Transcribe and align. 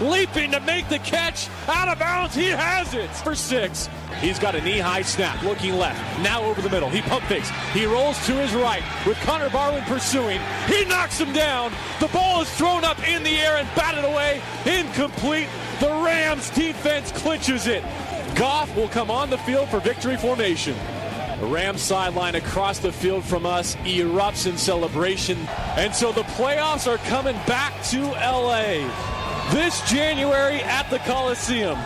leaping 0.00 0.50
to 0.52 0.60
make 0.60 0.88
the 0.88 0.98
catch. 1.00 1.48
Out 1.68 1.88
of 1.88 1.98
bounds, 1.98 2.34
he 2.34 2.46
has 2.46 2.94
it 2.94 3.10
for 3.10 3.34
six. 3.34 3.88
He's 4.20 4.38
got 4.38 4.54
a 4.54 4.60
knee-high 4.60 5.02
snap, 5.02 5.42
looking 5.42 5.74
left. 5.74 5.98
Now 6.22 6.42
over 6.42 6.60
the 6.60 6.70
middle. 6.70 6.88
He 6.88 7.02
pump 7.02 7.24
fakes. 7.24 7.50
He 7.72 7.86
rolls 7.86 8.24
to 8.26 8.32
his 8.32 8.54
right 8.54 8.82
with 9.06 9.18
Connor 9.20 9.48
Barwin 9.50 9.82
pursuing. 9.84 10.40
He 10.66 10.84
knocks 10.84 11.18
him 11.18 11.32
down. 11.32 11.72
The 12.00 12.08
ball 12.08 12.42
is 12.42 12.50
thrown 12.54 12.84
up 12.84 13.06
in 13.08 13.22
the 13.22 13.36
air 13.38 13.56
and 13.56 13.68
batted 13.74 14.04
away. 14.04 14.40
Incomplete. 14.64 15.48
The 15.80 15.88
Rams 15.88 16.50
defense 16.50 17.10
clinches 17.12 17.66
it. 17.66 17.82
Goff 18.36 18.74
will 18.76 18.88
come 18.88 19.10
on 19.10 19.30
the 19.30 19.38
field 19.38 19.68
for 19.68 19.80
victory 19.80 20.16
formation. 20.16 20.76
The 21.42 21.48
Rams 21.48 21.82
sideline 21.82 22.36
across 22.36 22.78
the 22.78 22.92
field 22.92 23.24
from 23.24 23.46
us 23.46 23.74
erupts 23.78 24.48
in 24.48 24.56
celebration. 24.56 25.36
And 25.76 25.92
so 25.92 26.12
the 26.12 26.22
playoffs 26.22 26.86
are 26.86 26.98
coming 26.98 27.34
back 27.48 27.82
to 27.86 28.00
LA 28.00 28.88
this 29.50 29.80
January 29.90 30.62
at 30.62 30.88
the 30.88 31.00
Coliseum. 31.00 31.76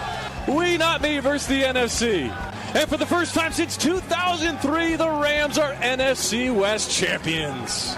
We 0.46 0.76
not 0.76 1.00
me 1.00 1.20
versus 1.20 1.48
the 1.48 1.62
NFC. 1.62 2.28
And 2.74 2.86
for 2.86 2.98
the 2.98 3.06
first 3.06 3.34
time 3.34 3.50
since 3.50 3.78
2003, 3.78 4.96
the 4.96 5.08
Rams 5.08 5.56
are 5.56 5.72
NFC 5.76 6.54
West 6.54 6.90
champions. 6.90 7.96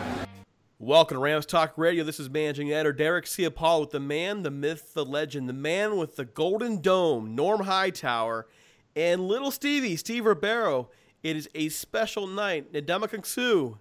Welcome 0.78 1.16
to 1.16 1.20
Rams 1.20 1.44
Talk 1.44 1.76
Radio. 1.76 2.04
This 2.04 2.20
is 2.20 2.30
managing 2.30 2.70
editor 2.70 2.92
Derek 2.92 3.24
Ciapala 3.24 3.80
with 3.80 3.90
the 3.90 3.98
man, 3.98 4.44
the 4.44 4.52
myth, 4.52 4.94
the 4.94 5.04
legend, 5.04 5.48
the 5.48 5.54
man 5.54 5.96
with 5.96 6.14
the 6.14 6.24
golden 6.24 6.80
dome, 6.80 7.34
Norm 7.34 7.62
Hightower, 7.62 8.46
and 8.94 9.26
little 9.26 9.50
Stevie, 9.50 9.96
Steve 9.96 10.22
Rebeiro. 10.22 10.86
It 11.28 11.36
is 11.36 11.46
a 11.54 11.68
special 11.68 12.26
night. 12.26 12.72
Ndamukong 12.72 13.26
Suh. 13.26 13.76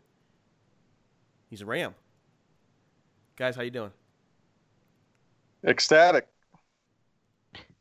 He's 1.49 1.61
a 1.61 1.65
Ram. 1.65 1.95
Guys, 3.37 3.55
how 3.55 3.61
you 3.61 3.71
doing? 3.71 3.91
Ecstatic. 5.65 6.27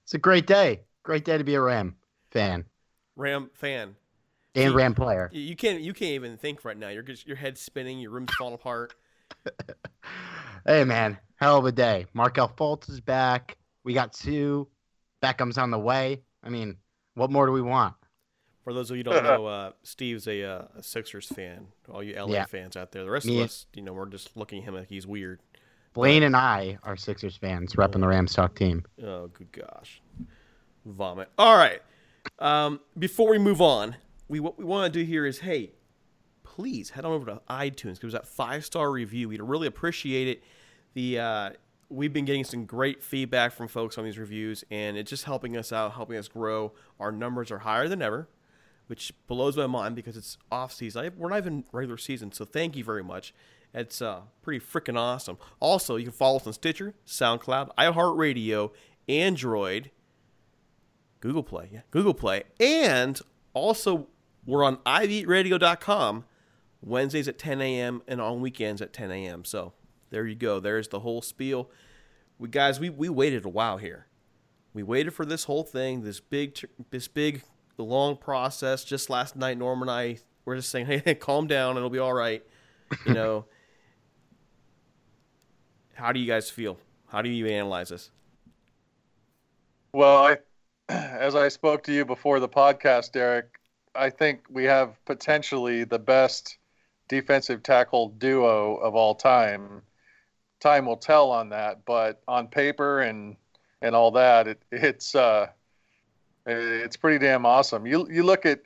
It's 0.05 0.15
a 0.15 0.19
great 0.19 0.47
day. 0.47 0.82
Great 1.03 1.25
day 1.25 1.37
to 1.37 1.43
be 1.43 1.55
a 1.56 1.60
Ram 1.60 1.97
fan 2.31 2.65
Ram 3.16 3.50
fan. 3.55 3.97
and 4.55 4.71
See, 4.71 4.76
Ram 4.76 4.94
player. 4.94 5.31
You 5.32 5.56
can't 5.56 5.81
you 5.81 5.93
can't 5.93 6.12
even 6.12 6.37
think 6.37 6.65
right 6.65 6.76
now. 6.76 6.91
You're 6.91 7.03
just 7.03 7.26
your 7.26 7.37
head's 7.37 7.60
spinning, 7.60 7.99
your 7.99 8.12
room's 8.12 8.32
falling 8.38 8.55
apart. 8.55 8.94
Hey 10.65 10.82
man, 10.82 11.16
hell 11.37 11.59
of 11.59 11.65
a 11.66 11.71
day. 11.71 12.06
Markelle 12.12 12.49
Fultz 12.49 12.91
is 12.91 13.00
back. 13.00 13.56
We 13.84 13.94
got 13.94 14.12
two. 14.12 14.66
Beckham's 15.22 15.59
on 15.59 15.71
the 15.71 15.78
way. 15.78 16.22
I 16.43 16.49
mean, 16.49 16.76
what 17.15 17.31
more 17.31 17.47
do 17.47 17.53
we 17.53 17.62
want? 17.62 17.94
For 18.66 18.75
those 18.75 18.91
of 18.91 18.97
you 18.97 19.04
who 19.04 19.10
don't 19.12 19.22
know, 19.43 19.47
uh, 19.47 19.71
Steve's 19.84 20.27
a, 20.27 20.43
uh, 20.43 20.65
a 20.77 20.82
Sixers 20.82 21.28
fan. 21.28 21.69
All 21.88 22.03
you 22.03 22.15
LA 22.16 22.32
Yeah. 22.32 22.47
fans 22.47 22.77
out 22.77 22.91
there, 22.91 23.04
the 23.04 23.10
rest 23.12 23.25
Me- 23.27 23.38
of 23.38 23.44
us, 23.44 23.66
you 23.75 23.81
know, 23.82 23.93
we're 23.93 24.06
just 24.06 24.37
looking 24.37 24.59
at 24.59 24.65
him 24.65 24.75
like 24.75 24.88
he's 24.88 25.06
weird. 25.06 25.38
Blaine 25.93 26.25
and 26.25 26.34
I 26.34 26.76
are 26.82 26.97
Sixers 26.97 27.37
fans, 27.37 27.75
repping 27.75 28.00
the 28.00 28.09
Rams 28.09 28.32
talk 28.34 28.56
team. 28.56 28.84
Oh, 29.00 29.28
good 29.28 29.53
gosh. 29.53 30.03
Vomit. 30.84 31.28
All 31.38 31.56
right. 31.56 31.81
Um, 32.41 32.81
before 32.99 33.31
we 33.31 33.38
move 33.38 33.60
on, 33.60 33.94
we 34.26 34.41
what 34.41 34.58
we 34.58 34.64
want 34.64 34.93
to 34.93 34.99
do 34.99 35.06
here 35.06 35.25
is, 35.26 35.38
hey, 35.38 35.70
please 36.43 36.91
head 36.91 37.05
on 37.05 37.12
over 37.12 37.26
to 37.26 37.41
iTunes. 37.49 38.00
Give 38.00 38.08
us 38.08 38.12
that 38.14 38.26
five 38.26 38.64
star 38.64 38.91
review. 38.91 39.29
We'd 39.29 39.41
really 39.41 39.69
appreciate 39.69 40.26
it. 40.26 40.43
The 40.94 41.20
uh, 41.20 41.50
we've 41.88 42.12
been 42.12 42.25
getting 42.25 42.43
some 42.43 42.64
great 42.64 43.00
feedback 43.00 43.52
from 43.52 43.69
folks 43.69 43.96
on 43.96 44.05
these 44.05 44.19
reviews, 44.19 44.64
and 44.73 44.96
it's 44.96 45.08
just 45.08 45.23
helping 45.23 45.56
us 45.56 45.73
out, 45.73 45.93
helping 45.93 46.17
us 46.17 46.26
grow. 46.26 46.73
Our 46.99 47.12
numbers 47.12 47.52
are 47.52 47.58
higher 47.58 47.87
than 47.88 48.02
ever, 48.02 48.29
which 48.87 49.12
blows 49.27 49.56
my 49.56 49.67
mind 49.67 49.97
because 49.97 50.17
it's 50.17 50.38
off 50.50 50.73
season. 50.73 51.06
I, 51.06 51.11
we're 51.17 51.31
not 51.31 51.38
even 51.38 51.65
regular 51.73 51.99
season, 51.99 52.33
so 52.33 52.44
thank 52.44 52.77
you 52.77 52.85
very 52.85 53.03
much. 53.03 53.35
It's 53.75 54.00
uh, 54.00 54.23
pretty 54.43 54.65
freaking 54.65 54.97
awesome. 54.99 55.38
Also, 55.61 55.97
you 55.97 56.05
can 56.05 56.12
follow 56.12 56.37
us 56.37 56.47
on 56.47 56.53
Stitcher, 56.53 56.94
SoundCloud, 57.06 57.75
iHeartRadio, 57.77 58.71
Android, 59.09 59.91
Google 61.21 61.43
Play, 61.43 61.69
yeah, 61.73 61.81
Google 61.91 62.15
Play, 62.15 62.44
and 62.61 63.21
also 63.53 64.09
we're 64.47 64.65
on 64.65 64.77
iVeatRadio.com 64.79 66.25
Wednesdays 66.81 67.27
at 67.29 67.39
10 67.39 67.61
a.m. 67.61 68.03
and 68.06 68.21
on 68.21 68.41
weekends 68.41 68.81
at 68.81 68.93
10 68.93 69.11
a.m. 69.11 69.44
So 69.44 69.73
there 70.11 70.27
you 70.27 70.37
go. 70.37 70.61
There's 70.61 70.89
the 70.89 71.00
whole 71.00 71.21
spiel. 71.21 71.71
We 72.39 72.49
guys, 72.49 72.79
we 72.79 72.91
we 72.91 73.09
waited 73.09 73.44
a 73.44 73.49
while 73.49 73.79
here. 73.79 74.06
We 74.73 74.82
waited 74.82 75.12
for 75.12 75.25
this 75.25 75.44
whole 75.44 75.65
thing, 75.65 76.03
this 76.03 76.21
big, 76.21 76.59
this 76.91 77.09
big 77.09 77.43
the 77.76 77.84
long 77.84 78.17
process. 78.17 78.84
Just 78.84 79.11
last 79.11 79.37
night, 79.37 79.58
Norm 79.58 79.82
and 79.82 79.90
I 79.90 80.19
were 80.44 80.56
just 80.56 80.70
saying, 80.70 80.87
"Hey, 80.87 81.14
calm 81.20 81.46
down, 81.46 81.76
it'll 81.76 81.90
be 81.90 81.99
all 81.99 82.14
right." 82.14 82.43
You 83.06 83.14
know. 83.14 83.44
How 85.94 86.12
do 86.12 86.20
you 86.20 86.26
guys 86.26 86.50
feel? 86.50 86.78
How 87.08 87.23
do 87.23 87.31
you 87.31 87.46
analyze 87.46 87.88
this? 87.88 88.11
Well, 89.93 90.26
I, 90.26 90.37
as 90.93 91.34
I 91.34 91.49
spoke 91.49 91.82
to 91.84 91.93
you 91.93 92.05
before 92.05 92.38
the 92.38 92.49
podcast, 92.49 93.12
Derek, 93.12 93.58
I 93.94 94.11
think 94.11 94.40
we 94.50 94.64
have 94.64 95.02
potentially 95.06 95.84
the 95.84 95.99
best 95.99 96.58
defensive 97.08 97.62
tackle 97.62 98.11
duo 98.11 98.76
of 98.76 98.94
all 98.94 99.14
time. 99.14 99.81
Time 100.61 100.84
will 100.84 100.99
tell 100.99 101.31
on 101.31 101.49
that, 101.50 101.84
but 101.87 102.22
on 102.29 102.49
paper 102.49 103.00
and 103.00 103.37
and 103.82 103.94
all 103.94 104.11
that, 104.11 104.49
it, 104.49 104.62
it's 104.70 105.14
uh, 105.14 105.46
Eh, 106.46 106.52
it's 106.84 106.96
pretty 106.96 107.19
damn 107.19 107.44
awesome. 107.44 107.87
You 107.87 108.08
you 108.10 108.22
look 108.22 108.46
at 108.46 108.60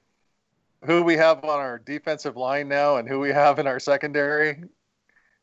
who 0.84 1.02
we 1.02 1.16
have 1.16 1.44
on 1.44 1.58
our 1.58 1.78
defensive 1.78 2.36
line 2.36 2.68
now 2.68 2.96
and 2.96 3.08
who 3.08 3.20
we 3.20 3.30
have 3.30 3.58
in 3.58 3.66
our 3.66 3.80
secondary. 3.80 4.62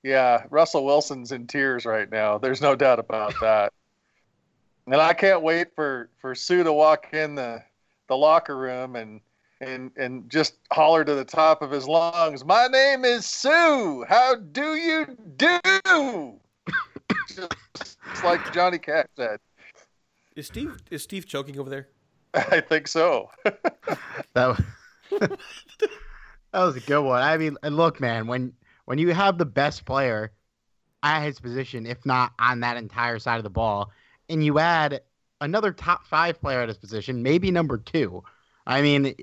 Yeah, 0.03 0.43
Russell 0.49 0.85
Wilson's 0.85 1.31
in 1.31 1.47
tears 1.47 1.85
right 1.85 2.09
now. 2.09 2.37
There's 2.37 2.61
no 2.61 2.75
doubt 2.75 2.99
about 2.99 3.33
that. 3.41 3.73
and 4.85 4.95
I 4.95 5.13
can't 5.13 5.41
wait 5.41 5.73
for 5.75 6.09
for 6.21 6.35
Suh 6.35 6.63
to 6.63 6.73
walk 6.73 7.13
in 7.13 7.35
the 7.35 7.63
the 8.07 8.15
locker 8.15 8.57
room 8.57 8.95
and 8.95 9.19
and 9.59 9.91
and 9.97 10.29
just 10.29 10.59
holler 10.71 11.03
to 11.03 11.15
the 11.15 11.25
top 11.25 11.63
of 11.63 11.71
his 11.71 11.87
lungs, 11.87 12.45
"My 12.45 12.67
name 12.67 13.03
is 13.03 13.25
Sue. 13.25 14.05
How 14.07 14.35
do 14.35 14.75
you 14.75 15.17
do?" 15.37 16.39
just, 17.27 17.55
just 17.75 18.23
like 18.23 18.53
Johnny 18.53 18.77
Cash 18.77 19.07
said. 19.15 19.39
Is 20.35 20.45
Steve 20.45 20.77
is 20.91 21.01
Steve 21.01 21.25
choking 21.25 21.57
over 21.59 21.69
there? 21.69 21.87
I 22.33 22.62
think 22.62 22.88
so. 22.88 23.29
that, 23.44 23.57
was, 24.35 24.62
that 25.19 25.39
was 26.53 26.75
a 26.75 26.81
good 26.81 27.01
one. 27.01 27.21
I 27.21 27.38
mean, 27.38 27.57
look, 27.63 28.00
man, 28.00 28.27
when 28.27 28.53
when 28.85 28.97
you 28.97 29.13
have 29.13 29.38
the 29.38 29.45
best 29.45 29.85
player 29.85 30.31
at 31.03 31.24
his 31.24 31.39
position, 31.39 31.85
if 31.85 32.06
not 32.06 32.31
on 32.39 32.62
that 32.62 32.77
entire 32.77 33.19
side 33.19 33.38
of 33.38 33.44
the 33.44 33.50
ball, 33.50 33.91
and 34.29 34.44
you 34.44 34.59
add 34.59 35.01
another 35.41 35.71
top 35.71 36.06
five 36.07 36.39
player 36.41 36.62
at 36.62 36.69
his 36.69 36.77
position, 36.77 37.21
maybe 37.21 37.51
number 37.51 37.77
two. 37.77 38.24
I 38.65 38.81
mean, 38.81 39.13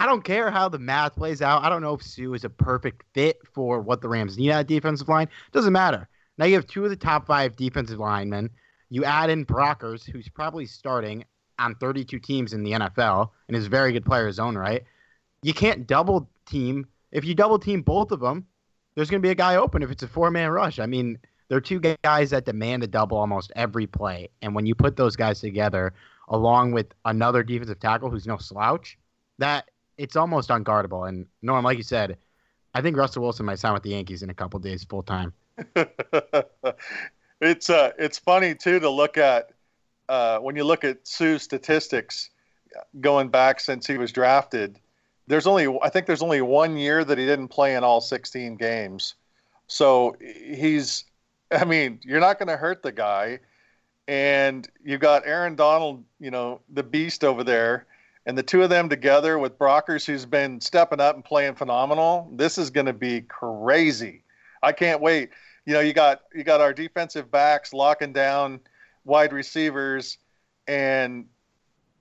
I 0.00 0.06
don't 0.06 0.24
care 0.24 0.50
how 0.50 0.68
the 0.68 0.78
math 0.78 1.14
plays 1.14 1.42
out. 1.42 1.62
I 1.62 1.68
don't 1.68 1.82
know 1.82 1.94
if 1.94 2.02
Suh 2.02 2.32
is 2.32 2.44
a 2.44 2.50
perfect 2.50 3.04
fit 3.12 3.38
for 3.52 3.80
what 3.80 4.00
the 4.00 4.08
Rams 4.08 4.38
need 4.38 4.50
at 4.50 4.66
defensive 4.66 5.08
line. 5.08 5.28
Doesn't 5.52 5.72
matter. 5.72 6.08
Now 6.38 6.46
you 6.46 6.54
have 6.54 6.66
two 6.66 6.84
of 6.84 6.90
the 6.90 6.96
top 6.96 7.26
five 7.26 7.56
defensive 7.56 7.98
linemen. 7.98 8.50
You 8.88 9.04
add 9.04 9.30
in 9.30 9.44
Brockers, 9.44 10.04
who's 10.10 10.28
probably 10.28 10.64
starting 10.64 11.24
on 11.60 11.74
32 11.76 12.18
teams 12.18 12.52
in 12.52 12.62
the 12.62 12.72
NFL 12.72 13.30
and 13.48 13.56
is 13.56 13.66
a 13.66 13.70
very 13.70 13.92
good 13.92 14.04
player 14.04 14.26
his 14.26 14.38
own 14.38 14.56
right. 14.56 14.82
You 15.42 15.54
can't 15.54 15.86
double 15.86 16.28
team. 16.46 16.86
If 17.12 17.24
you 17.24 17.34
double 17.34 17.58
team 17.58 17.82
both 17.82 18.10
of 18.12 18.20
them, 18.20 18.46
there's 18.94 19.10
going 19.10 19.22
to 19.22 19.26
be 19.26 19.30
a 19.30 19.36
guy 19.36 19.56
open 19.56 19.82
if 19.82 19.90
it's 19.90 20.02
a 20.02 20.08
four 20.08 20.30
man 20.30 20.50
rush. 20.50 20.78
I 20.78 20.86
mean, 20.86 21.18
there 21.48 21.58
are 21.58 21.60
two 21.60 21.80
guys 21.80 22.30
that 22.30 22.44
demand 22.44 22.82
a 22.82 22.86
double 22.86 23.18
almost 23.18 23.52
every 23.56 23.86
play. 23.86 24.28
And 24.42 24.54
when 24.54 24.66
you 24.66 24.74
put 24.74 24.96
those 24.96 25.16
guys 25.16 25.40
together, 25.40 25.92
along 26.28 26.72
with 26.72 26.86
another 27.04 27.42
defensive 27.42 27.80
tackle 27.80 28.08
who's 28.08 28.26
no 28.26 28.38
slouch, 28.38 28.96
that 29.38 29.68
it's 29.98 30.16
almost 30.16 30.48
unguardable. 30.48 31.08
And 31.08 31.26
Norm, 31.42 31.64
like 31.64 31.76
you 31.76 31.82
said, 31.82 32.16
I 32.72 32.80
think 32.82 32.96
Russell 32.96 33.22
Wilson 33.22 33.46
might 33.46 33.58
sign 33.58 33.74
with 33.74 33.82
the 33.82 33.90
Yankees 33.90 34.22
in 34.22 34.30
a 34.30 34.34
couple 34.34 34.60
days 34.60 34.84
full 34.84 35.02
time. 35.02 35.32
it's 37.40 37.68
uh, 37.68 37.90
it's 37.98 38.18
funny 38.18 38.54
too 38.54 38.78
to 38.80 38.88
look 38.88 39.18
at 39.18 39.50
uh, 40.10 40.38
when 40.40 40.56
you 40.56 40.64
look 40.64 40.84
at 40.84 41.06
Suh's 41.06 41.42
statistics 41.42 42.30
going 43.00 43.28
back 43.28 43.60
since 43.60 43.86
he 43.86 43.96
was 43.96 44.12
drafted. 44.12 44.78
There's 45.28 45.46
only 45.46 45.68
I 45.82 45.88
think 45.88 46.06
there's 46.06 46.22
only 46.22 46.42
one 46.42 46.76
year 46.76 47.04
that 47.04 47.16
he 47.16 47.24
didn't 47.24 47.48
play 47.48 47.76
in 47.76 47.84
all 47.84 48.00
16 48.00 48.56
games. 48.56 49.14
So 49.68 50.16
he's 50.20 51.04
I 51.52 51.64
mean, 51.64 52.00
you're 52.02 52.20
not 52.20 52.38
going 52.38 52.48
to 52.48 52.56
hurt 52.56 52.82
the 52.82 52.92
guy. 52.92 53.40
And 54.08 54.68
you've 54.84 55.00
got 55.00 55.24
Aaron 55.24 55.54
Donald, 55.54 56.04
you 56.18 56.32
know, 56.32 56.60
the 56.72 56.82
beast 56.82 57.22
over 57.22 57.44
there, 57.44 57.86
and 58.26 58.36
the 58.36 58.42
two 58.42 58.64
of 58.64 58.70
them 58.70 58.88
together 58.88 59.38
with 59.38 59.56
Brockers, 59.56 60.04
who's 60.04 60.26
been 60.26 60.60
stepping 60.60 61.00
up 61.00 61.14
and 61.14 61.24
playing 61.24 61.54
phenomenal. 61.54 62.28
This 62.34 62.58
is 62.58 62.70
going 62.70 62.86
to 62.86 62.92
be 62.92 63.20
crazy. 63.20 64.24
I 64.62 64.72
can't 64.72 65.00
wait 65.00 65.30
you 65.66 65.74
know, 65.74 65.80
you 65.80 65.92
got 65.92 66.22
you 66.34 66.42
got 66.42 66.60
our 66.60 66.72
defensive 66.72 67.30
backs 67.30 67.72
locking 67.72 68.12
down 68.12 68.60
wide 69.04 69.32
receivers, 69.32 70.18
and 70.66 71.26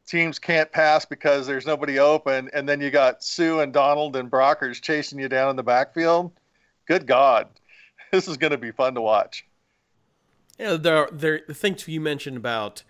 teams 0.08 0.40
can't 0.40 0.72
pass 0.72 1.06
because 1.06 1.48
there's 1.48 1.66
nobody 1.66 2.00
open, 2.00 2.50
and 2.54 2.68
then 2.68 2.82
you 2.82 2.92
got 2.92 3.24
Suh 3.24 3.60
and 3.60 3.72
Donald 3.72 4.16
and 4.16 4.30
Brockers 4.30 4.82
chasing 4.82 5.20
you 5.20 5.30
down 5.30 5.50
in 5.50 5.56
the 5.56 5.64
backfield. 5.64 6.32
Good 6.88 7.06
God, 7.06 7.48
this 8.12 8.28
is 8.28 8.38
going 8.38 8.52
to 8.52 8.58
be 8.58 8.72
fun 8.72 8.96
to 8.96 9.02
watch. 9.02 9.46
Yeah, 10.58 10.76
there, 10.76 11.08
there. 11.12 11.42
The 11.48 11.54
thing 11.54 11.76
too 11.76 11.92
you 11.92 12.02
mentioned 12.02 12.38
about 12.38 12.84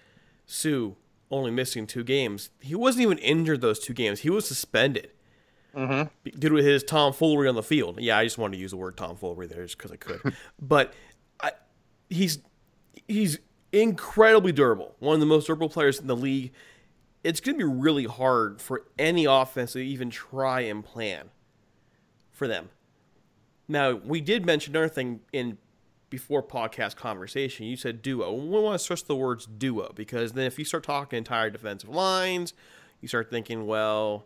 Suh 0.46 0.92
only 1.32 1.52
missing 1.52 1.86
two 1.86 2.04
games. 2.04 2.50
He 2.60 2.76
wasn't 2.76 3.04
even 3.04 3.18
injured 3.20 3.62
those 3.62 3.80
two 3.80 3.94
games. 3.94 4.22
He 4.22 4.30
was 4.30 4.48
suspended 4.48 5.12
mm-hmm. 5.76 6.40
due 6.40 6.50
to 6.50 6.56
his 6.56 6.84
tomfoolery 6.84 7.48
on 7.48 7.56
the 7.56 7.64
field. 7.64 8.00
Yeah, 8.00 8.18
I 8.18 8.24
just 8.24 8.38
wanted 8.38 8.56
to 8.56 8.62
use 8.62 8.72
the 8.72 8.78
word 8.78 8.98
tomfoolery 8.98 9.48
there 9.48 9.64
just 9.64 9.78
because 9.78 9.92
I 9.92 9.98
could. 9.98 10.36
but 10.62 10.94
I, 11.40 11.52
he's 12.10 12.40
he's 13.08 13.40
incredibly 13.71 14.51
durable. 14.51 14.95
One 15.00 15.16
of 15.16 15.19
the 15.19 15.25
most 15.25 15.48
durable 15.48 15.69
players 15.69 16.00
in 16.00 16.07
the 16.07 16.16
league. 16.16 16.51
It's 17.24 17.42
going 17.42 17.60
to 17.60 17.66
be 17.66 17.71
really 17.71 18.06
hard 18.06 18.62
for 18.62 18.86
any 18.98 19.25
offense 19.25 19.74
to 19.74 19.80
even 19.80 20.10
try 20.10 20.62
and 20.62 20.83
plan 20.83 21.30
for 22.31 22.48
them. 22.48 22.69
Now, 23.68 23.94
we 23.94 24.21
did 24.21 24.45
mention 24.45 24.74
another 24.74 24.89
thing 24.89 25.19
in 25.33 25.57
before 26.10 26.42
podcast 26.42 26.95
conversation. 26.95 27.66
You 27.66 27.75
said 27.75 28.01
duo. 28.01 28.33
We 28.33 28.60
want 28.60 28.75
to 28.75 28.83
stress 28.83 29.01
the 29.01 29.16
words 29.16 29.45
duo 29.45 29.92
because 29.94 30.33
then 30.33 30.45
if 30.45 30.57
you 30.57 30.66
start 30.66 30.83
talking 30.83 31.18
entire 31.18 31.50
defensive 31.50 31.89
lines, 31.89 32.54
you 33.01 33.07
start 33.07 33.30
thinking, 33.30 33.68
well, 33.68 34.25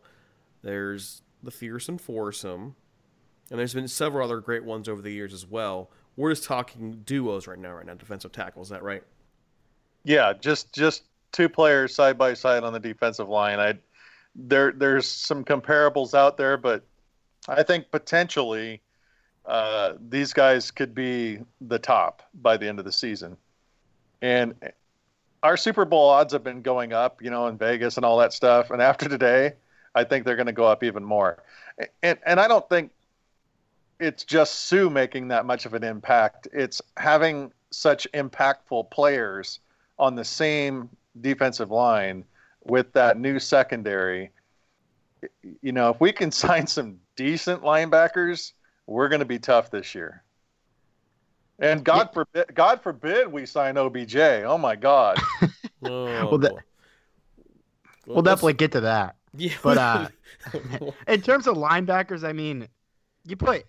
there's 0.62 1.24
the 1.42 1.52
fearsome 1.52 1.98
foursome, 1.98 2.76
and 3.50 3.60
there's 3.60 3.74
been 3.74 3.88
several 3.88 4.24
other 4.24 4.40
great 4.40 4.64
ones 4.64 4.88
over 4.88 5.02
the 5.02 5.12
years 5.12 5.34
as 5.34 5.46
well. 5.46 5.92
We're 6.16 6.32
just 6.32 6.46
talking 6.46 7.02
duos 7.06 7.48
right 7.48 7.60
now, 7.60 7.74
right 7.74 7.86
now, 7.86 7.96
defensive 7.96 8.32
tackle. 8.32 8.62
Is 8.62 8.70
that 8.70 8.84
right? 8.84 9.04
Yeah, 10.04 10.34
just 10.34 10.74
just 10.74 11.04
two 11.32 11.50
players 11.50 11.94
side 11.94 12.18
by 12.18 12.34
side 12.34 12.64
on 12.64 12.74
the 12.74 12.80
defensive 12.80 13.30
line. 13.30 13.60
I 13.60 13.78
there 14.36 14.72
there's 14.72 15.08
some 15.08 15.44
comparables 15.44 16.14
out 16.14 16.38
there, 16.38 16.58
but 16.58 16.84
I 17.48 17.64
think 17.64 17.92
potentially 17.92 18.82
uh, 19.46 19.94
these 20.10 20.34
guys 20.34 20.72
could 20.72 20.96
be 20.96 21.40
the 21.62 21.80
top 21.80 22.24
by 22.34 22.58
the 22.58 22.68
end 22.68 22.80
of 22.80 22.86
the 22.86 22.92
season. 22.92 23.38
And 24.22 24.56
our 25.42 25.58
Super 25.58 25.84
Bowl 25.84 26.10
odds 26.10 26.32
have 26.32 26.44
been 26.44 26.62
going 26.62 26.94
up, 26.94 27.22
you 27.22 27.30
know, 27.30 27.48
in 27.48 27.58
Vegas 27.58 27.98
and 27.98 28.06
all 28.06 28.18
that 28.20 28.32
stuff. 28.32 28.72
And 28.72 28.82
after 28.82 29.10
today, 29.10 29.54
I 29.94 30.06
think 30.06 30.26
they're 30.26 30.38
going 30.38 30.48
to 30.48 30.54
go 30.54 30.66
up 30.66 30.84
even 30.84 31.04
more. 31.04 31.44
And 32.02 32.18
and 32.26 32.40
I 32.40 32.48
don't 32.48 32.68
think 32.70 32.92
it's 34.00 34.24
just 34.24 34.68
Suh 34.68 34.90
making 34.90 35.30
that 35.30 35.46
much 35.46 35.66
of 35.66 35.74
an 35.74 35.84
impact. 35.84 36.48
It's 36.54 36.82
having 36.98 37.52
such 37.72 38.08
impactful 38.14 38.92
players 38.92 39.60
on 40.00 40.16
the 40.16 40.26
same 40.26 40.90
defensive 41.22 41.72
line 41.72 42.26
with 42.64 42.92
that 42.94 43.18
new 43.20 43.40
secondary. 43.40 44.32
You 45.62 45.72
know, 45.72 45.90
if 45.90 46.02
we 46.02 46.12
can 46.12 46.32
sign 46.44 46.68
some 46.68 47.00
decent 47.16 47.62
linebackers, 47.62 48.54
we're 48.88 49.10
going 49.10 49.20
to 49.20 49.26
be 49.26 49.40
tough 49.40 49.72
this 49.72 49.96
year. 49.96 50.24
And 51.60 51.84
God 51.84 52.10
forbid, 52.14 52.54
God 52.56 52.82
forbid 52.82 53.32
we 53.32 53.46
sign 53.46 53.78
OBJ. 53.78 54.16
Oh 54.18 54.58
my 54.58 54.76
God. 54.76 55.18
well, 55.82 56.38
that, 56.40 56.54
we'll, 58.06 58.16
we'll 58.16 58.22
definitely 58.22 58.54
get 58.54 58.72
to 58.74 58.82
that. 58.82 59.16
Yeah. 59.36 59.54
But 59.62 59.78
uh, 59.78 60.08
in 61.08 61.22
terms 61.22 61.48
of 61.48 61.56
linebackers, 61.56 62.24
I 62.24 62.34
mean, 62.34 62.68
you 63.26 63.36
put 63.36 63.66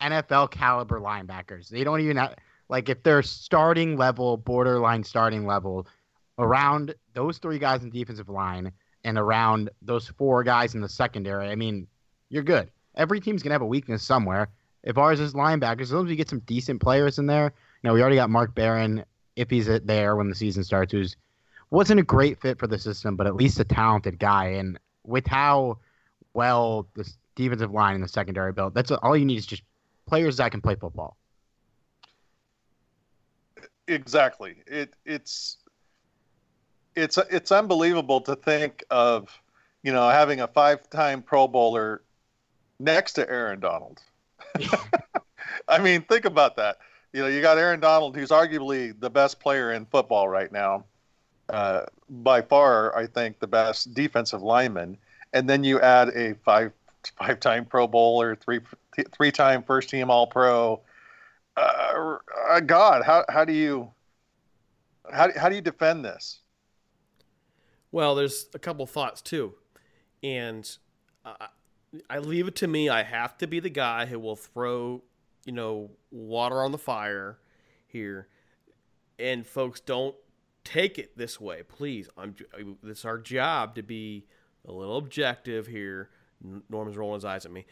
NFL 0.00 0.50
caliber 0.50 1.00
linebackers. 1.00 1.68
They 1.68 1.84
don't 1.84 2.00
even 2.00 2.16
have, 2.16 2.34
like 2.68 2.88
if 2.88 3.02
they're 3.02 3.22
starting 3.22 3.96
level, 3.96 4.36
borderline 4.36 5.04
starting 5.04 5.46
level, 5.46 5.86
around 6.38 6.94
those 7.12 7.38
three 7.38 7.58
guys 7.58 7.82
in 7.82 7.90
defensive 7.90 8.28
line 8.28 8.72
and 9.04 9.18
around 9.18 9.70
those 9.82 10.08
four 10.08 10.42
guys 10.42 10.74
in 10.74 10.80
the 10.80 10.88
secondary. 10.88 11.48
I 11.48 11.54
mean, 11.54 11.86
you're 12.30 12.42
good. 12.42 12.70
Every 12.96 13.20
team's 13.20 13.42
gonna 13.42 13.54
have 13.54 13.62
a 13.62 13.66
weakness 13.66 14.02
somewhere. 14.02 14.48
If 14.82 14.98
ours 14.98 15.20
is 15.20 15.34
linebackers, 15.34 15.82
as 15.82 15.92
long 15.92 16.04
as 16.06 16.10
we 16.10 16.16
get 16.16 16.28
some 16.28 16.40
decent 16.40 16.80
players 16.80 17.18
in 17.18 17.26
there. 17.26 17.52
You 17.82 17.88
know, 17.88 17.94
we 17.94 18.00
already 18.00 18.16
got 18.16 18.30
Mark 18.30 18.54
Barron 18.54 19.04
if 19.36 19.50
he's 19.50 19.66
there 19.66 20.16
when 20.16 20.28
the 20.28 20.34
season 20.34 20.64
starts, 20.64 20.92
who's 20.92 21.16
wasn't 21.70 22.00
a 22.00 22.04
great 22.04 22.40
fit 22.40 22.58
for 22.58 22.66
the 22.66 22.78
system, 22.78 23.16
but 23.16 23.26
at 23.26 23.34
least 23.34 23.58
a 23.60 23.64
talented 23.64 24.18
guy. 24.18 24.46
And 24.46 24.78
with 25.04 25.26
how 25.26 25.78
well 26.34 26.86
the 26.94 27.10
defensive 27.34 27.72
line 27.72 27.94
and 27.94 28.04
the 28.04 28.08
secondary 28.08 28.52
built, 28.52 28.74
that's 28.74 28.90
all 28.90 29.16
you 29.16 29.24
need 29.24 29.38
is 29.38 29.46
just 29.46 29.62
players 30.06 30.36
that 30.36 30.50
can 30.50 30.60
play 30.60 30.76
football. 30.76 31.16
Exactly. 33.88 34.56
It 34.66 34.94
it's 35.04 35.58
it's 36.96 37.18
it's 37.30 37.52
unbelievable 37.52 38.20
to 38.22 38.36
think 38.36 38.84
of 38.90 39.28
you 39.84 39.92
know, 39.92 40.08
having 40.08 40.40
a 40.40 40.48
five-time 40.48 41.22
Pro 41.22 41.46
Bowler 41.46 42.02
next 42.80 43.12
to 43.12 43.30
Aaron 43.30 43.60
Donald. 43.60 44.00
I 45.68 45.78
mean, 45.78 46.02
think 46.02 46.24
about 46.24 46.56
that. 46.56 46.78
You 47.12 47.22
know, 47.22 47.28
you 47.28 47.40
got 47.40 47.58
Aaron 47.58 47.78
Donald, 47.78 48.16
who's 48.16 48.30
arguably 48.30 48.98
the 48.98 49.10
best 49.10 49.38
player 49.38 49.72
in 49.72 49.84
football 49.86 50.28
right 50.28 50.50
now, 50.50 50.84
uh, 51.50 51.82
by 52.08 52.40
far, 52.40 52.96
I 52.96 53.06
think, 53.06 53.38
the 53.38 53.46
best 53.46 53.94
defensive 53.94 54.42
lineman, 54.42 54.96
and 55.34 55.48
then 55.48 55.62
you 55.62 55.80
add 55.80 56.08
a 56.08 56.34
five 56.44 56.72
five-time 57.18 57.66
Pro 57.66 57.86
Bowler, 57.86 58.34
three 58.34 58.60
three-time 59.12 59.62
first-team 59.62 60.10
All-Pro. 60.10 60.80
Uh, 61.56 62.60
God, 62.66 63.04
how 63.04 63.24
how 63.28 63.44
do 63.44 63.52
you 63.52 63.92
how 65.12 65.28
how 65.36 65.48
do 65.48 65.54
you 65.54 65.62
defend 65.62 66.04
this? 66.04 66.40
Well, 67.92 68.14
there's 68.14 68.46
a 68.54 68.58
couple 68.58 68.86
thoughts 68.86 69.22
too, 69.22 69.54
and 70.22 70.68
I 72.10 72.18
leave 72.18 72.48
it 72.48 72.56
to 72.56 72.66
me. 72.66 72.88
I 72.88 73.02
have 73.02 73.38
to 73.38 73.46
be 73.46 73.60
the 73.60 73.70
guy 73.70 74.06
who 74.06 74.18
will 74.18 74.36
throw, 74.36 75.02
you 75.44 75.52
know, 75.52 75.90
water 76.10 76.62
on 76.62 76.72
the 76.72 76.78
fire 76.78 77.38
here, 77.86 78.28
and 79.18 79.46
folks 79.46 79.80
don't 79.80 80.16
take 80.64 80.98
it 80.98 81.16
this 81.16 81.40
way, 81.40 81.62
please. 81.62 82.08
I'm. 82.16 82.34
It's 82.82 83.04
our 83.04 83.18
job 83.18 83.76
to 83.76 83.82
be 83.82 84.26
a 84.66 84.72
little 84.72 84.96
objective 84.96 85.68
here. 85.68 86.10
Norman's 86.68 86.96
rolling 86.96 87.14
his 87.14 87.24
eyes 87.24 87.46
at 87.46 87.52
me, 87.52 87.64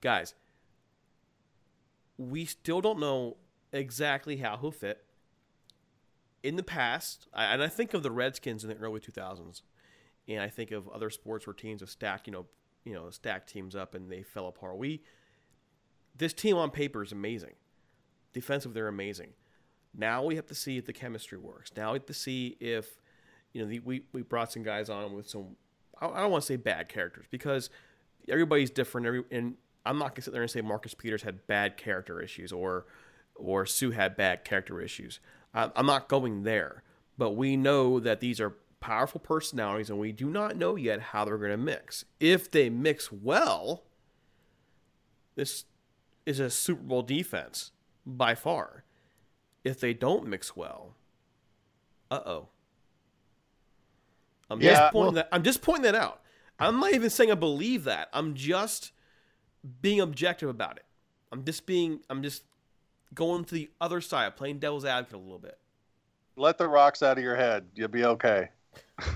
guys. 0.00 0.34
We 2.20 2.44
still 2.44 2.82
don't 2.82 3.00
know 3.00 3.38
exactly 3.72 4.36
how 4.36 4.58
he'll 4.58 4.72
fit. 4.72 5.04
In 6.42 6.56
the 6.56 6.62
past, 6.62 7.26
and 7.34 7.62
I 7.62 7.68
think 7.68 7.94
of 7.94 8.02
the 8.02 8.10
Redskins 8.10 8.62
in 8.62 8.70
the 8.70 8.76
early 8.76 9.00
2000s, 9.00 9.62
and 10.28 10.40
I 10.40 10.48
think 10.48 10.70
of 10.70 10.88
other 10.88 11.10
sports 11.10 11.46
where 11.46 11.54
teams 11.54 11.80
have 11.80 11.90
stacked, 11.90 12.26
you 12.26 12.32
know, 12.32 12.46
you 12.84 12.94
know, 12.94 13.10
stacked 13.10 13.50
teams 13.50 13.74
up 13.74 13.94
and 13.94 14.10
they 14.10 14.22
fell 14.22 14.46
apart. 14.48 14.76
We, 14.76 15.02
this 16.16 16.32
team 16.32 16.56
on 16.56 16.70
paper 16.70 17.02
is 17.02 17.12
amazing. 17.12 17.54
Defensive, 18.32 18.74
they're 18.74 18.88
amazing. 18.88 19.30
Now 19.96 20.22
we 20.22 20.36
have 20.36 20.46
to 20.46 20.54
see 20.54 20.78
if 20.78 20.86
the 20.86 20.92
chemistry 20.92 21.38
works. 21.38 21.72
Now 21.76 21.92
we 21.92 21.98
have 21.98 22.06
to 22.06 22.14
see 22.14 22.56
if, 22.60 23.00
you 23.52 23.62
know, 23.62 23.68
the, 23.68 23.80
we 23.80 24.04
we 24.12 24.22
brought 24.22 24.52
some 24.52 24.62
guys 24.62 24.88
on 24.88 25.14
with 25.14 25.28
some, 25.28 25.56
I, 26.00 26.06
don't 26.06 26.30
want 26.30 26.42
to 26.42 26.46
say 26.46 26.56
bad 26.56 26.88
characters 26.88 27.26
because 27.30 27.70
everybody's 28.28 28.70
different. 28.70 29.06
Every 29.06 29.24
and 29.30 29.54
I'm 29.86 29.98
not 29.98 30.14
gonna 30.14 30.22
sit 30.22 30.32
there 30.32 30.42
and 30.42 30.50
say 30.50 30.60
Marcus 30.60 30.94
Peters 30.94 31.22
had 31.22 31.46
bad 31.46 31.76
character 31.76 32.20
issues 32.20 32.52
or 32.52 32.86
or 33.34 33.64
Suh 33.66 33.90
had 33.90 34.16
bad 34.16 34.44
character 34.44 34.80
issues. 34.80 35.20
I, 35.54 35.70
I'm 35.74 35.86
not 35.86 36.08
going 36.08 36.42
there, 36.42 36.82
but 37.16 37.30
we 37.30 37.56
know 37.56 37.98
that 38.00 38.20
these 38.20 38.40
are 38.40 38.54
powerful 38.80 39.20
personalities, 39.20 39.88
and 39.90 39.98
we 39.98 40.12
do 40.12 40.28
not 40.30 40.56
know 40.56 40.76
yet 40.76 41.00
how 41.00 41.24
they're 41.24 41.38
going 41.38 41.50
to 41.50 41.56
mix. 41.56 42.04
If 42.18 42.50
they 42.50 42.68
mix 42.70 43.10
well, 43.10 43.82
this 45.36 45.64
is 46.26 46.38
a 46.40 46.50
Super 46.50 46.82
Bowl 46.82 47.02
defense 47.02 47.72
by 48.06 48.34
far. 48.34 48.84
If 49.64 49.80
they 49.80 49.92
don't 49.94 50.26
mix 50.26 50.54
well, 50.56 50.94
uh 52.10 52.20
oh. 52.26 52.48
I'm 54.50 54.60
Yeah, 54.60 54.70
just 54.72 54.92
pointing 54.92 55.02
well- 55.02 55.12
that. 55.12 55.28
I'm 55.32 55.42
just 55.42 55.62
pointing 55.62 55.84
that 55.84 55.94
out. 55.94 56.20
I'm 56.58 56.78
not 56.80 56.92
even 56.92 57.08
saying 57.08 57.30
I 57.32 57.36
believe 57.36 57.84
that. 57.84 58.08
I'm 58.12 58.34
just 58.34 58.92
being 59.80 60.00
objective 60.00 60.48
about 60.48 60.76
it. 60.76 60.84
I'm 61.32 61.44
just 61.44 61.66
being. 61.66 62.00
I'm 62.10 62.22
just 62.22 62.44
going 63.14 63.44
to 63.44 63.54
the 63.54 63.70
other 63.80 64.00
side, 64.00 64.36
playing 64.36 64.58
devil's 64.58 64.84
advocate 64.84 65.16
a 65.16 65.22
little 65.22 65.38
bit. 65.38 65.58
Let 66.36 66.58
the 66.58 66.68
rocks 66.68 67.02
out 67.02 67.18
of 67.18 67.24
your 67.24 67.36
head. 67.36 67.66
You'll 67.74 67.88
be 67.88 68.04
okay. 68.04 68.48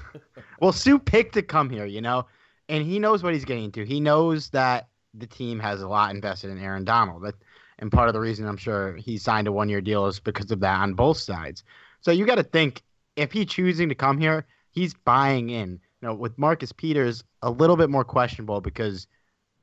Well, 0.60 0.72
Suh 0.72 0.98
picked 0.98 1.34
to 1.34 1.42
come 1.42 1.68
here, 1.68 1.84
you 1.84 2.00
know, 2.00 2.26
and 2.68 2.86
he 2.86 2.98
knows 2.98 3.22
what 3.22 3.34
he's 3.34 3.44
getting 3.44 3.64
into. 3.64 3.84
He 3.84 4.00
knows 4.00 4.48
that 4.50 4.88
the 5.12 5.26
team 5.26 5.58
has 5.58 5.82
a 5.82 5.88
lot 5.88 6.14
invested 6.14 6.50
in 6.50 6.58
Aaron 6.58 6.84
Donald. 6.84 7.24
That, 7.24 7.34
and 7.78 7.92
part 7.92 8.08
of 8.08 8.14
the 8.14 8.20
reason 8.20 8.46
I'm 8.46 8.56
sure 8.56 8.94
he 8.96 9.18
signed 9.18 9.48
a 9.48 9.52
one 9.52 9.68
year 9.68 9.80
deal 9.80 10.06
is 10.06 10.20
because 10.20 10.50
of 10.50 10.60
that 10.60 10.80
on 10.80 10.94
both 10.94 11.18
sides. 11.18 11.64
So 12.00 12.12
you 12.12 12.24
got 12.24 12.36
to 12.36 12.42
think 12.42 12.82
if 13.16 13.32
he's 13.32 13.46
choosing 13.46 13.88
to 13.88 13.94
come 13.94 14.18
here, 14.18 14.46
he's 14.70 14.94
buying 14.94 15.50
in. 15.50 15.80
You 16.00 16.08
know, 16.08 16.14
with 16.14 16.38
Marcus 16.38 16.72
Peters, 16.72 17.24
a 17.42 17.50
little 17.50 17.76
bit 17.76 17.90
more 17.90 18.04
questionable 18.04 18.60
because 18.60 19.06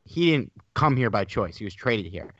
he 0.05 0.31
didn't 0.31 0.51
come 0.73 0.95
here 0.97 1.09
by 1.09 1.23
choice. 1.25 1.57
He 1.57 1.63
was 1.65 1.73
traded 1.73 2.05
here. 2.11 2.33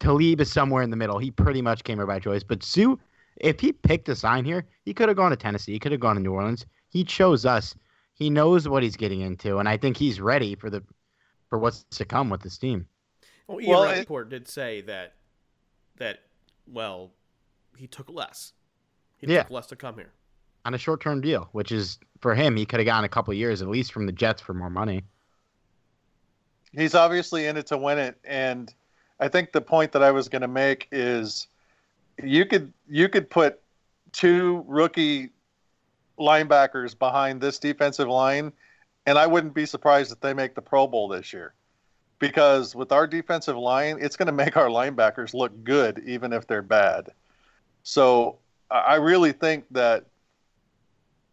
Talib 0.00 0.40
is 0.40 0.50
somewhere 0.52 0.82
in 0.82 0.90
the 0.90 0.96
middle. 0.96 1.18
He 1.18 1.30
pretty 1.30 1.62
much 1.62 1.84
came 1.84 1.98
here 1.98 2.06
by 2.06 2.18
choice. 2.18 2.42
But 2.42 2.62
Suh, 2.62 2.96
if 3.36 3.60
he 3.60 3.72
picked 3.72 4.08
a 4.08 4.16
sign 4.16 4.44
here, 4.44 4.66
he 4.84 4.92
could 4.94 5.08
have 5.08 5.16
gone 5.16 5.30
to 5.30 5.36
Tennessee. 5.36 5.72
He 5.72 5.78
could 5.78 5.92
have 5.92 6.00
gone 6.00 6.16
to 6.16 6.22
New 6.22 6.32
Orleans. 6.32 6.66
He 6.88 7.04
chose 7.04 7.46
us. 7.46 7.74
He 8.14 8.28
knows 8.30 8.68
what 8.68 8.82
he's 8.82 8.96
getting 8.96 9.20
into, 9.20 9.58
and 9.58 9.68
I 9.68 9.76
think 9.76 9.96
he's 9.96 10.20
ready 10.20 10.54
for 10.54 10.70
the 10.70 10.82
for 11.48 11.58
what's 11.58 11.84
to 11.90 12.04
come 12.04 12.30
with 12.30 12.40
this 12.42 12.56
team. 12.58 12.86
Well, 13.46 13.60
Ian 13.60 13.70
Well, 13.70 13.82
it- 14.22 14.28
did 14.28 14.48
say 14.48 14.80
that 14.82 15.14
that 15.96 16.20
well, 16.66 17.12
he 17.76 17.86
took 17.86 18.08
less. 18.10 18.52
He 19.18 19.26
Yeah. 19.26 19.42
took 19.42 19.50
less 19.50 19.66
to 19.68 19.76
come 19.76 19.96
here. 19.96 20.12
on 20.64 20.74
a 20.74 20.78
short 20.78 21.00
term 21.00 21.20
deal, 21.20 21.48
which 21.52 21.72
is 21.72 21.98
for 22.20 22.34
him, 22.34 22.56
he 22.56 22.64
could 22.64 22.78
have 22.78 22.86
gotten 22.86 23.04
a 23.04 23.08
couple 23.08 23.34
years 23.34 23.62
at 23.62 23.68
least 23.68 23.92
from 23.92 24.06
the 24.06 24.12
Jets 24.12 24.40
for 24.40 24.54
more 24.54 24.70
money. 24.70 25.02
He's 26.72 26.94
obviously 26.94 27.46
in 27.46 27.56
it 27.56 27.66
to 27.66 27.78
win 27.78 27.98
it, 27.98 28.16
and 28.24 28.72
I 29.20 29.28
think 29.28 29.52
the 29.52 29.60
point 29.60 29.92
that 29.92 30.02
I 30.02 30.10
was 30.10 30.28
going 30.28 30.42
to 30.42 30.48
make 30.48 30.88
is 30.90 31.46
you 32.22 32.44
could 32.46 32.72
you 32.88 33.08
could 33.08 33.30
put 33.30 33.60
two 34.12 34.64
rookie 34.66 35.30
linebackers 36.18 36.98
behind 36.98 37.40
this 37.40 37.58
defensive 37.58 38.08
line, 38.08 38.52
and 39.06 39.18
I 39.18 39.26
wouldn't 39.26 39.54
be 39.54 39.66
surprised 39.66 40.12
if 40.12 40.20
they 40.20 40.34
make 40.34 40.54
the 40.54 40.62
Pro 40.62 40.86
Bowl 40.86 41.08
this 41.08 41.32
year. 41.32 41.54
Because 42.18 42.74
with 42.76 42.92
our 42.92 43.06
defensive 43.06 43.56
line, 43.56 43.98
it's 44.00 44.16
going 44.16 44.26
to 44.26 44.32
make 44.32 44.56
our 44.56 44.68
linebackers 44.68 45.34
look 45.34 45.64
good, 45.64 46.02
even 46.06 46.32
if 46.32 46.46
they're 46.46 46.62
bad. 46.62 47.10
So 47.82 48.38
I 48.70 48.94
really 48.94 49.32
think 49.32 49.64
that 49.72 50.06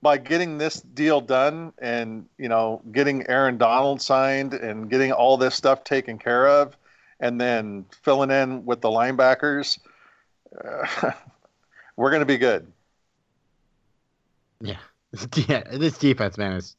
by 0.01 0.18
getting 0.18 0.58
this 0.58 0.82
deal 0.82 1.22
done 1.22 1.74
and 1.79 2.25
you 2.38 2.50
know 2.50 2.82
getting 2.91 3.27
Aaron 3.29 3.58
Donald 3.58 4.01
signed 4.01 4.53
and 4.53 4.89
getting 4.89 5.12
all 5.12 5.38
this 5.38 5.56
stuff 5.56 5.84
taken 5.84 6.18
care 6.18 6.48
of, 6.48 6.77
and 7.20 7.39
then 7.39 7.86
filling 8.03 8.32
in 8.32 8.65
with 8.65 8.82
the 8.82 8.89
linebackers, 8.89 9.79
uh, 10.63 11.12
we're 11.96 12.10
going 12.10 12.22
to 12.22 12.25
be 12.25 12.38
good. 12.38 12.72
Yeah, 14.62 14.77
yeah. 15.48 15.63
This 15.72 15.98
defense, 15.98 16.38
man, 16.38 16.53
is 16.53 16.75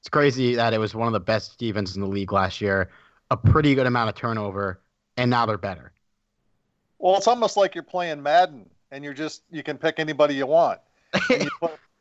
it's 0.00 0.08
crazy 0.08 0.54
that 0.54 0.74
it 0.74 0.78
was 0.78 0.94
one 0.94 1.06
of 1.06 1.12
the 1.12 1.20
best 1.20 1.58
defenses 1.58 1.96
in 1.96 2.02
the 2.02 2.08
league 2.08 2.32
last 2.32 2.60
year. 2.60 2.90
A 3.30 3.36
pretty 3.36 3.74
good 3.74 3.86
amount 3.86 4.10
of 4.10 4.14
turnover, 4.14 4.80
and 5.16 5.30
now 5.30 5.46
they're 5.46 5.56
better. 5.56 5.92
Well, 6.98 7.16
it's 7.16 7.26
almost 7.26 7.56
like 7.56 7.74
you're 7.74 7.82
playing 7.82 8.22
Madden 8.22 8.68
and 8.92 9.02
you're 9.02 9.14
just 9.14 9.42
you 9.50 9.62
can 9.62 9.78
pick 9.78 9.98
anybody 9.98 10.34
you 10.34 10.46
want, 10.46 10.78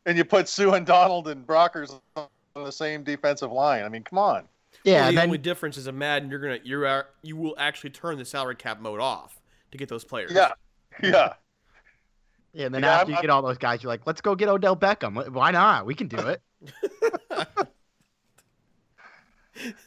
and 0.05 0.17
you 0.17 0.23
put, 0.25 0.37
and 0.37 0.39
you 0.39 0.45
put 0.45 0.47
Suh 0.49 0.73
and 0.73 0.85
Donald 0.85 1.27
and 1.27 1.45
Brockers 1.45 1.99
on 2.15 2.27
the 2.55 2.71
same 2.71 3.03
defensive 3.03 3.51
line. 3.51 3.83
I 3.83 3.89
mean, 3.89 4.03
come 4.03 4.19
on. 4.19 4.47
Yeah, 4.83 5.01
Well, 5.01 5.09
the 5.11 5.15
then 5.15 5.25
only 5.25 5.37
difference 5.37 5.77
is 5.77 5.87
a 5.87 5.91
Madden. 5.91 6.29
You're 6.29 6.39
gonna 6.39 6.59
you're 6.63 6.87
are- 6.87 7.07
you 7.21 7.35
will 7.35 7.55
actually 7.57 7.91
turn 7.91 8.17
the 8.17 8.25
salary 8.25 8.55
cap 8.55 8.79
mode 8.79 8.99
off 8.99 9.39
to 9.71 9.77
get 9.77 9.89
those 9.89 10.03
players. 10.03 10.31
Yeah, 10.33 10.51
yeah. 11.03 11.33
yeah, 12.53 12.65
and 12.65 12.73
then 12.75 12.81
Yeah, 12.83 12.95
after 12.95 13.11
I'm- 13.11 13.15
you 13.17 13.21
get 13.21 13.29
all 13.29 13.41
those 13.41 13.57
guys, 13.59 13.83
you're 13.83 13.91
like, 13.91 14.01
let's 14.07 14.21
go 14.21 14.33
get 14.35 14.49
Odell 14.49 14.75
Beckham. 14.75 15.29
Why 15.31 15.51
not? 15.51 15.85
We 15.85 15.93
can 15.93 16.07
do 16.07 16.17
it. 16.17 16.41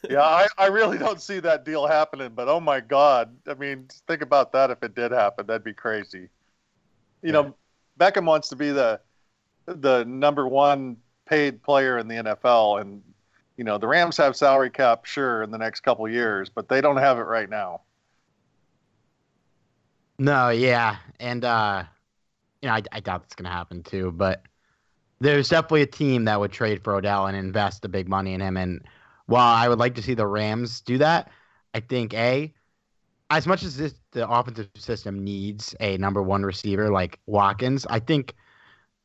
yeah, 0.09 0.21
I, 0.21 0.47
I 0.59 0.67
really 0.67 0.99
don't 0.99 1.21
see 1.21 1.41
that 1.41 1.65
deal 1.65 1.87
happening, 1.87 2.31
but 2.35 2.49
oh 2.49 2.61
my 2.61 2.81
God. 2.81 3.35
I 3.49 3.55
mean, 3.55 3.89
think 4.07 4.23
about 4.23 4.53
that 4.53 4.71
if 4.71 4.83
it 4.83 4.95
did 4.95 5.11
happen. 5.11 5.47
That'd 5.47 5.65
be 5.65 5.73
crazy. 5.73 6.29
You 7.23 7.33
know, 7.33 7.55
Beckham 7.99 8.27
wants 8.27 8.49
to 8.51 8.57
be 8.57 8.71
the 8.71 9.01
the 9.67 10.05
number 10.05 10.47
one 10.47 10.97
paid 11.27 11.63
player 11.63 11.99
in 11.99 12.09
the 12.09 12.17
NFL 12.17 12.81
and 12.81 13.03
you 13.57 13.65
know, 13.65 13.79
the 13.79 13.87
Rams 13.87 14.17
have 14.17 14.35
salary 14.35 14.71
cap 14.71 15.05
sure 15.05 15.43
in 15.43 15.51
the 15.51 15.59
next 15.59 15.81
couple 15.81 16.09
years, 16.09 16.51
but 16.51 16.69
they 16.69 16.81
don't 16.81 16.97
have 16.97 17.19
it 17.19 17.23
right 17.23 17.49
now. 17.49 17.83
No, 20.19 20.49
yeah, 20.49 20.97
and 21.21 21.45
uh, 21.45 21.85
you 22.63 22.69
know, 22.69 22.75
I, 22.75 22.83
I 22.93 23.01
doubt 23.01 23.23
that's 23.23 23.35
gonna 23.35 23.51
happen 23.51 23.83
too. 23.83 24.13
But 24.13 24.43
there's 25.21 25.49
definitely 25.49 25.83
a 25.83 25.87
team 25.87 26.25
that 26.25 26.39
would 26.39 26.53
trade 26.53 26.83
for 26.83 26.95
Odell 26.95 27.27
and 27.27 27.37
invest 27.37 27.83
the 27.83 27.89
big 27.89 28.09
money 28.09 28.35
in 28.35 28.41
him. 28.41 28.57
And 28.57 28.83
while 29.27 29.55
I 29.55 29.69
would 29.69 29.79
like 29.79 29.95
to 29.97 30.03
see 30.03 30.15
the 30.15 30.27
Rams 30.27 30.81
do 30.81 30.99
that, 30.99 31.31
I 31.75 31.81
think 31.81 32.15
a 32.15 32.53
as 33.31 33.47
much 33.47 33.63
as 33.63 33.77
this 33.77 33.95
the 34.13 34.29
offensive 34.29 34.69
system 34.77 35.25
needs 35.25 35.75
a 35.81 35.97
number 35.99 36.23
one 36.23 36.45
receiver 36.45 36.91
like 36.91 37.19
Watkins, 37.27 37.87
I 37.89 37.99
think 37.99 38.35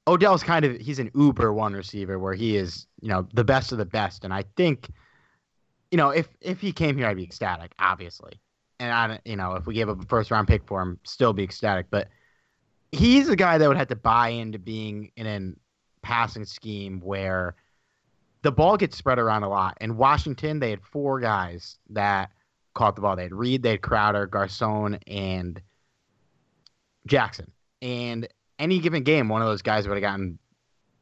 Odell's 0.09 0.43
kind 0.43 0.65
of 0.65 0.77
he's 0.77 0.99
an 0.99 1.11
uber 1.15 1.53
one 1.53 1.73
receiver 1.73 2.19
where 2.19 2.33
he 2.33 2.57
is 2.57 2.87
you 3.01 3.09
know 3.09 3.27
the 3.33 3.43
best 3.43 3.71
of 3.71 3.77
the 3.77 3.85
best. 3.85 4.25
And 4.25 4.33
I 4.33 4.43
think 4.55 4.89
you 5.91 5.97
know 5.97 6.09
if 6.09 6.27
if 6.41 6.59
he 6.59 6.71
came 6.71 6.97
here, 6.97 7.07
I'd 7.07 7.17
be 7.17 7.23
ecstatic, 7.23 7.73
obviously 7.79 8.39
and 8.79 8.93
I, 8.93 9.19
you 9.25 9.35
know, 9.35 9.55
if 9.55 9.67
we 9.67 9.73
gave 9.73 9.89
up 9.89 10.01
a 10.01 10.05
first 10.05 10.31
round 10.31 10.47
pick 10.47 10.65
for 10.65 10.81
him, 10.81 10.99
still 11.03 11.33
be 11.33 11.43
ecstatic. 11.43 11.87
But 11.89 12.07
he's 12.91 13.29
a 13.29 13.35
guy 13.35 13.57
that 13.57 13.67
would 13.67 13.77
have 13.77 13.89
to 13.89 13.95
buy 13.95 14.29
into 14.29 14.57
being 14.57 15.11
in 15.15 15.27
a 15.27 16.05
passing 16.05 16.45
scheme 16.45 17.01
where 17.01 17.55
the 18.41 18.51
ball 18.51 18.77
gets 18.77 18.97
spread 18.97 19.19
around 19.19 19.43
a 19.43 19.49
lot. 19.49 19.77
In 19.81 19.97
Washington, 19.97 20.59
they 20.59 20.69
had 20.69 20.81
four 20.81 21.19
guys 21.19 21.77
that 21.89 22.31
caught 22.73 22.95
the 22.95 23.01
ball. 23.01 23.17
They 23.17 23.23
had 23.23 23.33
Reed, 23.33 23.63
they 23.63 23.71
had 23.71 23.81
Crowder, 23.81 24.27
Garcon, 24.27 24.99
and 25.07 25.61
Jackson. 27.05 27.51
And 27.81 28.27
any 28.59 28.79
given 28.79 29.03
game, 29.03 29.29
one 29.29 29.41
of 29.41 29.47
those 29.47 29.61
guys 29.61 29.87
would 29.87 29.95
have 29.95 30.01
gotten 30.01 30.37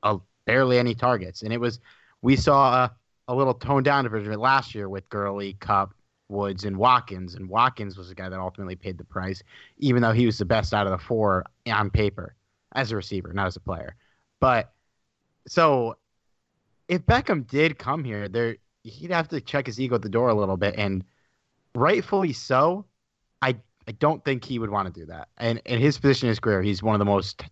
a, 0.04 0.18
barely 0.46 0.78
any 0.78 0.96
targets. 0.96 1.42
And 1.42 1.52
it 1.52 1.60
was, 1.60 1.80
we 2.22 2.36
saw 2.36 2.86
a, 2.86 2.96
a 3.28 3.36
little 3.36 3.54
toned 3.54 3.86
down 3.86 4.08
version 4.08 4.28
of 4.28 4.34
it 4.34 4.40
last 4.40 4.74
year 4.74 4.88
with 4.88 5.10
Gurley, 5.10 5.54
Kupp, 5.60 5.94
Woods, 6.30 6.64
and 6.64 6.78
Watkins. 6.78 7.36
And 7.36 7.50
Watkins 7.50 7.98
was 7.98 8.10
the 8.10 8.16
guy 8.16 8.30
that 8.30 8.40
ultimately 8.40 8.76
paid 8.76 8.98
the 8.98 9.04
price, 9.04 9.42
even 9.78 10.02
though 10.02 10.14
he 10.14 10.26
was 10.26 10.38
the 10.38 10.46
best 10.46 10.74
out 10.74 10.88
of 10.88 10.92
the 10.92 11.04
four 11.04 11.46
on 11.68 11.90
paper 11.90 12.36
as 12.74 12.92
a 12.92 12.96
receiver, 12.96 13.34
not 13.34 13.48
as 13.48 13.56
a 13.56 13.62
player. 13.62 13.96
But 14.40 14.72
so 15.48 15.98
if 16.88 17.06
Beckham 17.06 17.48
did 17.48 17.80
come 17.80 18.04
here, 18.04 18.30
there 18.30 18.58
he'd 18.84 19.12
have 19.12 19.28
to 19.30 19.42
check 19.42 19.66
his 19.66 19.80
ego 19.80 19.96
at 19.96 20.02
the 20.02 20.10
door 20.10 20.30
a 20.30 20.34
little 20.34 20.58
bit, 20.58 20.76
and 20.78 21.04
rightfully 21.76 22.34
so. 22.34 22.86
I 23.42 23.58
I 23.88 23.94
don't 23.94 24.24
think 24.26 24.44
he 24.44 24.60
would 24.60 24.70
want 24.70 24.94
to 24.94 25.00
do 25.00 25.06
that. 25.08 25.30
And 25.38 25.62
in 25.66 25.80
his 25.80 25.98
position 25.98 26.28
in 26.28 26.30
his 26.30 26.40
career, 26.40 26.62
he's 26.62 26.84
one 26.84 26.94
of 26.94 27.00
the 27.00 27.06
most 27.06 27.44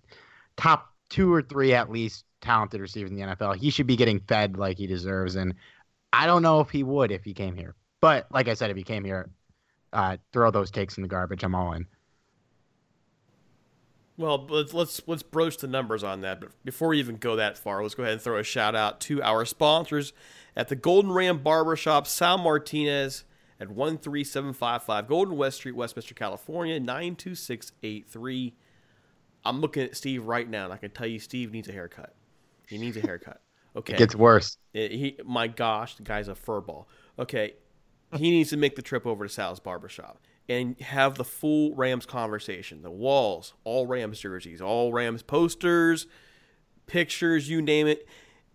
top 0.57 0.93
two 1.09 1.33
or 1.33 1.41
three 1.41 1.73
at 1.73 1.89
least 1.89 2.25
talented 2.41 2.81
receivers 2.81 3.11
in 3.11 3.15
the 3.15 3.23
NFL. 3.23 3.55
He 3.55 3.69
should 3.69 3.87
be 3.87 3.95
getting 3.95 4.19
fed 4.19 4.57
like 4.57 4.77
he 4.77 4.87
deserves, 4.87 5.35
and 5.35 5.53
I 6.11 6.25
don't 6.25 6.41
know 6.41 6.59
if 6.59 6.69
he 6.69 6.83
would 6.83 7.11
if 7.11 7.23
he 7.23 7.33
came 7.33 7.55
here. 7.55 7.75
But 8.01 8.27
like 8.31 8.47
I 8.47 8.53
said, 8.53 8.69
if 8.69 8.77
he 8.77 8.83
came 8.83 9.05
here, 9.05 9.29
uh, 9.93 10.17
throw 10.33 10.51
those 10.51 10.71
takes 10.71 10.97
in 10.97 11.03
the 11.03 11.09
garbage. 11.09 11.43
I'm 11.43 11.55
all 11.55 11.73
in. 11.73 11.87
Well, 14.17 14.45
let's 14.49 14.73
let's 14.73 15.01
let's 15.07 15.23
broach 15.23 15.57
the 15.57 15.67
numbers 15.67 16.03
on 16.03 16.21
that. 16.21 16.39
But 16.39 16.51
before 16.63 16.89
we 16.89 16.99
even 16.99 17.17
go 17.17 17.35
that 17.35 17.57
far, 17.57 17.81
let's 17.81 17.95
go 17.95 18.03
ahead 18.03 18.13
and 18.13 18.21
throw 18.21 18.37
a 18.37 18.43
shout 18.43 18.75
out 18.75 18.99
to 19.01 19.21
our 19.21 19.45
sponsors 19.45 20.13
at 20.55 20.69
the 20.69 20.75
Golden 20.75 21.11
Ram 21.11 21.39
Barbershop, 21.39 22.07
Sal 22.07 22.37
Martinez 22.37 23.25
at 23.59 23.67
13755 23.67 25.07
Golden 25.07 25.37
West 25.37 25.57
Street, 25.57 25.75
Westminster, 25.75 26.13
California, 26.13 26.79
92683. 26.79 28.53
I'm 29.45 29.61
looking 29.61 29.83
at 29.83 29.95
Steve 29.95 30.25
right 30.25 30.49
now, 30.49 30.65
and 30.65 30.73
I 30.73 30.77
can 30.77 30.91
tell 30.91 31.07
you 31.07 31.19
Steve 31.19 31.51
needs 31.51 31.69
a 31.69 31.71
haircut. 31.71 32.13
He 32.67 32.77
needs 32.77 32.97
a 32.97 33.01
haircut. 33.01 33.41
Okay. 33.77 33.91
It 33.91 33.97
gets 33.97 34.15
worse. 34.15 34.57
It, 34.73 34.91
he, 34.91 35.17
my 35.25 35.47
gosh, 35.47 35.95
the 35.95 36.03
guy's 36.03 36.29
a 36.29 36.33
furball. 36.33 36.85
Okay. 37.19 37.55
He 38.15 38.31
needs 38.31 38.51
to 38.51 38.57
make 38.57 38.77
the 38.77 38.81
trip 38.81 39.05
over 39.05 39.27
to 39.27 39.29
Sal's 39.29 39.59
Barbershop 39.59 40.21
and 40.47 40.79
have 40.79 41.15
the 41.15 41.25
full 41.25 41.75
Rams 41.75 42.05
conversation. 42.05 42.83
The 42.83 42.89
walls, 42.89 43.53
all 43.65 43.85
Rams 43.85 44.19
jerseys, 44.19 44.61
all 44.61 44.93
Rams 44.93 45.23
posters, 45.23 46.07
pictures, 46.87 47.49
you 47.49 47.61
name 47.61 47.87
it. 47.87 48.07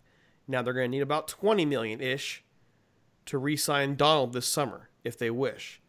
Now 0.48 0.62
they're 0.62 0.74
going 0.74 0.89
to 0.89 0.98
need 0.98 1.02
about 1.02 1.28
20 1.28 1.65
million 1.65 2.00
ish 2.02 2.43
to 3.26 3.38
re-sign 3.38 3.96
Donald 3.96 4.34
this 4.34 4.48
summer 4.48 4.89
if 5.04 5.17
they 5.17 5.30
wish. 5.30 5.82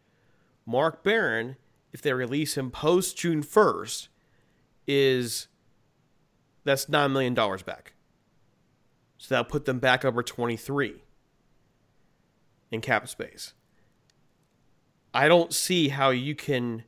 Mark 0.65 1.03
Barron 1.03 1.57
if 1.93 2.01
they 2.01 2.11
release 2.11 2.57
him 2.57 2.71
post 2.71 3.17
June 3.17 3.43
1st, 3.43 4.07
is 4.87 5.47
that's 6.65 6.87
$9 6.87 7.11
million 7.11 7.33
back. 7.33 7.92
So 9.23 9.35
that'll 9.35 9.49
put 9.49 9.63
them 9.63 9.79
back 9.79 10.03
over 10.03 10.21
23 10.21 10.95
in 12.71 12.81
cap 12.81 13.07
space. 13.07 13.53
I 15.13 15.29
don't 15.29 15.53
see 15.53 15.87
how 15.87 16.09
you 16.09 16.35
can 16.35 16.83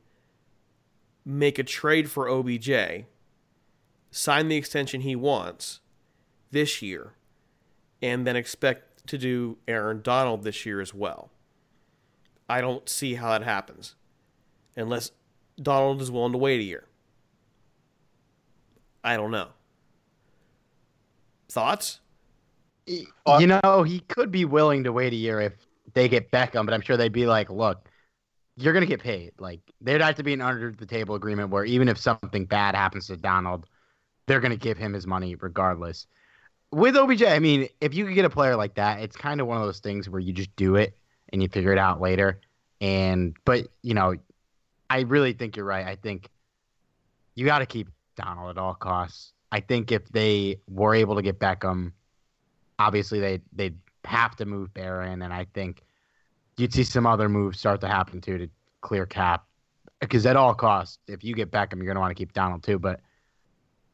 make 1.24 1.58
a 1.58 1.62
trade 1.62 2.10
for 2.10 2.28
OBJ, 2.28 3.06
sign 4.10 4.48
the 4.48 4.56
extension 4.56 5.00
he 5.00 5.16
wants 5.16 5.80
this 6.50 6.82
year, 6.82 7.14
and 8.02 8.26
then 8.26 8.36
expect 8.36 9.06
to 9.06 9.16
do 9.16 9.56
Aaron 9.66 10.02
Donald 10.02 10.42
this 10.42 10.66
year 10.66 10.82
as 10.82 10.92
well. 10.92 11.30
I 12.50 12.60
don't 12.60 12.86
see 12.86 13.14
how 13.14 13.30
that 13.30 13.44
happens 13.44 13.94
unless 14.76 15.10
Donald 15.56 16.02
is 16.02 16.10
willing 16.10 16.32
to 16.32 16.38
wait 16.38 16.60
a 16.60 16.64
year. 16.64 16.84
I 19.02 19.16
don't 19.16 19.30
know. 19.30 19.48
Thoughts? 21.48 22.00
Uh, 23.26 23.38
you 23.40 23.46
know, 23.46 23.82
he 23.82 24.00
could 24.00 24.30
be 24.30 24.44
willing 24.44 24.84
to 24.84 24.92
wait 24.92 25.12
a 25.12 25.16
year 25.16 25.40
if 25.40 25.52
they 25.94 26.08
get 26.08 26.30
Beckham, 26.30 26.64
but 26.64 26.74
I'm 26.74 26.80
sure 26.80 26.96
they'd 26.96 27.12
be 27.12 27.26
like, 27.26 27.50
look, 27.50 27.88
you're 28.56 28.72
going 28.72 28.82
to 28.82 28.88
get 28.88 29.02
paid. 29.02 29.32
Like, 29.38 29.60
there'd 29.80 30.00
have 30.00 30.14
to 30.16 30.22
be 30.22 30.32
an 30.32 30.40
under 30.40 30.72
the 30.72 30.86
table 30.86 31.14
agreement 31.14 31.50
where 31.50 31.64
even 31.64 31.88
if 31.88 31.98
something 31.98 32.44
bad 32.44 32.74
happens 32.74 33.08
to 33.08 33.16
Donald, 33.16 33.66
they're 34.26 34.40
going 34.40 34.52
to 34.52 34.56
give 34.56 34.78
him 34.78 34.92
his 34.92 35.06
money 35.06 35.34
regardless. 35.34 36.06
With 36.72 36.96
OBJ, 36.96 37.22
I 37.24 37.38
mean, 37.38 37.68
if 37.80 37.94
you 37.94 38.04
could 38.04 38.14
get 38.14 38.24
a 38.24 38.30
player 38.30 38.56
like 38.56 38.74
that, 38.74 39.00
it's 39.00 39.16
kind 39.16 39.40
of 39.40 39.46
one 39.46 39.58
of 39.58 39.64
those 39.64 39.80
things 39.80 40.08
where 40.08 40.20
you 40.20 40.32
just 40.32 40.54
do 40.56 40.76
it 40.76 40.96
and 41.32 41.42
you 41.42 41.48
figure 41.48 41.72
it 41.72 41.78
out 41.78 42.00
later. 42.00 42.40
And, 42.80 43.36
but, 43.44 43.68
you 43.82 43.94
know, 43.94 44.14
I 44.90 45.00
really 45.00 45.32
think 45.32 45.56
you're 45.56 45.64
right. 45.64 45.86
I 45.86 45.96
think 45.96 46.28
you 47.34 47.44
got 47.44 47.60
to 47.60 47.66
keep 47.66 47.88
Donald 48.16 48.50
at 48.50 48.58
all 48.58 48.74
costs. 48.74 49.32
I 49.52 49.60
think 49.60 49.92
if 49.92 50.08
they 50.08 50.60
were 50.68 50.94
able 50.94 51.16
to 51.16 51.22
get 51.22 51.38
Beckham, 51.38 51.92
obviously 52.78 53.20
they 53.20 53.40
they'd 53.52 53.78
have 54.04 54.36
to 54.36 54.46
move 54.46 54.72
Barron, 54.74 55.22
and 55.22 55.32
I 55.32 55.46
think 55.54 55.82
you'd 56.56 56.72
see 56.72 56.84
some 56.84 57.06
other 57.06 57.28
moves 57.28 57.58
start 57.58 57.80
to 57.82 57.88
happen 57.88 58.20
too 58.20 58.38
to 58.38 58.48
clear 58.80 59.06
cap. 59.06 59.44
Because 60.00 60.26
at 60.26 60.36
all 60.36 60.54
costs, 60.54 60.98
if 61.08 61.24
you 61.24 61.34
get 61.34 61.50
Beckham, 61.50 61.76
you're 61.76 61.86
going 61.86 61.94
to 61.94 62.00
want 62.00 62.10
to 62.10 62.14
keep 62.14 62.34
Donald 62.34 62.62
too. 62.62 62.78
But 62.78 63.00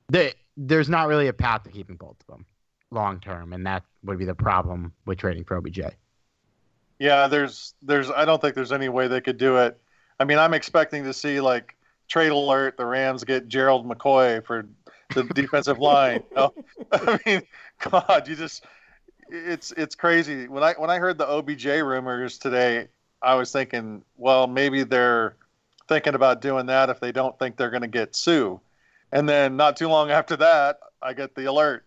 the, 0.09 0.35
there's 0.57 0.89
not 0.89 1.07
really 1.07 1.29
a 1.29 1.33
path 1.33 1.63
to 1.63 1.71
keeping 1.71 1.95
both 1.95 2.17
of 2.21 2.27
them 2.27 2.45
long 2.91 3.21
term, 3.21 3.53
and 3.53 3.65
that 3.67 3.85
would 4.03 4.19
be 4.19 4.25
the 4.25 4.35
problem 4.35 4.93
with 5.07 5.19
trading 5.19 5.45
for 5.45 5.57
OBJ. 5.57 5.81
Yeah, 6.99 7.29
there's 7.29 7.75
there's 7.83 8.11
I 8.11 8.25
don't 8.25 8.41
think 8.41 8.55
there's 8.55 8.73
any 8.73 8.89
way 8.89 9.09
they 9.09 9.21
could 9.21 9.39
do 9.39 9.57
it 9.57 9.81
I 10.23 10.25
mean, 10.25 10.39
I'm 10.39 10.55
expecting 10.55 11.03
to 11.03 11.13
see 11.13 11.41
like 11.41 11.77
trade 12.07 12.31
alert. 12.31 12.77
The 12.77 12.87
Rams 12.87 13.25
get 13.25 13.49
Gerald 13.49 13.85
McCoy 13.85 14.45
for 14.47 14.69
the 15.15 15.25
defensive 15.25 15.79
line. 15.79 16.23
I 16.93 17.19
mean, 17.27 17.43
God, 17.79 18.29
you 18.29 18.37
just 18.37 18.65
it's 19.29 19.73
it's 19.73 19.95
crazy. 19.95 20.49
When 20.49 20.63
I 20.63 20.75
when 20.75 20.91
I 20.91 20.99
heard 20.99 21.19
the 21.19 21.27
OBJ 21.27 21.67
rumors 21.67 22.39
today, 22.39 22.89
I 23.21 23.35
was 23.35 23.53
thinking, 23.53 24.03
well, 24.17 24.47
maybe 24.47 24.85
they're 24.85 25.37
thinking 25.89 26.15
about 26.15 26.41
doing 26.41 26.67
that 26.67 26.91
if 26.91 27.01
they 27.01 27.13
don't 27.13 27.39
think 27.39 27.57
they're 27.57 27.71
going 27.71 27.83
to 27.83 27.89
get 27.89 28.15
Suh. 28.15 28.57
And 29.11 29.29
then 29.29 29.57
not 29.57 29.77
too 29.77 29.89
long 29.89 30.11
after 30.11 30.37
that, 30.37 30.79
I 31.03 31.13
get 31.13 31.35
the 31.35 31.45
alert. 31.47 31.85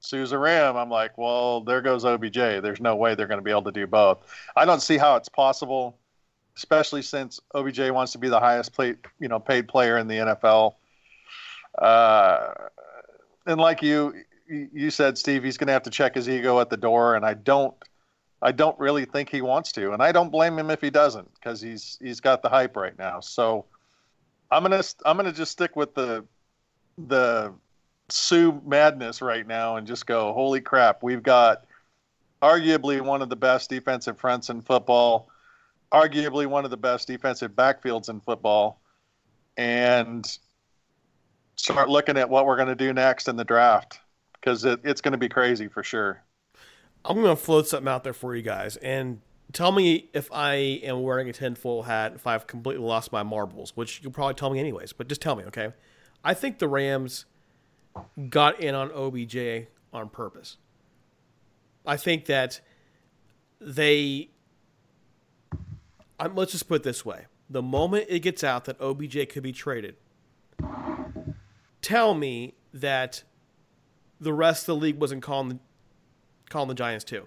Suh's 0.00 0.30
a 0.30 0.38
Ram. 0.38 0.76
I'm 0.76 0.90
like, 0.90 1.18
well, 1.18 1.62
there 1.62 1.80
goes 1.80 2.04
OBJ. 2.04 2.34
There's 2.34 2.80
no 2.80 2.94
way 2.94 3.16
they're 3.16 3.26
going 3.26 3.40
to 3.40 3.44
be 3.44 3.50
able 3.50 3.64
to 3.64 3.72
do 3.72 3.86
both. 3.86 4.18
I 4.54 4.64
don't 4.64 4.80
see 4.80 4.96
how 4.96 5.16
it's 5.16 5.28
possible 5.28 5.98
especially 6.58 7.02
since 7.02 7.38
OBJ 7.54 7.90
wants 7.90 8.10
to 8.12 8.18
be 8.18 8.28
the 8.28 8.40
highest 8.40 8.76
paid, 8.76 8.98
you 9.20 9.28
know, 9.28 9.38
paid 9.38 9.68
player 9.68 9.96
in 9.96 10.08
the 10.08 10.16
NFL. 10.16 10.74
Uh, 11.80 12.52
and 13.46 13.60
like 13.60 13.82
you, 13.82 14.14
you 14.48 14.90
said, 14.90 15.16
Steve, 15.16 15.44
he's 15.44 15.56
going 15.56 15.68
to 15.68 15.72
have 15.72 15.84
to 15.84 15.90
check 15.90 16.14
his 16.14 16.28
ego 16.28 16.60
at 16.60 16.70
the 16.70 16.76
door, 16.76 17.16
and 17.16 17.24
I 17.24 17.34
don't, 17.34 17.74
I 18.42 18.52
don't 18.52 18.78
really 18.78 19.04
think 19.04 19.30
he 19.30 19.40
wants 19.40 19.72
to, 19.72 19.92
and 19.92 20.02
I 20.02 20.12
don't 20.12 20.30
blame 20.30 20.58
him 20.58 20.70
if 20.70 20.80
he 20.80 20.90
doesn't, 20.90 21.32
because 21.34 21.60
he's 21.60 21.98
he's 22.00 22.20
got 22.20 22.42
the 22.42 22.48
hype 22.48 22.76
right 22.76 22.96
now. 22.96 23.20
So 23.20 23.64
I'm 24.50 24.62
gonna 24.62 24.82
I'm 25.04 25.16
gonna 25.16 25.32
just 25.32 25.52
stick 25.52 25.74
with 25.74 25.94
the 25.94 26.24
the 26.98 27.52
Suh 28.10 28.52
madness 28.64 29.20
right 29.20 29.46
now 29.46 29.76
and 29.76 29.86
just 29.86 30.06
go, 30.06 30.32
holy 30.32 30.60
crap, 30.60 31.02
we've 31.02 31.22
got 31.22 31.64
arguably 32.40 33.00
one 33.00 33.22
of 33.22 33.28
the 33.28 33.36
best 33.36 33.68
defensive 33.70 34.18
fronts 34.18 34.50
in 34.50 34.62
football 34.62 35.28
arguably 35.92 36.46
one 36.46 36.64
of 36.64 36.70
the 36.70 36.76
best 36.76 37.08
defensive 37.08 37.52
backfields 37.52 38.08
in 38.08 38.20
football, 38.20 38.80
and 39.56 40.38
start 41.58 41.88
looking 41.88 42.16
at 42.16 42.30
what 42.30 42.46
we're 42.46 42.56
going 42.56 42.68
to 42.68 42.74
do 42.74 42.92
next 42.92 43.28
in 43.28 43.36
the 43.36 43.44
draft 43.44 44.00
because 44.34 44.64
it, 44.64 44.80
it's 44.84 45.00
going 45.00 45.12
to 45.12 45.18
be 45.18 45.28
crazy 45.28 45.68
for 45.68 45.82
sure. 45.82 46.22
I'm 47.04 47.16
going 47.20 47.36
to 47.36 47.42
float 47.42 47.68
something 47.68 47.88
out 47.88 48.04
there 48.04 48.12
for 48.12 48.34
you 48.34 48.42
guys 48.42 48.76
and 48.76 49.20
tell 49.52 49.72
me 49.72 50.08
if 50.12 50.30
I 50.32 50.54
am 50.54 51.02
wearing 51.02 51.28
a 51.28 51.32
tinfoil 51.32 51.82
hat, 51.82 52.12
if 52.14 52.26
I've 52.26 52.46
completely 52.46 52.84
lost 52.84 53.12
my 53.12 53.22
marbles, 53.22 53.72
which 53.76 54.00
you'll 54.02 54.12
probably 54.12 54.34
tell 54.34 54.50
me 54.50 54.60
anyways, 54.60 54.92
but 54.92 55.08
just 55.08 55.20
tell 55.20 55.36
me, 55.36 55.44
okay? 55.44 55.72
I 56.24 56.34
think 56.34 56.58
the 56.58 56.68
Rams 56.68 57.24
got 58.28 58.60
in 58.60 58.74
on 58.74 58.90
OBJ 58.92 59.68
on 59.92 60.08
purpose. 60.08 60.56
I 61.86 61.96
think 61.96 62.26
that 62.26 62.60
they. 63.60 64.30
I'm, 66.20 66.34
let's 66.34 66.52
just 66.52 66.68
put 66.68 66.76
it 66.76 66.82
this 66.82 67.04
way: 67.04 67.26
the 67.48 67.62
moment 67.62 68.06
it 68.08 68.20
gets 68.20 68.44
out 68.44 68.66
that 68.66 68.80
OBJ 68.80 69.28
could 69.30 69.42
be 69.42 69.52
traded, 69.52 69.96
tell 71.82 72.14
me 72.14 72.54
that 72.72 73.22
the 74.20 74.32
rest 74.32 74.62
of 74.62 74.66
the 74.66 74.76
league 74.76 74.98
wasn't 74.98 75.22
calling 75.22 75.48
the 75.48 75.58
calling 76.50 76.68
the 76.68 76.74
Giants 76.74 77.04
too. 77.04 77.26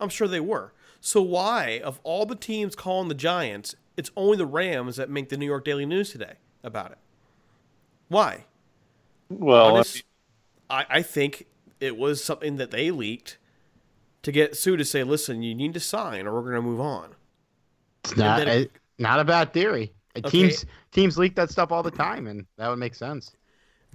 I'm 0.00 0.08
sure 0.08 0.28
they 0.28 0.40
were. 0.40 0.72
So 1.00 1.22
why, 1.22 1.80
of 1.84 2.00
all 2.02 2.26
the 2.26 2.34
teams 2.34 2.74
calling 2.74 3.08
the 3.08 3.14
Giants, 3.14 3.76
it's 3.96 4.10
only 4.16 4.36
the 4.36 4.46
Rams 4.46 4.96
that 4.96 5.08
make 5.08 5.28
the 5.28 5.36
New 5.36 5.46
York 5.46 5.64
Daily 5.64 5.86
News 5.86 6.10
today 6.10 6.34
about 6.64 6.90
it? 6.92 6.98
Why? 8.08 8.44
Well, 9.28 9.76
Honest- 9.76 10.02
I, 10.68 10.84
I 10.88 11.02
think 11.02 11.46
it 11.80 11.96
was 11.96 12.22
something 12.22 12.56
that 12.56 12.70
they 12.70 12.90
leaked 12.90 13.38
to 14.22 14.32
get 14.32 14.56
Suh 14.56 14.76
to 14.76 14.84
say, 14.84 15.04
"Listen, 15.04 15.42
you 15.42 15.54
need 15.54 15.74
to 15.74 15.80
sign, 15.80 16.26
or 16.26 16.34
we're 16.34 16.42
going 16.50 16.54
to 16.56 16.62
move 16.62 16.80
on." 16.80 17.14
It's 18.04 18.16
not 18.16 18.40
it- 18.46 18.70
a- 18.98 19.02
not 19.02 19.20
a 19.20 19.24
bad 19.24 19.52
theory. 19.52 19.92
Okay. 20.16 20.28
Teams 20.30 20.64
teams 20.92 21.18
leak 21.18 21.34
that 21.36 21.50
stuff 21.50 21.70
all 21.70 21.82
the 21.82 21.90
time, 21.90 22.26
and 22.26 22.46
that 22.56 22.68
would 22.68 22.78
make 22.78 22.94
sense. 22.94 23.32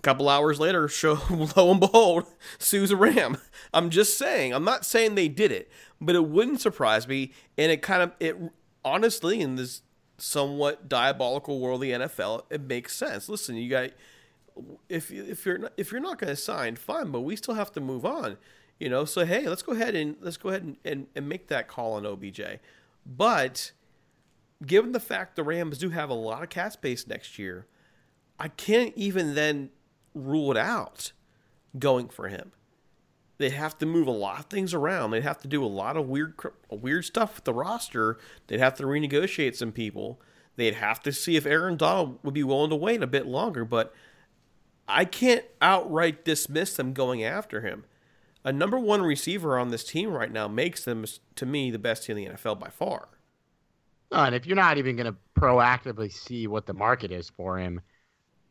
Couple 0.01 0.29
hours 0.29 0.59
later, 0.59 0.87
show 0.89 1.19
lo 1.55 1.71
and 1.71 1.79
behold, 1.79 2.25
Suh's 2.57 2.91
a 2.91 2.95
Ram. 2.95 3.37
I'm 3.73 3.89
just 3.89 4.17
saying. 4.17 4.53
I'm 4.53 4.63
not 4.63 4.85
saying 4.85 5.15
they 5.15 5.27
did 5.27 5.51
it, 5.51 5.69
but 5.99 6.15
it 6.15 6.27
wouldn't 6.27 6.61
surprise 6.61 7.07
me. 7.07 7.31
And 7.57 7.71
it 7.71 7.81
kind 7.81 8.01
of 8.01 8.11
it 8.19 8.37
honestly 8.83 9.41
in 9.41 9.55
this 9.55 9.81
somewhat 10.17 10.87
diabolical 10.87 11.59
world 11.59 11.81
of 11.83 11.87
the 11.87 11.91
NFL, 11.91 12.43
it 12.49 12.61
makes 12.61 12.95
sense. 12.95 13.29
Listen, 13.29 13.55
you 13.55 13.69
got 13.69 13.91
if 14.89 15.11
if 15.11 15.45
you're 15.45 15.57
not, 15.57 15.73
if 15.77 15.91
you're 15.91 16.01
not 16.01 16.19
going 16.19 16.33
to 16.33 16.35
sign, 16.35 16.75
fine, 16.75 17.11
but 17.11 17.21
we 17.21 17.35
still 17.35 17.55
have 17.55 17.71
to 17.73 17.81
move 17.81 18.05
on. 18.05 18.37
You 18.79 18.89
know, 18.89 19.05
so 19.05 19.25
hey, 19.25 19.47
let's 19.47 19.61
go 19.61 19.73
ahead 19.73 19.95
and 19.95 20.15
let's 20.21 20.37
go 20.37 20.49
ahead 20.49 20.63
and, 20.63 20.77
and, 20.83 21.07
and 21.15 21.29
make 21.29 21.47
that 21.47 21.67
call 21.67 21.93
on 21.93 22.05
OBJ. 22.05 22.41
But 23.05 23.71
given 24.65 24.91
the 24.91 24.99
fact 24.99 25.35
the 25.35 25.43
Rams 25.43 25.77
do 25.77 25.89
have 25.89 26.09
a 26.09 26.15
lot 26.15 26.43
of 26.43 26.49
cap 26.49 26.73
space 26.73 27.05
next 27.07 27.37
year, 27.37 27.67
I 28.39 28.47
can't 28.47 28.93
even 28.95 29.35
then 29.35 29.69
rule 30.13 30.51
it 30.51 30.57
out 30.57 31.11
going 31.77 32.09
for 32.09 32.27
him. 32.27 32.51
They'd 33.37 33.53
have 33.53 33.77
to 33.79 33.85
move 33.85 34.07
a 34.07 34.11
lot 34.11 34.39
of 34.39 34.45
things 34.45 34.73
around. 34.73 35.11
They'd 35.11 35.23
have 35.23 35.39
to 35.39 35.47
do 35.47 35.63
a 35.63 35.65
lot 35.65 35.97
of 35.97 36.07
weird 36.07 36.35
weird 36.69 37.05
stuff 37.05 37.35
with 37.35 37.45
the 37.45 37.53
roster. 37.53 38.19
They'd 38.47 38.59
have 38.59 38.75
to 38.75 38.83
renegotiate 38.83 39.55
some 39.55 39.71
people. 39.71 40.21
They'd 40.57 40.75
have 40.75 41.01
to 41.03 41.11
see 41.11 41.35
if 41.37 41.45
Aaron 41.45 41.77
Donald 41.77 42.19
would 42.23 42.33
be 42.33 42.43
willing 42.43 42.69
to 42.69 42.75
wait 42.75 43.01
a 43.01 43.07
bit 43.07 43.25
longer, 43.25 43.65
but 43.65 43.93
I 44.87 45.05
can't 45.05 45.45
outright 45.61 46.25
dismiss 46.25 46.75
them 46.75 46.93
going 46.93 47.23
after 47.23 47.61
him. 47.61 47.85
A 48.43 48.51
number 48.51 48.77
one 48.77 49.01
receiver 49.01 49.57
on 49.57 49.69
this 49.69 49.83
team 49.83 50.11
right 50.11 50.31
now 50.31 50.47
makes 50.47 50.83
them, 50.83 51.05
to 51.35 51.45
me, 51.45 51.71
the 51.71 51.79
best 51.79 52.03
team 52.03 52.17
in 52.17 52.25
the 52.25 52.31
NFL 52.31 52.59
by 52.59 52.69
far. 52.69 53.07
And 54.11 54.35
if 54.35 54.45
you're 54.45 54.55
not 54.55 54.77
even 54.77 54.95
going 54.97 55.11
to 55.11 55.17
proactively 55.39 56.11
see 56.11 56.47
what 56.47 56.65
the 56.65 56.73
market 56.73 57.11
is 57.11 57.29
for 57.29 57.57
him, 57.57 57.81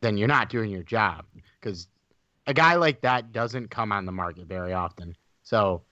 then 0.01 0.17
you're 0.17 0.27
not 0.27 0.49
doing 0.49 0.69
your 0.69 0.83
job 0.83 1.25
because 1.59 1.87
a 2.47 2.53
guy 2.53 2.75
like 2.75 3.01
that 3.01 3.31
doesn't 3.31 3.69
come 3.69 3.91
on 3.91 4.05
the 4.05 4.11
market 4.11 4.47
very 4.47 4.73
often. 4.73 5.15
So 5.43 5.83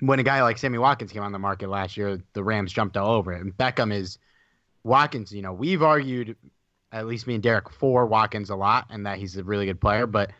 when 0.00 0.18
a 0.18 0.22
guy 0.22 0.42
like 0.42 0.58
Sammy 0.58 0.78
Watkins 0.78 1.12
came 1.12 1.22
on 1.22 1.32
the 1.32 1.38
market 1.38 1.68
last 1.68 1.96
year, 1.96 2.20
the 2.32 2.44
Rams 2.44 2.72
jumped 2.72 2.96
all 2.96 3.14
over 3.14 3.32
it. 3.32 3.42
And 3.42 3.56
Beckham 3.56 3.92
is 3.92 4.18
Watkins. 4.84 5.32
You 5.32 5.42
know, 5.42 5.52
we've 5.52 5.82
argued, 5.82 6.36
at 6.92 7.06
least 7.06 7.26
me 7.26 7.34
and 7.34 7.42
Derek, 7.42 7.70
for 7.70 8.06
Watkins 8.06 8.50
a 8.50 8.56
lot, 8.56 8.86
and 8.90 9.04
that 9.06 9.18
he's 9.18 9.36
a 9.36 9.44
really 9.44 9.66
good 9.66 9.80
player, 9.80 10.06
but 10.06 10.30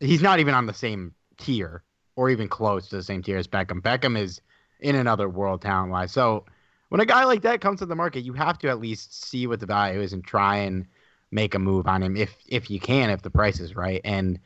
he's 0.00 0.22
not 0.22 0.38
even 0.38 0.54
on 0.54 0.66
the 0.66 0.74
same 0.74 1.14
tier 1.38 1.82
or 2.14 2.30
even 2.30 2.48
close 2.48 2.88
to 2.88 2.96
the 2.96 3.02
same 3.02 3.22
tier 3.22 3.38
as 3.38 3.48
Beckham. 3.48 3.80
Beckham 3.80 4.18
is 4.18 4.40
in 4.80 4.94
another 4.94 5.28
world 5.28 5.62
talent 5.62 5.90
wise. 5.90 6.12
So 6.12 6.44
when 6.90 7.00
a 7.00 7.06
guy 7.06 7.24
like 7.24 7.42
that 7.42 7.60
comes 7.60 7.80
to 7.80 7.86
the 7.86 7.96
market, 7.96 8.20
you 8.20 8.34
have 8.34 8.58
to 8.58 8.68
at 8.68 8.78
least 8.78 9.24
see 9.24 9.46
what 9.46 9.60
the 9.60 9.66
value 9.66 10.00
is 10.00 10.12
and 10.12 10.24
try 10.24 10.58
and 10.58 10.86
make 11.30 11.54
a 11.54 11.58
move 11.58 11.86
on 11.86 12.02
him 12.02 12.16
if 12.16 12.34
if 12.46 12.70
you 12.70 12.80
can, 12.80 13.10
if 13.10 13.22
the 13.22 13.30
price 13.30 13.60
is 13.60 13.76
right. 13.76 14.00
And 14.04 14.38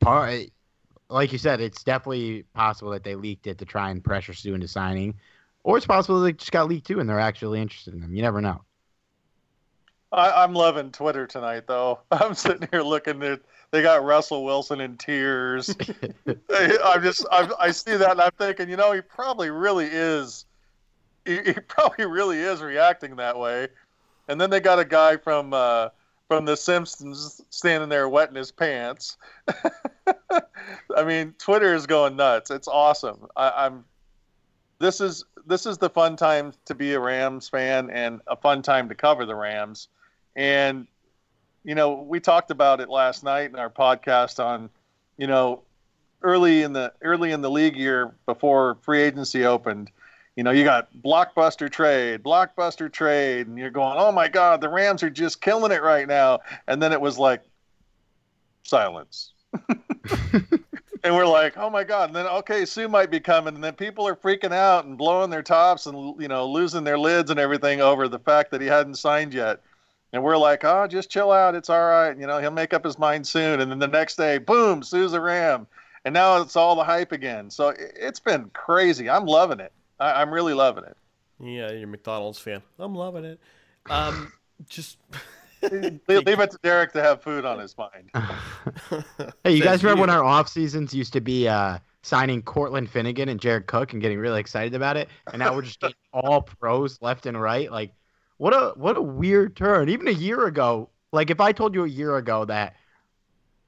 part, 0.00 0.46
like 1.08 1.32
you 1.32 1.38
said, 1.38 1.60
it's 1.60 1.84
definitely 1.84 2.44
possible 2.54 2.90
that 2.92 3.04
they 3.04 3.14
leaked 3.14 3.46
it 3.46 3.58
to 3.58 3.64
try 3.64 3.90
and 3.90 4.02
pressure 4.02 4.34
Suh 4.34 4.54
into 4.54 4.68
signing, 4.68 5.14
or 5.64 5.76
it's 5.76 5.86
possible 5.86 6.20
they 6.20 6.32
just 6.32 6.52
got 6.52 6.68
leaked 6.68 6.86
too 6.86 7.00
and 7.00 7.08
they're 7.08 7.20
actually 7.20 7.60
interested 7.60 7.94
in 7.94 8.00
them. 8.00 8.14
You 8.14 8.22
never 8.22 8.40
know. 8.40 8.62
I, 10.12 10.42
I'm 10.42 10.54
loving 10.54 10.90
Twitter 10.90 11.26
tonight, 11.26 11.66
though. 11.66 12.00
I'm 12.10 12.34
sitting 12.34 12.68
here 12.70 12.82
looking 12.82 13.22
at 13.22 13.40
they 13.70 13.82
got 13.82 14.02
Russell 14.02 14.44
Wilson 14.44 14.80
in 14.80 14.96
tears. 14.96 15.74
I, 16.50 16.78
I'm 16.84 17.02
just 17.02 17.24
I, 17.30 17.48
I 17.58 17.70
see 17.70 17.96
that 17.96 18.10
and 18.12 18.20
I'm 18.20 18.32
thinking, 18.36 18.68
you 18.68 18.76
know, 18.76 18.92
he 18.92 19.00
probably 19.00 19.50
really 19.50 19.86
is. 19.86 20.46
He, 21.24 21.36
he 21.42 21.52
probably 21.52 22.06
really 22.06 22.38
is 22.38 22.60
reacting 22.60 23.16
that 23.16 23.38
way. 23.38 23.68
And 24.28 24.40
then 24.40 24.50
they 24.50 24.60
got 24.60 24.78
a 24.78 24.84
guy 24.84 25.16
from 25.16 25.52
uh, 25.52 25.90
from 26.30 26.44
The 26.44 26.56
Simpsons 26.56 27.42
standing 27.50 27.88
there 27.88 28.08
wetting 28.08 28.36
his 28.36 28.52
pants. 28.52 29.16
I 30.96 31.02
mean, 31.04 31.34
Twitter 31.38 31.74
is 31.74 31.86
going 31.88 32.14
nuts. 32.14 32.52
It's 32.52 32.68
awesome. 32.68 33.26
I, 33.34 33.50
I'm. 33.66 33.84
This 34.78 35.00
is 35.00 35.24
this 35.44 35.66
is 35.66 35.78
the 35.78 35.90
fun 35.90 36.14
time 36.14 36.52
to 36.66 36.76
be 36.76 36.92
a 36.94 37.00
Rams 37.00 37.48
fan 37.48 37.90
and 37.90 38.20
a 38.28 38.36
fun 38.36 38.62
time 38.62 38.88
to 38.90 38.94
cover 38.94 39.26
the 39.26 39.34
Rams. 39.34 39.88
And 40.36 40.86
you 41.64 41.74
know, 41.74 41.94
we 41.94 42.20
talked 42.20 42.52
about 42.52 42.80
it 42.80 42.88
last 42.88 43.24
night 43.24 43.50
in 43.50 43.56
our 43.56 43.68
podcast 43.68 44.42
on, 44.42 44.70
you 45.16 45.26
know, 45.26 45.62
early 46.22 46.62
in 46.62 46.72
the 46.72 46.92
early 47.02 47.32
in 47.32 47.40
the 47.40 47.50
league 47.50 47.76
year 47.76 48.14
before 48.26 48.76
free 48.82 49.02
agency 49.02 49.44
opened. 49.44 49.90
You 50.36 50.44
know, 50.44 50.52
you 50.52 50.64
got 50.64 50.88
blockbuster 50.94 51.70
trade, 51.70 52.22
blockbuster 52.22 52.90
trade, 52.90 53.46
and 53.48 53.58
you're 53.58 53.70
going, 53.70 53.96
"Oh 53.98 54.12
my 54.12 54.28
God, 54.28 54.60
the 54.60 54.68
Rams 54.68 55.02
are 55.02 55.10
just 55.10 55.40
killing 55.40 55.72
it 55.72 55.82
right 55.82 56.06
now." 56.06 56.40
And 56.66 56.80
then 56.82 56.92
it 56.92 57.00
was 57.00 57.18
like 57.18 57.42
silence. 58.62 59.32
and 61.02 61.14
we're 61.14 61.26
like, 61.26 61.56
"Oh 61.56 61.70
my 61.70 61.84
God!" 61.84 62.10
And 62.10 62.16
then 62.16 62.26
okay, 62.26 62.64
Suh 62.64 62.88
might 62.88 63.10
be 63.10 63.20
coming, 63.20 63.54
and 63.54 63.64
then 63.64 63.74
people 63.74 64.06
are 64.06 64.16
freaking 64.16 64.52
out 64.52 64.84
and 64.84 64.96
blowing 64.96 65.30
their 65.30 65.42
tops 65.42 65.86
and 65.86 66.20
you 66.20 66.28
know 66.28 66.46
losing 66.48 66.84
their 66.84 66.98
lids 66.98 67.30
and 67.30 67.40
everything 67.40 67.80
over 67.80 68.08
the 68.08 68.18
fact 68.18 68.50
that 68.52 68.60
he 68.60 68.66
hadn't 68.66 68.94
signed 68.96 69.34
yet. 69.34 69.60
And 70.12 70.22
we're 70.22 70.36
like, 70.36 70.64
"Oh, 70.64 70.86
just 70.86 71.10
chill 71.10 71.32
out. 71.32 71.54
It's 71.54 71.70
all 71.70 71.88
right. 71.88 72.16
You 72.16 72.26
know, 72.26 72.38
he'll 72.40 72.50
make 72.50 72.72
up 72.72 72.84
his 72.84 72.98
mind 72.98 73.26
soon." 73.26 73.60
And 73.60 73.70
then 73.70 73.78
the 73.78 73.88
next 73.88 74.16
day, 74.16 74.38
boom, 74.38 74.82
Suh's 74.82 75.12
a 75.12 75.20
Ram, 75.20 75.66
and 76.04 76.14
now 76.14 76.40
it's 76.40 76.56
all 76.56 76.76
the 76.76 76.84
hype 76.84 77.12
again. 77.12 77.50
So 77.50 77.68
it- 77.70 77.96
it's 77.96 78.20
been 78.20 78.50
crazy. 78.50 79.10
I'm 79.10 79.26
loving 79.26 79.60
it. 79.60 79.72
I- 80.00 80.20
I'm 80.20 80.30
really 80.32 80.54
loving 80.54 80.84
it. 80.84 80.96
Yeah, 81.38 81.70
you're 81.70 81.84
a 81.84 81.86
McDonald's 81.86 82.38
fan. 82.38 82.62
I'm 82.78 82.94
loving 82.94 83.24
it. 83.24 83.40
Um, 83.88 84.32
just 84.68 84.98
leave, 85.62 86.00
leave 86.08 86.40
it 86.40 86.50
to 86.50 86.58
Derek 86.62 86.92
to 86.92 87.02
have 87.02 87.22
food 87.22 87.44
on 87.44 87.58
his 87.58 87.76
mind. 87.78 88.10
Hey, 89.44 89.52
you 89.54 89.62
guys 89.62 89.82
remember 89.82 90.02
when 90.02 90.10
our 90.10 90.24
off 90.24 90.48
seasons 90.48 90.92
used 90.92 91.12
to 91.14 91.20
be 91.20 91.48
uh, 91.48 91.78
signing 92.02 92.42
Cortland 92.42 92.90
Finnegan 92.90 93.28
and 93.30 93.40
Jared 93.40 93.66
Cook 93.66 93.92
and 93.94 94.02
getting 94.02 94.18
really 94.18 94.40
excited 94.40 94.74
about 94.74 94.96
it, 94.98 95.08
and 95.32 95.38
now 95.38 95.54
we're 95.54 95.62
just 95.62 95.80
getting 95.80 95.96
all 96.12 96.42
pros 96.42 97.00
left 97.00 97.24
and 97.26 97.40
right? 97.40 97.70
Like, 97.70 97.92
what 98.36 98.52
a 98.52 98.72
what 98.76 98.96
a 98.98 99.02
weird 99.02 99.56
turn. 99.56 99.88
Even 99.88 100.08
a 100.08 100.12
year 100.12 100.46
ago, 100.46 100.90
like 101.12 101.30
if 101.30 101.40
I 101.40 101.52
told 101.52 101.74
you 101.74 101.84
a 101.84 101.88
year 101.88 102.16
ago 102.16 102.44
that 102.46 102.74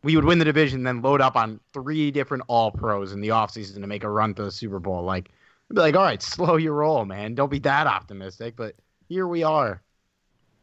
we 0.03 0.15
would 0.17 0.25
win 0.27 0.39
the 0.39 0.45
division, 0.45 0.83
then 0.83 1.01
load 1.01 1.21
up 1.23 1.37
on 1.37 1.59
three 1.73 2.11
different 2.11 2.43
all 2.49 2.71
pros 2.71 3.13
in 3.13 3.21
the 3.21 3.29
offseason 3.29 3.81
to 3.81 3.87
make 3.87 4.05
a 4.05 4.11
run 4.11 4.35
to 4.35 4.45
the 4.45 4.51
Super 4.51 4.79
Bowl, 4.79 5.03
like 5.03 5.31
I'd 5.73 5.77
be 5.77 5.81
like, 5.81 5.97
all 5.97 6.03
right, 6.05 6.21
slow 6.21 6.57
your 6.57 6.75
roll, 6.75 7.07
man. 7.07 7.35
Don't 7.35 7.51
be 7.51 7.59
that 7.61 7.87
optimistic. 7.87 8.57
But 8.57 8.75
here 9.09 9.27
we 9.27 9.43
are. 9.43 9.81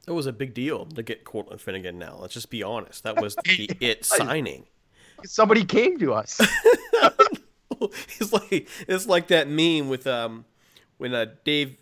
it 0.07 0.11
was 0.11 0.27
a 0.27 0.31
big 0.31 0.53
deal 0.53 0.85
to 0.85 1.01
get 1.01 1.23
Cortland 1.23 1.59
Finnegan. 1.61 1.97
Now, 1.97 2.17
let's 2.19 2.35
just 2.35 2.51
be 2.51 2.61
honest. 2.61 3.05
That 3.05 3.19
was 3.19 3.33
the 3.35 3.75
it 3.79 4.05
signing. 4.05 4.67
Somebody 5.25 5.65
came 5.65 5.97
to 5.97 6.13
us. 6.13 6.39
it's 7.81 8.31
like 8.31 8.67
it's 8.87 9.07
like 9.07 9.29
that 9.29 9.47
meme 9.49 9.89
with 9.89 10.05
um 10.05 10.45
when 10.99 11.15
uh, 11.15 11.25
Dave 11.43 11.75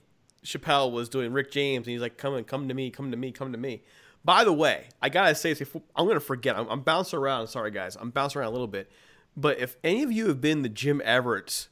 Chappelle 0.45 0.93
was 0.93 1.09
doing 1.09 1.33
Rick 1.33 1.51
James 1.51 1.85
and 1.85 1.91
he's 1.91 2.01
like, 2.01 2.17
"Come 2.17 2.33
and 2.35 2.47
come 2.47 2.69
to 2.69 2.73
me, 2.73 2.89
come 2.91 3.11
to 3.11 3.17
me, 3.17 3.33
come 3.33 3.51
to 3.51 3.57
me." 3.57 3.83
By 4.23 4.45
the 4.45 4.53
way, 4.53 4.85
I 5.01 5.09
gotta 5.09 5.35
say, 5.35 5.49
this 5.51 5.59
before- 5.59 5.81
I'm 5.97 6.07
gonna 6.07 6.21
forget. 6.21 6.57
I'm, 6.57 6.69
I'm 6.69 6.81
bouncing 6.81 7.19
around. 7.19 7.47
Sorry, 7.47 7.71
guys, 7.71 7.97
I'm 7.99 8.09
bouncing 8.11 8.39
around 8.39 8.47
a 8.47 8.51
little 8.51 8.67
bit. 8.67 8.89
But 9.35 9.59
if 9.59 9.75
any 9.83 10.01
of 10.03 10.13
you 10.13 10.29
have 10.29 10.39
been 10.39 10.61
the 10.61 10.69
Jim 10.69 11.01
Everett's 11.03 11.67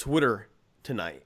Twitter 0.00 0.48
tonight, 0.82 1.24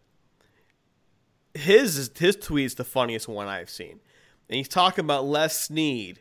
his 1.54 1.96
is, 1.96 2.10
his 2.18 2.34
tweet's 2.34 2.74
the 2.74 2.82
funniest 2.82 3.28
one 3.28 3.46
I've 3.46 3.70
seen, 3.70 4.00
and 4.48 4.56
he's 4.56 4.66
talking 4.66 5.04
about 5.04 5.24
Les 5.24 5.56
Snead. 5.56 6.20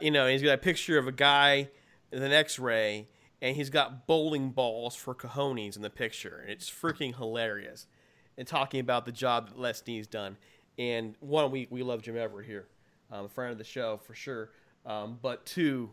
You 0.00 0.10
know, 0.10 0.26
he's 0.26 0.42
got 0.42 0.54
a 0.54 0.58
picture 0.58 0.96
of 0.96 1.06
a 1.06 1.12
guy 1.12 1.68
in 2.10 2.22
an 2.22 2.32
X-ray, 2.32 3.06
and 3.42 3.54
he's 3.54 3.68
got 3.68 4.06
bowling 4.06 4.52
balls 4.52 4.96
for 4.96 5.14
cojones 5.14 5.76
in 5.76 5.82
the 5.82 5.90
picture, 5.90 6.38
and 6.40 6.50
it's 6.50 6.70
freaking 6.70 7.14
hilarious. 7.14 7.86
And 8.38 8.48
talking 8.48 8.80
about 8.80 9.04
the 9.04 9.12
job 9.12 9.50
that 9.50 9.58
Les 9.58 9.78
Snead's 9.78 10.06
done, 10.06 10.38
and 10.78 11.16
one, 11.20 11.50
we 11.50 11.68
we 11.68 11.82
love 11.82 12.00
Jim 12.00 12.16
Everett 12.16 12.46
here, 12.46 12.66
um, 13.10 13.26
a 13.26 13.28
friend 13.28 13.52
of 13.52 13.58
the 13.58 13.64
show 13.64 14.00
for 14.06 14.14
sure. 14.14 14.52
Um, 14.86 15.18
but 15.20 15.44
two, 15.44 15.90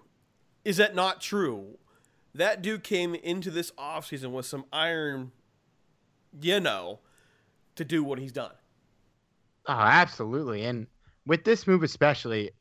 is 0.64 0.78
that 0.78 0.96
not 0.96 1.20
true? 1.20 1.78
That 2.34 2.62
dude 2.62 2.84
came 2.84 3.14
into 3.14 3.52
this 3.52 3.72
offseason 3.72 4.32
with 4.32 4.46
some 4.46 4.64
iron, 4.72 5.34
you 6.42 6.60
know, 6.60 7.00
to 7.76 7.86
do 7.86 8.04
what 8.04 8.20
he's 8.20 8.32
done. 8.32 8.52
Oh, 9.68 9.74
absolutely. 9.74 10.66
And 10.66 10.88
with 11.26 11.44
this 11.44 11.68
move 11.68 11.84
especially, 11.84 12.52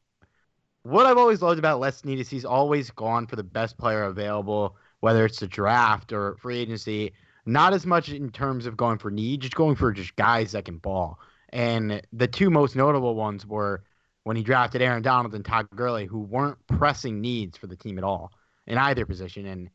what 0.83 1.07
I've 1.07 1.19
always 1.19 1.43
loved 1.43 1.59
about 1.59 1.81
Les 1.81 1.99
Snead 1.99 2.21
is 2.21 2.29
he's 2.29 2.45
always 2.45 2.91
gone 2.91 3.27
for 3.27 3.37
the 3.37 3.43
best 3.43 3.79
player 3.79 4.05
available, 4.05 4.77
whether 5.01 5.25
it's 5.25 5.41
the 5.41 5.47
draft 5.47 6.13
or 6.13 6.37
free 6.37 6.59
agency. 6.59 7.13
Not 7.47 7.73
as 7.73 7.87
much 7.87 8.11
in 8.11 8.31
terms 8.31 8.67
of 8.67 8.77
going 8.77 8.99
for 8.99 9.11
need, 9.11 9.41
just 9.41 9.55
going 9.55 9.75
for 9.75 9.91
just 9.91 10.15
guys 10.17 10.53
that 10.53 10.67
can 10.67 10.79
ball. 10.79 11.19
And 11.51 12.03
the 12.13 12.27
two 12.27 12.51
most 12.51 12.77
notable 12.77 13.15
ones 13.15 13.47
were 13.47 13.85
when 14.25 14.37
he 14.37 14.43
drafted 14.43 14.83
Aaron 14.83 15.03
Donald 15.03 15.35
and 15.35 15.45
Todd 15.45 15.69
Gurley, 15.75 16.05
who 16.05 16.21
weren't 16.21 16.59
pressing 16.67 17.23
needs 17.23 17.57
for 17.57 17.67
the 17.67 17.77
team 17.77 17.97
at 17.97 18.05
all 18.05 18.33
in 18.67 18.77
either 18.77 19.07
position. 19.07 19.47
And 19.47 19.71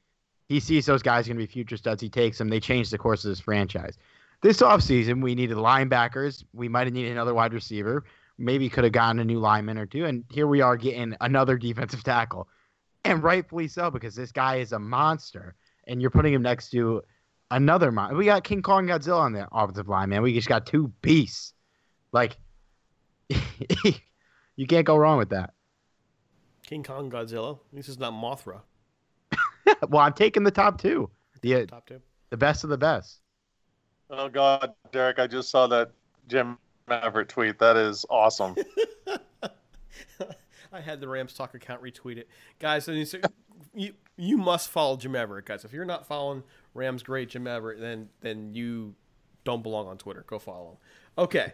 he 0.54 0.60
sees 0.60 0.86
those 0.86 1.02
guys 1.02 1.26
going 1.26 1.36
to 1.36 1.42
be 1.42 1.48
future 1.48 1.78
studs. 1.78 2.00
He 2.00 2.10
takes 2.10 2.38
them. 2.38 2.48
They 2.48 2.60
change 2.60 2.92
the 2.92 2.98
course 3.00 3.26
of 3.26 3.30
this 3.30 3.40
franchise. 3.40 3.98
This 4.44 4.62
offseason, 4.62 5.24
we 5.24 5.34
needed 5.34 5.58
linebackers. 5.58 6.44
We 6.54 6.70
might 6.70 6.86
have 6.86 6.94
needed 6.94 7.12
another 7.12 7.34
wide 7.34 7.54
receiver. 7.54 8.04
Maybe 8.38 8.70
could 8.70 8.84
have 8.84 8.94
gotten 8.94 9.20
a 9.20 9.26
new 9.26 9.40
lineman 9.40 9.80
or 9.80 9.88
two. 9.88 10.06
And 10.06 10.24
here 10.30 10.46
we 10.46 10.62
are 10.62 10.78
getting 10.78 11.16
another 11.22 11.58
defensive 11.70 12.04
tackle. 12.04 12.48
And 13.04 13.24
rightfully 13.24 13.68
so, 13.68 13.90
because 13.90 14.14
this 14.16 14.32
guy 14.32 14.58
is 14.58 14.74
a 14.74 14.80
monster. 14.80 15.56
And 15.88 16.00
you're 16.00 16.12
putting 16.12 16.34
him 16.34 16.44
next 16.44 16.70
to 16.70 17.02
another 17.50 17.92
monster. 17.92 18.16
We 18.16 18.26
got 18.26 18.44
King 18.44 18.62
Kong 18.62 18.86
Godzilla 18.86 19.22
on 19.22 19.34
the 19.34 19.48
offensive 19.52 19.90
line, 19.90 20.10
man. 20.10 20.22
We 20.22 20.36
just 20.36 20.48
got 20.48 20.68
two 20.68 20.90
beasts. 21.02 21.54
Like, 22.12 22.38
you 23.30 24.68
can't 24.68 24.86
go 24.86 24.98
wrong 24.98 25.18
with 25.18 25.30
that. 25.30 25.54
King 26.64 26.84
Kong 26.84 27.10
Godzilla. 27.10 27.58
This 27.72 27.90
is 27.90 27.98
not 27.98 28.14
Mothra. 28.14 28.62
well, 29.90 30.02
I'm 30.02 30.14
taking 30.14 30.44
the 30.44 30.52
top 30.52 30.82
two. 30.82 31.10
The, 31.42 31.66
Top 31.66 31.86
two. 31.86 32.02
the 32.30 32.38
best 32.38 32.64
of 32.64 32.70
the 32.70 32.78
best. 32.78 33.20
Oh 34.10 34.30
God, 34.30 34.74
Derek! 34.92 35.20
I 35.20 35.28
just 35.28 35.50
saw 35.50 35.68
that 35.68 35.92
Jim 36.28 36.58
Everett 36.90 37.30
tweet. 37.30 37.60
That 37.60 37.76
is 37.76 38.06
awesome. 38.10 38.56
I 40.72 40.82
had 40.82 41.00
the 41.00 41.08
Rams 41.08 41.34
Talk 41.34 41.54
account 41.54 41.82
retweet 41.84 42.18
it, 42.18 42.28
guys. 42.60 42.88
And 42.88 43.08
so 43.08 43.20
you 43.76 43.94
you 44.18 44.38
must 44.38 44.70
follow 44.70 44.98
Jim 44.98 45.16
Everett, 45.16 45.46
guys. 45.46 45.66
If 45.66 45.74
you're 45.74 45.86
not 45.86 46.06
following 46.06 46.44
Rams 46.74 47.04
great 47.04 47.30
Jim 47.30 47.48
Everett, 47.48 47.80
then 47.80 48.10
then 48.22 48.54
you 48.54 48.96
don't 49.44 49.64
belong 49.64 49.88
on 49.88 49.98
Twitter. 49.98 50.24
Go 50.28 50.40
follow 50.40 50.72
him. 50.72 50.78
Okay, 51.18 51.54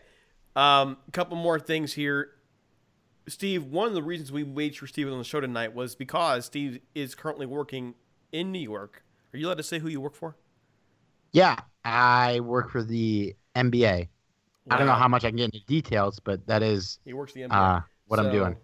um, 0.55 0.97
a 1.07 1.11
couple 1.11 1.37
more 1.37 1.59
things 1.59 1.93
here. 1.93 2.29
Steve, 3.29 3.65
one 3.65 3.87
of 3.87 3.93
the 3.93 4.03
reasons 4.03 4.31
we 4.31 4.43
waited 4.43 4.77
for 4.77 4.87
Steve 4.87 5.05
was 5.07 5.13
on 5.13 5.19
the 5.19 5.23
show 5.25 5.39
tonight 5.39 5.73
was 5.73 5.95
because 5.95 6.45
Steve 6.45 6.79
is 6.95 7.15
currently 7.15 7.45
working 7.45 7.95
in 8.31 8.51
New 8.51 8.59
York. 8.59 9.03
Are 9.33 9.37
you 9.37 9.45
allowed 9.47 9.57
to 9.57 9.63
say 9.63 9.79
who 9.79 9.87
you 9.87 10.01
work 10.01 10.15
for? 10.15 10.35
Yeah, 11.31 11.57
I 11.85 12.39
work 12.39 12.69
for 12.71 12.83
the 12.83 13.35
NBA. 13.55 14.09
I 14.71 14.77
don't 14.77 14.87
know 14.87 14.93
how 14.93 15.07
much 15.07 15.23
I 15.23 15.29
can 15.29 15.37
get 15.37 15.45
into 15.45 15.63
details, 15.65 16.19
but 16.19 16.45
that 16.47 16.61
is 16.63 16.99
He 17.05 17.13
works 17.13 17.33
the 17.33 17.41
NBA. 17.41 17.51
uh, 17.51 17.81
what 18.07 18.19
I'm 18.19 18.31
doing. 18.31 18.55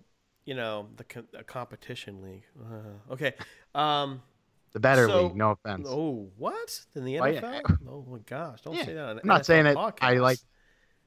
You 0.45 0.53
know 0.55 0.87
the, 0.97 1.03
co- 1.03 1.23
the 1.31 1.43
competition 1.43 2.21
league. 2.21 2.43
Uh, 2.59 3.13
okay. 3.13 3.33
Um, 3.73 4.21
The 4.73 4.79
better 4.79 5.07
So- 5.07 5.23
league, 5.27 5.35
no 5.35 5.51
offense. 5.51 5.87
Oh, 5.89 6.29
what? 6.37 6.79
In 6.95 7.05
the 7.05 7.19
Oh, 7.19 7.25
yeah. 7.25 7.41
NFL? 7.41 7.77
Oh 7.89 8.05
my 8.07 8.19
gosh! 8.19 8.61
Don't 8.61 8.75
Yeah, 8.75 8.85
say 8.85 8.93
that. 8.93 9.05
On 9.09 9.19
I'm 9.19 9.27
not 9.27 9.41
NFL 9.41 9.45
saying 9.45 9.63
that 9.63 9.93
I 10.01 10.13
like. 10.17 10.37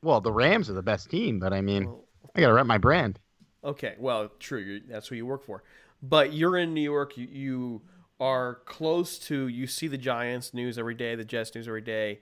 Well, 0.03 0.21
the 0.21 0.33
Rams 0.33 0.71
are 0.71 0.73
the 0.75 0.83
best 0.83 1.11
team, 1.11 1.38
but 1.38 1.53
I 1.53 1.61
mean, 1.61 1.87
Well, 1.87 2.05
I 2.35 2.40
gotta 2.40 2.55
rep 2.55 2.66
my 2.66 2.79
brand. 2.79 3.21
Okay, 3.64 3.94
well, 3.99 4.31
true. 4.38 4.81
That's 4.88 5.09
who 5.09 5.14
you 5.14 5.27
work 5.27 5.44
for. 5.44 5.62
But 6.03 6.33
you're 6.33 6.57
in 6.57 6.75
New 6.75 6.83
York. 6.83 7.16
You, 7.16 7.27
you 7.27 7.83
are 8.21 8.57
close 8.66 9.18
to. 9.21 9.49
You 9.49 9.66
see 9.66 9.88
the 9.88 9.99
Giants 9.99 10.55
news 10.55 10.79
every 10.79 10.94
day, 10.94 11.14
the 11.14 11.25
Jets 11.25 11.55
news 11.55 11.66
every 11.66 11.81
day. 11.81 12.21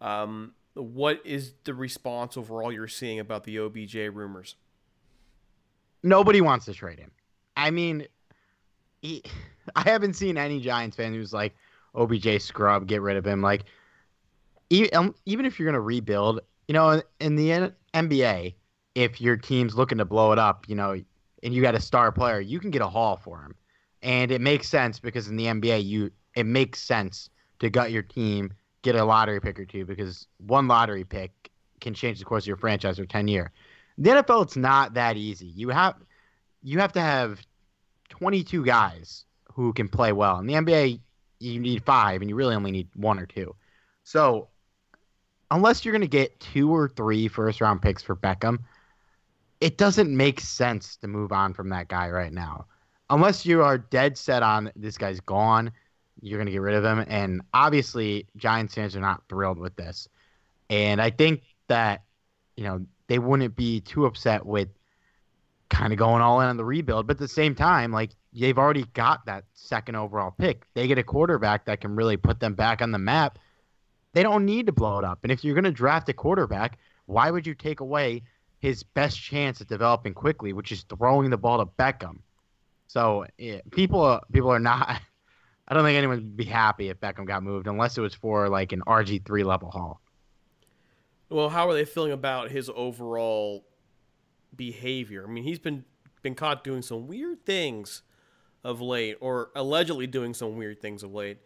Um, 0.00 0.52
what 0.74 1.20
is 1.24 1.54
the 1.64 1.74
response 1.74 2.36
overall 2.36 2.72
you're 2.72 2.88
seeing 2.88 3.18
about 3.18 3.44
the 3.44 3.58
OBJ 3.58 3.94
rumors? 3.94 4.56
Nobody 6.02 6.40
wants 6.40 6.66
to 6.66 6.74
trade 6.74 6.98
him. 6.98 7.10
I 7.56 7.70
mean, 7.70 8.06
he, 9.00 9.22
I 9.76 9.88
haven't 9.88 10.14
seen 10.14 10.36
any 10.36 10.60
Giants 10.60 10.96
fan 10.96 11.14
who's 11.14 11.32
like, 11.32 11.54
OBJ 11.94 12.42
scrub, 12.42 12.86
get 12.86 13.00
rid 13.00 13.16
of 13.16 13.26
him. 13.26 13.40
Like, 13.40 13.64
um, 14.92 15.14
even 15.24 15.46
if 15.46 15.58
you're 15.58 15.66
gonna 15.66 15.80
rebuild, 15.80 16.40
you 16.68 16.74
know, 16.74 17.00
in 17.20 17.36
the 17.36 17.72
NBA, 17.94 18.54
if 18.96 19.20
your 19.20 19.36
team's 19.36 19.74
looking 19.74 19.98
to 19.98 20.06
blow 20.06 20.32
it 20.32 20.38
up, 20.38 20.64
you 20.68 20.74
know, 20.74 20.98
and 21.42 21.54
you 21.54 21.60
got 21.60 21.74
a 21.74 21.80
star 21.80 22.10
player, 22.10 22.40
you 22.40 22.58
can 22.58 22.70
get 22.70 22.80
a 22.80 22.88
haul 22.88 23.18
for 23.18 23.38
him, 23.42 23.54
and 24.00 24.32
it 24.32 24.40
makes 24.40 24.68
sense 24.68 24.98
because 24.98 25.28
in 25.28 25.36
the 25.36 25.44
NBA, 25.44 25.84
you 25.84 26.10
it 26.34 26.46
makes 26.46 26.80
sense 26.80 27.28
to 27.58 27.68
gut 27.68 27.92
your 27.92 28.02
team, 28.02 28.52
get 28.80 28.96
a 28.96 29.04
lottery 29.04 29.38
pick 29.38 29.60
or 29.60 29.66
two 29.66 29.84
because 29.84 30.26
one 30.38 30.66
lottery 30.66 31.04
pick 31.04 31.50
can 31.82 31.92
change 31.92 32.18
the 32.18 32.24
course 32.24 32.44
of 32.44 32.48
your 32.48 32.56
franchise 32.56 32.96
for 32.96 33.04
ten 33.04 33.28
year. 33.28 33.52
The 33.98 34.10
NFL, 34.10 34.44
it's 34.44 34.56
not 34.56 34.94
that 34.94 35.18
easy. 35.18 35.46
You 35.46 35.68
have 35.68 35.96
you 36.62 36.78
have 36.78 36.92
to 36.92 37.00
have 37.00 37.40
22 38.08 38.64
guys 38.64 39.26
who 39.52 39.74
can 39.74 39.88
play 39.88 40.12
well. 40.12 40.38
In 40.38 40.46
the 40.46 40.54
NBA, 40.54 41.00
you 41.38 41.60
need 41.60 41.84
five, 41.84 42.22
and 42.22 42.30
you 42.30 42.34
really 42.34 42.54
only 42.54 42.70
need 42.70 42.88
one 42.94 43.18
or 43.18 43.26
two. 43.26 43.54
So, 44.04 44.48
unless 45.50 45.84
you're 45.84 45.92
going 45.92 46.00
to 46.00 46.08
get 46.08 46.40
two 46.40 46.74
or 46.74 46.88
three 46.88 47.28
first 47.28 47.60
round 47.60 47.82
picks 47.82 48.02
for 48.02 48.16
Beckham, 48.16 48.60
it 49.60 49.78
doesn't 49.78 50.14
make 50.14 50.40
sense 50.40 50.96
to 50.98 51.08
move 51.08 51.32
on 51.32 51.54
from 51.54 51.68
that 51.70 51.88
guy 51.88 52.10
right 52.10 52.32
now. 52.32 52.66
Unless 53.08 53.46
you 53.46 53.62
are 53.62 53.78
dead 53.78 54.18
set 54.18 54.42
on 54.42 54.70
this 54.76 54.98
guy's 54.98 55.20
gone, 55.20 55.70
you're 56.20 56.38
going 56.38 56.46
to 56.46 56.52
get 56.52 56.60
rid 56.60 56.74
of 56.74 56.84
him. 56.84 57.04
And 57.08 57.42
obviously, 57.54 58.26
Giants 58.36 58.74
fans 58.74 58.96
are 58.96 59.00
not 59.00 59.22
thrilled 59.28 59.58
with 59.58 59.76
this. 59.76 60.08
And 60.70 61.00
I 61.00 61.10
think 61.10 61.42
that, 61.68 62.02
you 62.56 62.64
know, 62.64 62.84
they 63.06 63.18
wouldn't 63.18 63.54
be 63.54 63.80
too 63.80 64.06
upset 64.06 64.44
with 64.44 64.68
kind 65.68 65.92
of 65.92 65.98
going 65.98 66.22
all 66.22 66.40
in 66.40 66.48
on 66.48 66.56
the 66.56 66.64
rebuild. 66.64 67.06
But 67.06 67.16
at 67.16 67.20
the 67.20 67.28
same 67.28 67.54
time, 67.54 67.92
like 67.92 68.10
they've 68.32 68.58
already 68.58 68.84
got 68.94 69.26
that 69.26 69.44
second 69.54 69.96
overall 69.96 70.32
pick. 70.36 70.66
They 70.74 70.86
get 70.86 70.98
a 70.98 71.02
quarterback 71.02 71.64
that 71.66 71.80
can 71.80 71.94
really 71.94 72.16
put 72.16 72.40
them 72.40 72.54
back 72.54 72.82
on 72.82 72.90
the 72.90 72.98
map. 72.98 73.38
They 74.12 74.22
don't 74.22 74.44
need 74.44 74.66
to 74.66 74.72
blow 74.72 74.98
it 74.98 75.04
up. 75.04 75.20
And 75.22 75.30
if 75.30 75.44
you're 75.44 75.54
going 75.54 75.64
to 75.64 75.70
draft 75.70 76.08
a 76.08 76.12
quarterback, 76.12 76.78
why 77.06 77.30
would 77.30 77.46
you 77.46 77.54
take 77.54 77.80
away 77.80 78.22
his 78.66 78.82
best 78.82 79.20
chance 79.20 79.60
at 79.60 79.68
developing 79.68 80.12
quickly, 80.12 80.52
which 80.52 80.72
is 80.72 80.82
throwing 80.82 81.30
the 81.30 81.36
ball 81.36 81.58
to 81.58 81.66
Beckham? 81.66 82.18
So 82.88 83.24
yeah, 83.38 83.60
people, 83.70 84.00
are- 84.00 84.22
people 84.32 84.50
are 84.50 84.58
not. 84.58 85.00
I 85.68 85.74
don't 85.74 85.84
think 85.84 85.96
anyone 85.96 86.16
would 86.16 86.36
be 86.36 86.44
happy 86.44 86.88
if 86.88 87.00
Beckham 87.00 87.26
got 87.26 87.42
moved 87.44 87.66
unless 87.68 87.96
it 87.96 88.00
was 88.00 88.14
for 88.14 88.48
like 88.48 88.72
an 88.72 88.82
RG 88.86 89.24
three 89.24 89.44
level 89.44 89.70
haul. 89.70 90.00
Well, 91.28 91.48
how 91.48 91.68
are 91.68 91.74
they 91.74 91.84
feeling 91.84 92.12
about 92.12 92.50
his 92.50 92.70
overall 92.74 93.64
behavior? 94.54 95.24
I 95.26 95.30
mean, 95.30 95.44
he's 95.44 95.58
been 95.58 95.84
been 96.22 96.34
caught 96.34 96.64
doing 96.64 96.82
some 96.82 97.06
weird 97.06 97.44
things 97.44 98.02
of 98.64 98.80
late, 98.80 99.16
or 99.20 99.50
allegedly 99.54 100.08
doing 100.08 100.34
some 100.34 100.56
weird 100.56 100.80
things 100.80 101.04
of 101.04 101.12
late. 101.12 101.38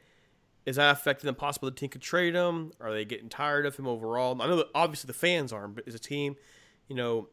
Is 0.64 0.76
that 0.76 0.90
affecting 0.92 1.26
them? 1.26 1.34
Possibly 1.34 1.70
the 1.70 1.76
team 1.76 1.90
could 1.90 2.02
trade 2.02 2.34
him. 2.34 2.72
Are 2.80 2.92
they 2.92 3.04
getting 3.04 3.28
tired 3.28 3.66
of 3.66 3.76
him 3.76 3.86
overall? 3.86 4.40
I 4.40 4.46
know 4.46 4.56
that 4.56 4.68
obviously 4.74 5.06
the 5.06 5.14
fans 5.14 5.52
aren't, 5.52 5.74
but 5.74 5.88
as 5.88 5.94
a 5.94 5.98
team, 5.98 6.36
you 6.90 6.96
know. 6.96 7.28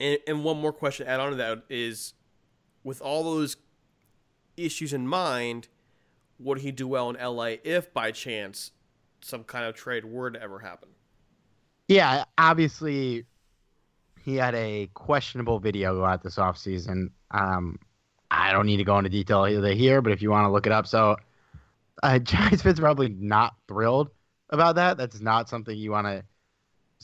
And, 0.00 0.18
and 0.26 0.44
one 0.44 0.60
more 0.60 0.72
question 0.72 1.06
to 1.06 1.12
add 1.12 1.20
on 1.20 1.30
to 1.30 1.36
that 1.36 1.62
is, 1.70 2.14
with 2.82 3.00
all 3.00 3.22
those 3.22 3.56
issues 4.56 4.92
in 4.92 5.06
mind, 5.06 5.68
would 6.38 6.58
he 6.58 6.72
do 6.72 6.88
well 6.88 7.08
in 7.08 7.16
LA 7.16 7.54
if 7.62 7.94
by 7.94 8.10
chance 8.10 8.72
some 9.22 9.44
kind 9.44 9.64
of 9.64 9.74
trade 9.74 10.04
were 10.04 10.30
to 10.30 10.42
ever 10.42 10.58
happen? 10.58 10.88
Yeah, 11.86 12.24
obviously, 12.36 13.24
he 14.24 14.36
had 14.36 14.54
a 14.56 14.90
questionable 14.94 15.60
video 15.60 15.94
go 15.94 16.04
out 16.04 16.22
this 16.22 16.36
offseason. 16.36 17.10
Um, 17.30 17.78
I 18.32 18.52
don't 18.52 18.66
need 18.66 18.78
to 18.78 18.84
go 18.84 18.98
into 18.98 19.10
detail 19.10 19.44
here, 19.44 20.02
but 20.02 20.12
if 20.12 20.20
you 20.20 20.30
want 20.30 20.46
to 20.46 20.50
look 20.50 20.66
it 20.66 20.72
up, 20.72 20.88
so 20.88 21.16
uh, 22.02 22.18
Giants 22.20 22.62
fans 22.62 22.80
probably 22.80 23.10
not 23.10 23.54
thrilled 23.68 24.10
about 24.50 24.74
that. 24.74 24.96
That's 24.96 25.20
not 25.20 25.48
something 25.48 25.76
you 25.76 25.92
want 25.92 26.08
to 26.08 26.24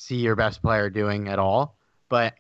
see 0.00 0.16
your 0.16 0.36
best 0.36 0.62
player 0.62 0.90
doing 0.90 1.28
at 1.28 1.38
all. 1.38 1.76
But 2.08 2.34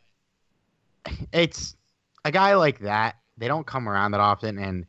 it's 1.32 1.76
a 2.24 2.30
guy 2.30 2.54
like 2.54 2.80
that. 2.80 3.16
They 3.36 3.48
don't 3.48 3.66
come 3.66 3.88
around 3.88 4.12
that 4.12 4.20
often, 4.20 4.58
and 4.58 4.86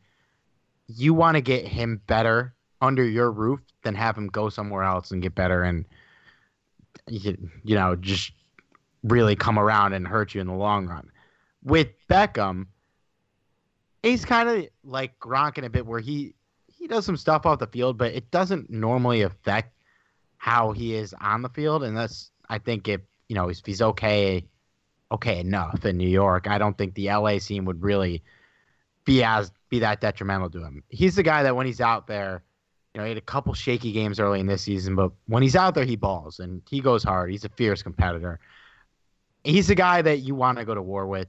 you 0.88 1.14
want 1.14 1.36
to 1.36 1.40
get 1.40 1.66
him 1.66 2.00
better 2.06 2.54
under 2.80 3.04
your 3.04 3.30
roof 3.30 3.60
than 3.82 3.94
have 3.94 4.16
him 4.16 4.26
go 4.26 4.48
somewhere 4.48 4.82
else 4.82 5.10
and 5.10 5.22
get 5.22 5.34
better 5.34 5.62
and 5.62 5.84
you, 7.08 7.36
you 7.64 7.74
know 7.74 7.96
just 7.96 8.32
really 9.04 9.36
come 9.36 9.58
around 9.58 9.92
and 9.92 10.06
hurt 10.06 10.34
you 10.34 10.40
in 10.40 10.46
the 10.46 10.52
long 10.52 10.86
run. 10.86 11.10
With 11.62 11.88
Beckham, 12.08 12.66
he's 14.02 14.24
kind 14.24 14.48
of 14.48 14.66
like 14.84 15.18
Gronk 15.20 15.58
in 15.58 15.64
a 15.64 15.70
bit 15.70 15.86
where 15.86 16.00
he 16.00 16.34
he 16.66 16.88
does 16.88 17.06
some 17.06 17.16
stuff 17.16 17.46
off 17.46 17.60
the 17.60 17.66
field, 17.68 17.96
but 17.96 18.12
it 18.12 18.30
doesn't 18.32 18.68
normally 18.68 19.22
affect 19.22 19.72
how 20.38 20.72
he 20.72 20.96
is 20.96 21.14
on 21.20 21.40
the 21.40 21.48
field. 21.50 21.84
And 21.84 21.96
that's, 21.96 22.31
I 22.52 22.58
think, 22.58 22.86
if 22.86 23.00
you 23.28 23.34
know, 23.34 23.48
if 23.48 23.64
he's 23.64 23.80
okay, 23.80 24.44
okay 25.10 25.38
enough 25.38 25.86
in 25.86 25.96
New 25.96 26.08
York, 26.08 26.46
I 26.46 26.58
don't 26.58 26.76
think 26.76 26.94
the 26.94 27.06
LA 27.06 27.38
scene 27.38 27.64
would 27.64 27.82
really 27.82 28.22
be 29.06 29.24
as 29.24 29.50
be 29.70 29.78
that 29.78 30.02
detrimental 30.02 30.50
to 30.50 30.62
him. 30.62 30.84
He's 30.90 31.16
the 31.16 31.22
guy 31.22 31.42
that 31.44 31.56
when 31.56 31.64
he's 31.64 31.80
out 31.80 32.06
there, 32.06 32.42
you 32.92 32.98
know, 32.98 33.04
he 33.06 33.08
had 33.08 33.16
a 33.16 33.22
couple 33.22 33.54
shaky 33.54 33.90
games 33.90 34.20
early 34.20 34.38
in 34.38 34.46
this 34.46 34.60
season, 34.60 34.94
but 34.94 35.12
when 35.28 35.42
he's 35.42 35.56
out 35.56 35.74
there, 35.74 35.86
he 35.86 35.96
balls 35.96 36.40
and 36.40 36.60
he 36.68 36.80
goes 36.80 37.02
hard. 37.02 37.30
He's 37.30 37.46
a 37.46 37.48
fierce 37.48 37.82
competitor. 37.82 38.38
He's 39.44 39.68
the 39.68 39.74
guy 39.74 40.02
that 40.02 40.18
you 40.18 40.34
want 40.34 40.58
to 40.58 40.66
go 40.66 40.74
to 40.74 40.82
war 40.82 41.06
with. 41.06 41.28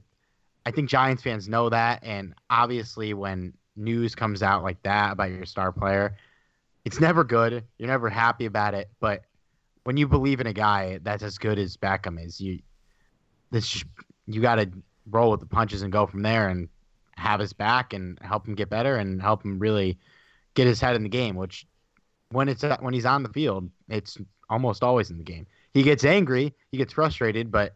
I 0.66 0.72
think 0.72 0.90
Giants 0.90 1.22
fans 1.22 1.48
know 1.48 1.70
that, 1.70 2.04
and 2.04 2.34
obviously, 2.50 3.14
when 3.14 3.54
news 3.76 4.14
comes 4.14 4.42
out 4.42 4.62
like 4.62 4.82
that 4.82 5.12
about 5.12 5.30
your 5.30 5.46
star 5.46 5.72
player, 5.72 6.18
it's 6.84 7.00
never 7.00 7.24
good. 7.24 7.64
You're 7.78 7.88
never 7.88 8.10
happy 8.10 8.44
about 8.44 8.74
it. 8.74 8.90
But 9.00 9.24
when 9.84 9.96
you 9.96 10.08
believe 10.08 10.40
in 10.40 10.46
a 10.46 10.52
guy 10.52 10.98
that's 11.02 11.22
as 11.22 11.38
good 11.38 11.58
as 11.58 11.76
Beckham 11.76 12.22
is, 12.22 12.40
you 12.40 12.58
this 13.50 13.84
you 14.26 14.40
got 14.40 14.56
to 14.56 14.68
roll 15.10 15.30
with 15.30 15.40
the 15.40 15.46
punches 15.46 15.82
and 15.82 15.92
go 15.92 16.06
from 16.06 16.22
there 16.22 16.48
and 16.48 16.68
have 17.16 17.38
his 17.38 17.52
back 17.52 17.92
and 17.92 18.18
help 18.22 18.48
him 18.48 18.54
get 18.54 18.68
better 18.68 18.96
and 18.96 19.22
help 19.22 19.44
him 19.44 19.58
really 19.58 19.98
get 20.54 20.66
his 20.66 20.80
head 20.80 20.96
in 20.96 21.02
the 21.02 21.08
game. 21.08 21.36
Which 21.36 21.66
when 22.30 22.48
it's 22.48 22.64
when 22.80 22.94
he's 22.94 23.06
on 23.06 23.22
the 23.22 23.28
field, 23.28 23.70
it's 23.88 24.18
almost 24.50 24.82
always 24.82 25.10
in 25.10 25.18
the 25.18 25.24
game. 25.24 25.46
He 25.72 25.82
gets 25.82 26.04
angry, 26.04 26.54
he 26.70 26.78
gets 26.78 26.92
frustrated, 26.92 27.50
but 27.50 27.74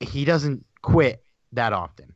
he 0.00 0.24
doesn't 0.24 0.64
quit 0.82 1.22
that 1.52 1.72
often. 1.72 2.14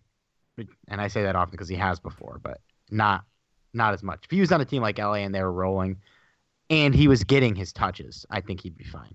And 0.89 1.01
I 1.01 1.09
say 1.09 1.23
that 1.23 1.37
often 1.37 1.53
because 1.53 1.69
he 1.69 1.77
has 1.77 2.01
before, 2.01 2.41
but 2.43 2.61
not 2.91 3.25
not 3.73 3.95
as 3.95 4.03
much. 4.03 4.25
If 4.25 4.31
he 4.31 4.41
was 4.41 4.53
on 4.53 4.61
a 4.61 4.65
team 4.65 4.83
like 4.83 4.99
LA 4.99 5.15
and 5.15 5.35
they 5.35 5.43
were 5.43 5.53
rolling 5.53 5.99
and 6.73 6.95
he 6.95 7.07
was 7.07 7.23
getting 7.23 7.55
his 7.55 7.73
touches, 7.73 8.25
I 8.31 8.41
think 8.41 8.63
he'd 8.63 8.77
be 8.77 8.85
fine. 8.85 9.15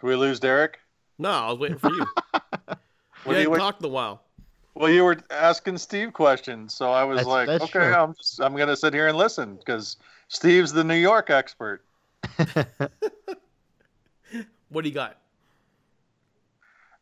Did 0.00 0.06
we 0.06 0.16
lose 0.16 0.40
Derek? 0.40 0.78
No, 1.18 1.30
I 1.30 1.50
was 1.50 1.58
waiting 1.58 1.78
for 1.78 1.90
you. 1.90 2.06
we 3.26 3.34
hadn't 3.34 3.54
talked 3.58 3.80
in 3.80 3.86
a 3.86 3.90
while. 3.90 4.22
Well, 4.74 4.90
you 4.90 5.04
were 5.04 5.18
asking 5.30 5.78
Steve 5.78 6.12
questions, 6.14 6.74
so 6.74 6.90
I 6.90 7.04
was 7.04 7.18
That's- 7.18 7.28
like, 7.30 7.46
that's 7.46 7.64
okay, 7.64 7.72
true. 7.72 7.94
I'm 7.94 8.14
just, 8.14 8.40
I'm 8.40 8.56
gonna 8.56 8.74
sit 8.74 8.92
here 8.94 9.06
and 9.06 9.16
listen 9.16 9.56
because 9.56 9.96
Steve's 10.28 10.72
the 10.72 10.82
New 10.82 10.96
York 10.96 11.30
expert. 11.30 11.84
What 14.70 14.82
do 14.82 14.88
you 14.88 14.94
got? 14.94 15.18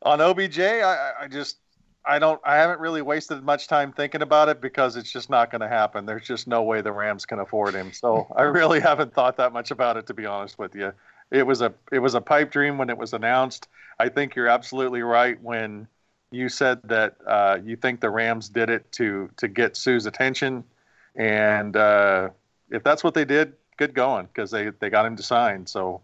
on 0.03 0.21
OBJ, 0.21 0.59
I, 0.61 0.81
I- 0.83 1.13
I 1.23 1.29
just 1.29 1.57
I 2.05 2.19
don't 2.19 2.41
I 2.45 2.57
haven't 2.57 2.81
really 2.81 3.03
wasted 3.03 3.43
much 3.45 3.69
time 3.69 3.93
thinking 3.93 4.23
about 4.23 4.49
it 4.49 4.61
because 4.61 4.97
it's 4.97 5.13
just 5.13 5.31
not 5.31 5.51
going 5.51 5.61
to 5.61 5.69
happen. 5.69 6.07
There's 6.07 6.27
just 6.27 6.49
no 6.49 6.63
way 6.63 6.81
the 6.81 6.93
Rams 6.93 7.27
can 7.27 7.39
afford 7.39 7.75
him. 7.75 7.93
So 7.93 8.27
I 8.37 8.43
really 8.43 8.81
haven't 8.81 9.15
thought 9.15 9.37
that 9.37 9.53
much 9.53 9.71
about 9.71 9.97
it 9.97 10.07
to 10.07 10.15
be 10.15 10.27
honest 10.27 10.59
with 10.59 10.75
you. 10.75 10.93
It 11.31 11.47
was 11.47 11.63
a 11.63 11.73
it 11.91 12.01
was 12.01 12.15
a 12.15 12.21
pipe 12.21 12.51
dream 12.51 12.79
when 12.79 12.91
it 12.91 12.99
was 12.99 13.13
announced. 13.13 13.69
I 13.99 14.09
think 14.09 14.35
you're 14.35 14.49
absolutely 14.49 15.03
right 15.03 15.41
when 15.43 15.87
you 16.31 16.49
said 16.49 16.81
that 16.85 17.17
uh, 17.27 17.59
you 17.63 17.77
think 17.77 18.01
the 18.01 18.11
Rams 18.11 18.49
did 18.49 18.71
it 18.71 18.91
to 18.93 19.31
to 19.37 19.49
get 19.49 19.77
Suh's 19.77 20.07
attention, 20.07 20.65
and 21.15 21.77
uh, 21.77 22.31
if 22.71 22.83
that's 22.83 23.05
what 23.05 23.15
they 23.15 23.25
did, 23.25 23.53
good 23.77 23.95
going 23.95 24.27
because 24.27 24.51
they 24.51 24.71
they 24.81 24.91
got 24.91 25.07
him 25.07 25.17
to 25.17 25.23
sign. 25.23 25.67
So 25.67 26.01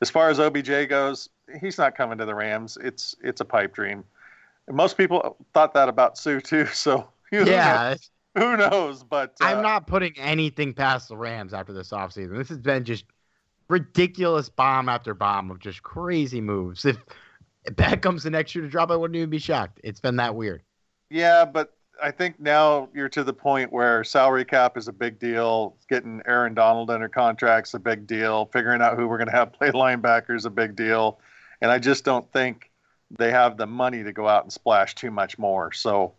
as 0.00 0.10
far 0.10 0.30
as 0.30 0.40
OBJ 0.40 0.88
goes, 0.88 1.28
he's 1.60 1.78
not 1.78 1.96
coming 1.96 2.18
to 2.18 2.24
the 2.24 2.34
Rams. 2.34 2.78
It's 2.80 3.14
it's 3.22 3.40
a 3.40 3.44
pipe 3.44 3.74
dream. 3.74 4.04
And 4.66 4.76
most 4.76 4.96
people 4.96 5.36
thought 5.52 5.74
that 5.74 5.88
about 5.88 6.16
Suh 6.16 6.40
too. 6.40 6.66
So 6.66 7.08
who 7.30 7.44
yeah, 7.44 7.96
knows, 7.96 8.10
who 8.34 8.56
knows? 8.56 9.04
But 9.04 9.34
uh, 9.40 9.46
I'm 9.46 9.62
not 9.62 9.86
putting 9.86 10.14
anything 10.18 10.74
past 10.74 11.08
the 11.08 11.16
Rams 11.16 11.52
after 11.52 11.72
this 11.72 11.90
offseason. 11.90 12.36
This 12.36 12.48
has 12.48 12.58
been 12.58 12.84
just 12.84 13.04
ridiculous 13.68 14.48
bomb 14.48 14.88
after 14.88 15.14
bomb 15.14 15.50
of 15.50 15.58
just 15.58 15.82
crazy 15.82 16.40
moves. 16.40 16.86
If 17.66 17.76
Beckham's 17.76 18.24
the 18.24 18.30
next 18.30 18.54
year 18.54 18.62
to 18.62 18.68
drop, 18.68 18.90
I 18.90 18.96
wouldn't 18.96 19.16
even 19.16 19.30
be 19.30 19.38
shocked. 19.38 19.80
It's 19.82 19.98
been 19.98 20.16
that 20.16 20.34
weird. 20.34 20.60
Yeah, 21.08 21.46
but 21.46 21.72
I 22.02 22.10
think 22.10 22.38
now 22.40 22.88
you're 22.94 23.08
to 23.10 23.24
the 23.24 23.32
point 23.32 23.72
where 23.72 24.04
salary 24.04 24.44
cap 24.44 24.76
is 24.76 24.88
a 24.88 24.92
big 24.92 25.18
deal. 25.18 25.76
Getting 25.88 26.20
Aaron 26.26 26.54
Donald 26.54 26.90
under 26.90 27.08
contract's 27.08 27.74
a 27.74 27.78
big 27.78 28.06
deal. 28.06 28.46
Figuring 28.52 28.82
out 28.82 28.98
who 28.98 29.08
we're 29.08 29.16
going 29.16 29.30
to 29.30 29.36
have 29.36 29.52
play 29.58 29.70
linebackers 29.70 30.44
a 30.44 30.50
big 30.50 30.76
deal. 30.76 31.20
And 31.62 31.70
I 31.70 31.78
just 31.78 32.04
don't 32.04 32.30
think 32.32 32.70
they 33.18 33.30
have 33.30 33.56
the 33.56 33.66
money 33.66 34.02
to 34.02 34.12
go 34.12 34.28
out 34.28 34.44
and 34.44 34.52
splash 34.52 34.94
too 34.94 35.10
much 35.10 35.38
more. 35.38 35.72
So 35.72 36.14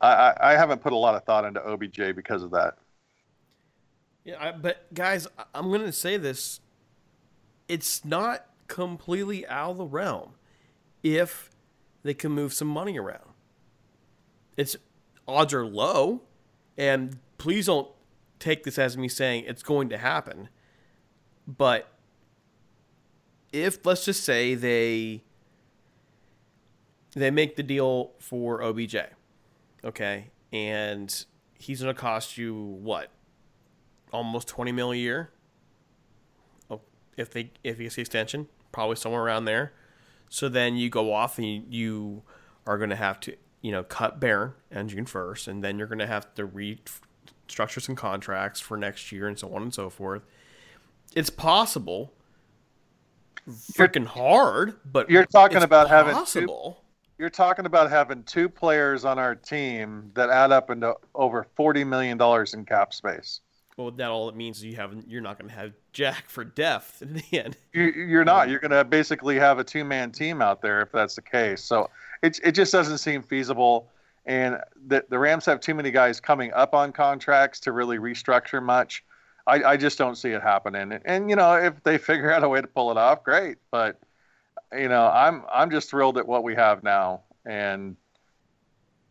I, 0.00 0.34
I, 0.40 0.52
haven't 0.52 0.82
put 0.82 0.92
a 0.92 0.96
lot 0.96 1.14
of 1.14 1.24
thought 1.24 1.44
into 1.44 1.60
OBJ 1.60 2.14
because 2.14 2.42
of 2.42 2.50
that. 2.50 2.74
Yeah, 4.24 4.36
I, 4.40 4.52
but 4.52 4.92
guys, 4.92 5.26
I'm 5.54 5.68
going 5.68 5.82
to 5.82 5.92
say 5.92 6.16
this. 6.16 6.60
It's 7.68 8.04
not 8.04 8.46
completely 8.68 9.46
out 9.46 9.72
of 9.72 9.76
the 9.78 9.86
realm 9.86 10.34
if 11.02 11.50
they 12.02 12.14
can 12.14 12.32
move 12.32 12.52
some 12.52 12.68
money 12.68 12.98
around. 12.98 13.30
It's 14.56 14.76
odds 15.26 15.54
are 15.54 15.66
low, 15.66 16.22
and 16.76 17.18
please 17.38 17.66
don't 17.66 17.88
take 18.38 18.64
this 18.64 18.78
as 18.78 18.96
me 18.96 19.08
saying 19.08 19.44
it's 19.46 19.62
going 19.62 19.88
to 19.90 19.98
happen. 19.98 20.48
But 21.46 21.88
if 23.52 23.84
let's 23.86 24.04
just 24.04 24.24
say 24.24 24.54
they 24.54 25.22
they 27.20 27.30
make 27.30 27.56
the 27.56 27.62
deal 27.62 28.12
for 28.18 28.62
OBJ, 28.62 28.96
okay, 29.84 30.30
and 30.52 31.24
he's 31.58 31.82
going 31.82 31.94
to 31.94 32.00
cost 32.00 32.36
you 32.36 32.54
what 32.54 33.10
almost 34.12 34.48
20 34.48 34.72
mil 34.72 34.92
a 34.92 34.96
year. 34.96 35.30
Oh, 36.70 36.80
if 37.16 37.30
they 37.30 37.50
if 37.64 37.78
he 37.78 37.84
gets 37.84 37.96
the 37.96 38.02
extension, 38.02 38.48
probably 38.72 38.96
somewhere 38.96 39.22
around 39.22 39.46
there. 39.46 39.72
So 40.28 40.48
then 40.48 40.76
you 40.76 40.90
go 40.90 41.12
off 41.12 41.38
and 41.38 41.46
you, 41.46 41.62
you 41.70 42.22
are 42.66 42.78
going 42.78 42.90
to 42.90 42.96
have 42.96 43.20
to 43.20 43.36
you 43.62 43.72
know 43.72 43.82
cut 43.84 44.20
Barron 44.20 44.52
on 44.74 44.88
June 44.88 45.06
1st, 45.06 45.48
and 45.48 45.64
then 45.64 45.78
you're 45.78 45.86
going 45.86 45.98
to 46.00 46.06
have 46.06 46.34
to 46.34 46.46
restructure 46.46 47.80
some 47.80 47.96
contracts 47.96 48.60
for 48.60 48.76
next 48.76 49.10
year 49.10 49.26
and 49.26 49.38
so 49.38 49.54
on 49.54 49.62
and 49.62 49.74
so 49.74 49.88
forth. 49.88 50.22
It's 51.14 51.30
possible. 51.30 52.12
Freaking 53.48 54.06
hard, 54.06 54.74
but 54.84 55.08
You're 55.08 55.24
talking 55.24 55.58
it's 55.58 55.64
about 55.64 55.88
having 55.88 56.14
two- 56.14 56.18
possible. 56.18 56.82
You're 57.18 57.30
talking 57.30 57.66
about 57.66 57.90
having 57.90 58.22
two 58.24 58.48
players 58.48 59.04
on 59.04 59.18
our 59.18 59.34
team 59.34 60.10
that 60.14 60.28
add 60.28 60.52
up 60.52 60.70
into 60.70 60.94
over 61.14 61.46
forty 61.54 61.84
million 61.84 62.18
dollars 62.18 62.54
in 62.54 62.64
cap 62.64 62.92
space. 62.92 63.40
Well, 63.76 63.90
that 63.90 64.08
all 64.08 64.28
it 64.30 64.36
means 64.36 64.58
is 64.58 64.64
you 64.64 64.76
have 64.76 64.94
you're 65.06 65.20
not 65.20 65.38
going 65.38 65.50
to 65.50 65.54
have 65.54 65.72
Jack 65.92 66.28
for 66.28 66.44
depth 66.44 67.02
in 67.02 67.14
the 67.14 67.24
end. 67.32 67.56
You, 67.72 67.84
you're 67.84 68.24
not. 68.24 68.48
You're 68.48 68.58
going 68.58 68.70
to 68.70 68.84
basically 68.84 69.38
have 69.38 69.58
a 69.58 69.64
two 69.64 69.84
man 69.84 70.12
team 70.12 70.40
out 70.40 70.62
there 70.62 70.80
if 70.80 70.92
that's 70.92 71.14
the 71.14 71.22
case. 71.22 71.62
So 71.62 71.90
it, 72.22 72.40
it 72.42 72.52
just 72.52 72.72
doesn't 72.72 72.98
seem 72.98 73.22
feasible. 73.22 73.90
And 74.24 74.58
the, 74.86 75.04
the 75.08 75.18
Rams 75.18 75.44
have 75.44 75.60
too 75.60 75.74
many 75.74 75.90
guys 75.90 76.20
coming 76.20 76.52
up 76.52 76.74
on 76.74 76.92
contracts 76.92 77.60
to 77.60 77.72
really 77.72 77.98
restructure 77.98 78.62
much. 78.62 79.04
I, 79.46 79.62
I 79.62 79.76
just 79.76 79.98
don't 79.98 80.16
see 80.16 80.30
it 80.30 80.42
happening. 80.42 80.92
And, 80.92 81.00
and, 81.04 81.30
you 81.30 81.36
know, 81.36 81.54
if 81.54 81.82
they 81.84 81.98
figure 81.98 82.32
out 82.32 82.42
a 82.42 82.48
way 82.48 82.60
to 82.60 82.66
pull 82.66 82.90
it 82.90 82.96
off, 82.96 83.22
great. 83.22 83.58
But, 83.70 84.00
you 84.72 84.88
know, 84.88 85.06
I'm 85.06 85.42
I'm 85.52 85.70
just 85.70 85.90
thrilled 85.90 86.18
at 86.18 86.26
what 86.26 86.42
we 86.42 86.54
have 86.54 86.82
now. 86.82 87.22
And 87.44 87.96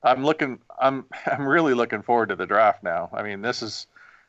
I'm 0.03 0.23
looking 0.23 0.59
I'm 0.79 1.05
I'm 1.25 1.47
really 1.47 1.73
looking 1.73 2.01
forward 2.01 2.29
to 2.29 2.35
the 2.35 2.45
draft 2.45 2.83
now. 2.83 3.09
I 3.13 3.23
mean, 3.23 3.41
this 3.41 3.61
is 3.61 3.87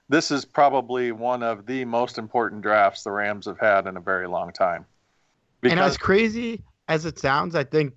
this 0.08 0.30
is 0.30 0.44
probably 0.44 1.12
one 1.12 1.42
of 1.42 1.66
the 1.66 1.84
most 1.84 2.18
important 2.18 2.62
drafts 2.62 3.02
the 3.02 3.10
Rams 3.10 3.46
have 3.46 3.58
had 3.58 3.86
in 3.86 3.96
a 3.96 4.00
very 4.00 4.28
long 4.28 4.52
time. 4.52 4.86
and 5.62 5.80
as 5.80 5.96
crazy 5.96 6.62
as 6.88 7.04
it 7.06 7.18
sounds, 7.18 7.56
I 7.56 7.64
think 7.64 7.94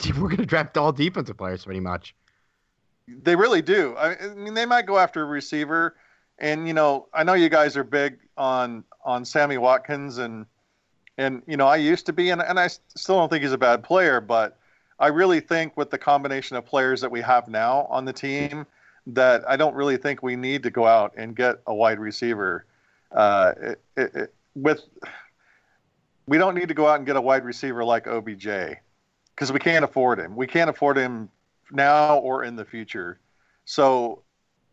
we're 0.18 0.28
going 0.28 0.36
to 0.36 0.46
draft 0.46 0.76
all 0.76 0.92
defensive 0.92 1.38
players 1.38 1.64
pretty 1.64 1.80
much. 1.80 2.14
they 3.08 3.34
really 3.34 3.62
do. 3.62 3.94
I 3.96 4.16
I 4.16 4.34
mean, 4.34 4.54
they 4.54 4.66
might 4.66 4.86
go 4.86 4.98
after 4.98 5.22
a 5.22 5.26
receiver, 5.26 5.96
and 6.38 6.66
you 6.66 6.74
know, 6.74 7.08
I 7.14 7.24
know 7.24 7.34
you 7.34 7.48
guys 7.48 7.76
are 7.76 7.84
big 7.84 8.18
on 8.36 8.84
on 9.04 9.24
Sammy 9.24 9.56
Watkins, 9.56 10.18
and 10.18 10.44
and 11.20 11.42
you 11.46 11.56
know, 11.56 11.66
I 11.66 11.76
used 11.76 12.06
to 12.06 12.12
be, 12.12 12.30
and 12.30 12.40
and 12.40 12.58
I 12.58 12.68
still 12.68 13.16
don't 13.16 13.28
think 13.28 13.42
he's 13.42 13.52
a 13.52 13.58
bad 13.58 13.84
player, 13.84 14.20
but 14.20 14.58
I 14.98 15.08
really 15.08 15.40
think 15.40 15.76
with 15.76 15.90
the 15.90 15.98
combination 15.98 16.56
of 16.56 16.64
players 16.64 17.00
that 17.02 17.10
we 17.10 17.20
have 17.20 17.46
now 17.46 17.86
on 17.90 18.04
the 18.04 18.12
team, 18.12 18.66
that 19.08 19.42
I 19.48 19.56
don't 19.56 19.74
really 19.74 19.96
think 19.96 20.22
we 20.22 20.34
need 20.34 20.62
to 20.62 20.70
go 20.70 20.86
out 20.86 21.12
and 21.16 21.36
get 21.36 21.56
a 21.66 21.74
wide 21.74 21.98
receiver. 21.98 22.64
Uh, 23.12 23.52
it, 23.60 23.80
it, 23.96 24.14
it, 24.14 24.34
with 24.54 24.80
we 26.26 26.38
don't 26.38 26.54
need 26.54 26.68
to 26.68 26.74
go 26.74 26.86
out 26.86 26.96
and 26.96 27.06
get 27.06 27.16
a 27.16 27.20
wide 27.20 27.44
receiver 27.44 27.84
like 27.84 28.06
OBJ 28.06 28.46
because 29.34 29.52
we 29.52 29.58
can't 29.58 29.84
afford 29.84 30.18
him. 30.18 30.36
We 30.36 30.46
can't 30.46 30.70
afford 30.70 30.96
him 30.96 31.28
now 31.70 32.18
or 32.18 32.44
in 32.44 32.56
the 32.56 32.64
future. 32.64 33.20
So, 33.64 34.22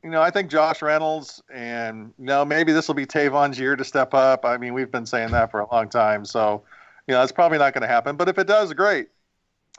you 0.03 0.09
know, 0.09 0.21
I 0.21 0.29
think 0.29 0.49
Josh 0.49 0.81
Reynolds 0.81 1.41
and 1.53 2.13
you 2.17 2.25
know 2.25 2.45
maybe 2.45 2.71
this 2.71 2.87
will 2.87 2.95
be 2.95 3.05
Tavon's 3.05 3.59
year 3.59 3.75
to 3.75 3.83
step 3.83 4.13
up. 4.13 4.45
I 4.45 4.57
mean, 4.57 4.73
we've 4.73 4.91
been 4.91 5.05
saying 5.05 5.31
that 5.31 5.51
for 5.51 5.59
a 5.59 5.73
long 5.73 5.89
time. 5.89 6.25
So, 6.25 6.63
you 7.07 7.13
know, 7.13 7.23
it's 7.23 7.31
probably 7.31 7.57
not 7.57 7.73
going 7.73 7.81
to 7.81 7.87
happen. 7.87 8.15
But 8.15 8.29
if 8.29 8.37
it 8.37 8.47
does, 8.47 8.73
great. 8.73 9.09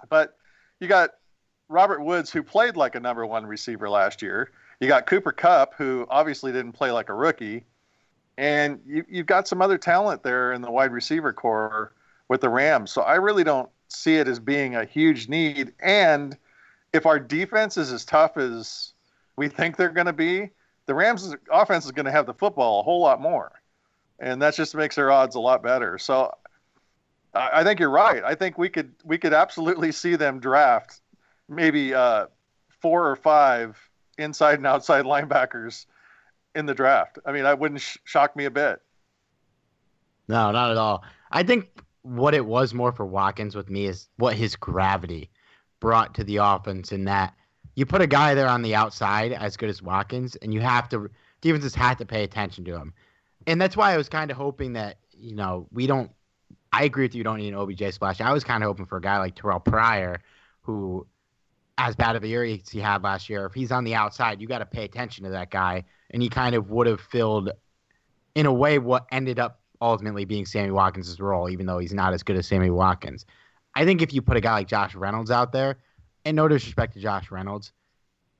But 0.08 0.36
you 0.80 0.88
got 0.88 1.10
Robert 1.68 2.02
Woods 2.02 2.30
who 2.30 2.42
played 2.42 2.76
like 2.76 2.94
a 2.94 3.00
number 3.00 3.26
one 3.26 3.46
receiver 3.46 3.88
last 3.88 4.22
year. 4.22 4.50
You 4.80 4.88
got 4.88 5.06
Cooper 5.06 5.32
Kupp, 5.32 5.74
who 5.74 6.06
obviously 6.08 6.52
didn't 6.52 6.72
play 6.72 6.90
like 6.92 7.08
a 7.08 7.14
rookie, 7.14 7.64
and 8.36 8.80
you, 8.86 9.04
you've 9.08 9.26
got 9.26 9.48
some 9.48 9.60
other 9.60 9.76
talent 9.76 10.22
there 10.22 10.52
in 10.52 10.62
the 10.62 10.70
wide 10.70 10.92
receiver 10.92 11.32
corps 11.32 11.92
with 12.28 12.40
the 12.40 12.48
Rams. 12.48 12.92
So 12.92 13.02
I 13.02 13.16
really 13.16 13.42
don't 13.42 13.68
see 13.88 14.16
it 14.16 14.28
as 14.28 14.38
being 14.38 14.76
a 14.76 14.84
huge 14.84 15.28
need. 15.28 15.72
And 15.80 16.36
if 16.92 17.06
our 17.06 17.18
defense 17.18 17.76
is 17.76 17.90
as 17.92 18.04
tough 18.04 18.36
as 18.36 18.92
we 19.38 19.48
think 19.48 19.76
they're 19.76 19.88
going 19.88 20.06
to 20.06 20.12
be, 20.12 20.50
the 20.86 20.94
Rams' 20.94 21.34
offense 21.50 21.84
is 21.84 21.92
going 21.92 22.06
to 22.06 22.12
have 22.12 22.26
the 22.26 22.34
football 22.34 22.80
a 22.80 22.82
whole 22.82 23.00
lot 23.00 23.20
more, 23.20 23.52
and 24.18 24.42
that 24.42 24.54
just 24.54 24.74
makes 24.74 24.96
their 24.96 25.10
odds 25.10 25.36
a 25.36 25.40
lot 25.40 25.62
better. 25.62 25.96
So 25.98 26.34
I, 27.34 27.60
I 27.60 27.64
think 27.64 27.78
you're 27.80 27.90
right. 27.90 28.22
I 28.24 28.34
think 28.34 28.58
we 28.58 28.68
could 28.68 28.92
we 29.04 29.16
could 29.16 29.32
absolutely 29.32 29.92
see 29.92 30.16
them 30.16 30.40
draft 30.40 31.00
maybe 31.48 31.94
uh, 31.94 32.26
four 32.80 33.08
or 33.08 33.16
five 33.16 33.78
inside 34.18 34.58
and 34.58 34.66
outside 34.66 35.04
linebackers 35.04 35.86
in 36.54 36.66
the 36.66 36.74
draft. 36.74 37.18
I 37.24 37.32
mean, 37.32 37.44
that 37.44 37.58
wouldn't 37.58 37.80
sh- 37.80 37.98
shock 38.04 38.34
me 38.34 38.44
a 38.44 38.50
bit. 38.50 38.80
No, 40.26 40.50
not 40.50 40.70
at 40.70 40.76
all. 40.76 41.04
I 41.30 41.42
think 41.42 41.68
what 42.02 42.34
it 42.34 42.44
was 42.44 42.74
more 42.74 42.92
for 42.92 43.06
Watkins 43.06 43.54
with 43.54 43.70
me 43.70 43.86
is 43.86 44.08
what 44.16 44.34
his 44.34 44.56
gravity 44.56 45.30
brought 45.80 46.14
to 46.16 46.24
the 46.24 46.36
offense 46.36 46.92
in 46.92 47.04
that 47.04 47.34
you 47.78 47.86
put 47.86 48.00
a 48.00 48.08
guy 48.08 48.34
there 48.34 48.48
on 48.48 48.62
the 48.62 48.74
outside 48.74 49.32
as 49.32 49.56
good 49.56 49.70
as 49.70 49.80
Watkins, 49.80 50.34
and 50.42 50.52
you 50.52 50.60
have 50.60 50.88
to 50.88 51.08
defenses 51.40 51.76
had 51.76 51.96
to 51.98 52.04
pay 52.04 52.24
attention 52.24 52.64
to 52.64 52.74
him, 52.74 52.92
and 53.46 53.60
that's 53.60 53.76
why 53.76 53.92
I 53.92 53.96
was 53.96 54.08
kind 54.08 54.32
of 54.32 54.36
hoping 54.36 54.72
that 54.72 54.96
you 55.12 55.36
know 55.36 55.68
we 55.70 55.86
don't. 55.86 56.10
I 56.72 56.82
agree 56.82 57.04
with 57.04 57.14
you. 57.14 57.22
Don't 57.22 57.38
need 57.38 57.52
an 57.52 57.54
OBJ 57.54 57.94
splash. 57.94 58.20
I 58.20 58.32
was 58.32 58.42
kind 58.42 58.64
of 58.64 58.66
hoping 58.66 58.84
for 58.84 58.96
a 58.96 59.00
guy 59.00 59.18
like 59.18 59.36
Terrelle 59.36 59.64
Pryor, 59.64 60.20
who, 60.62 61.06
as 61.78 61.94
bad 61.94 62.16
of 62.16 62.24
a 62.24 62.26
year 62.26 62.42
as 62.42 62.68
he 62.68 62.80
had 62.80 63.04
last 63.04 63.30
year, 63.30 63.46
if 63.46 63.54
he's 63.54 63.70
on 63.70 63.84
the 63.84 63.94
outside, 63.94 64.40
you 64.40 64.48
got 64.48 64.58
to 64.58 64.66
pay 64.66 64.82
attention 64.82 65.22
to 65.22 65.30
that 65.30 65.52
guy, 65.52 65.84
and 66.10 66.20
he 66.20 66.28
kind 66.28 66.56
of 66.56 66.70
would 66.70 66.88
have 66.88 67.00
filled, 67.00 67.52
in 68.34 68.46
a 68.46 68.52
way, 68.52 68.80
what 68.80 69.06
ended 69.12 69.38
up 69.38 69.60
ultimately 69.80 70.24
being 70.24 70.46
Sammy 70.46 70.72
Watkins' 70.72 71.20
role, 71.20 71.48
even 71.48 71.64
though 71.64 71.78
he's 71.78 71.94
not 71.94 72.12
as 72.12 72.24
good 72.24 72.34
as 72.34 72.48
Sammy 72.48 72.70
Watkins. 72.70 73.24
I 73.76 73.84
think 73.84 74.02
if 74.02 74.12
you 74.12 74.20
put 74.20 74.36
a 74.36 74.40
guy 74.40 74.54
like 74.54 74.66
Josh 74.66 74.96
Reynolds 74.96 75.30
out 75.30 75.52
there, 75.52 75.78
and 76.28 76.36
no 76.36 76.46
disrespect 76.46 76.92
to 76.92 77.00
Josh 77.00 77.30
Reynolds, 77.30 77.72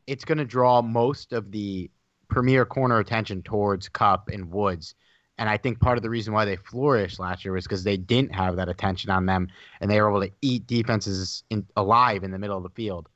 it's 0.07 0.27
going 0.27 0.37
to 0.37 0.45
draw 0.45 0.83
most 0.83 1.33
of 1.33 1.51
the 1.51 1.91
premier 2.29 2.67
corner 2.67 2.99
attention 2.99 3.41
towards 3.41 3.89
Kupp 3.89 4.29
and 4.29 4.51
Woods. 4.53 4.95
And 5.39 5.49
I 5.49 5.57
think 5.57 5.81
part 5.81 5.97
of 5.97 6.03
the 6.03 6.11
reason 6.11 6.35
why 6.35 6.45
they 6.45 6.57
flourished 6.57 7.19
last 7.19 7.47
year 7.47 7.55
was 7.55 7.65
because 7.65 7.85
they 7.85 7.97
didn't 7.97 8.35
have 8.35 8.57
that 8.57 8.69
attention 8.69 9.11
on 9.11 9.25
them 9.25 9.49
and 9.81 9.91
they 9.91 9.99
were 10.03 10.11
able 10.11 10.21
to 10.21 10.31
eat 10.43 10.67
defenses 10.67 11.45
in, 11.49 11.67
alive 11.77 12.25
in 12.25 12.31
the 12.31 12.39
middle 12.39 12.59
of 12.59 12.63
the 12.63 12.69
field. 12.69 13.09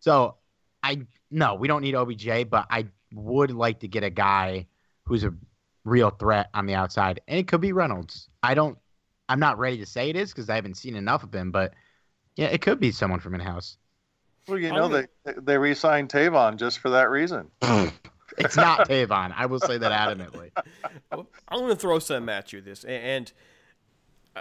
So 0.00 0.34
I, 0.82 1.06
no, 1.30 1.54
we 1.54 1.66
don't 1.66 1.80
need 1.80 1.94
OBJ, 1.94 2.50
but 2.50 2.66
I 2.68 2.84
would 3.14 3.50
like 3.50 3.80
to 3.80 3.88
get 3.88 4.04
a 4.04 4.10
guy 4.10 4.66
who's 5.04 5.24
a 5.24 5.32
real 5.84 6.10
threat 6.10 6.50
on 6.52 6.66
the 6.66 6.74
outside. 6.74 7.22
And 7.28 7.38
it 7.38 7.48
could 7.48 7.62
be 7.62 7.72
Reynolds. 7.72 8.28
I 8.42 8.52
don't, 8.52 8.76
I'm 9.30 9.40
not 9.40 9.58
ready 9.58 9.78
to 9.78 9.86
say 9.86 10.10
it 10.10 10.16
is 10.16 10.32
because 10.32 10.50
I 10.50 10.56
haven't 10.56 10.76
seen 10.76 10.96
enough 10.96 11.22
of 11.22 11.34
him, 11.34 11.50
but 11.50 11.72
yeah, 12.36 12.48
it 12.48 12.60
could 12.60 12.78
be 12.78 12.92
someone 12.92 13.20
from 13.20 13.34
in 13.34 13.40
house. 13.40 13.78
Well, 14.48 14.58
you 14.58 14.70
know, 14.70 14.88
they 14.88 15.06
they 15.36 15.58
re-signed 15.58 16.08
Tavon 16.08 16.56
just 16.56 16.78
for 16.78 16.90
that 16.90 17.10
reason. 17.10 17.50
it's 18.38 18.56
not 18.56 18.88
Tavon. 18.88 19.32
I 19.36 19.46
will 19.46 19.60
say 19.60 19.78
that 19.78 19.92
adamantly. 19.92 20.50
I'm 21.12 21.26
going 21.58 21.68
to 21.68 21.76
throw 21.76 21.98
something 21.98 22.32
at 22.34 22.52
you. 22.52 22.60
This 22.60 22.84
and 22.84 23.30
uh, 24.34 24.40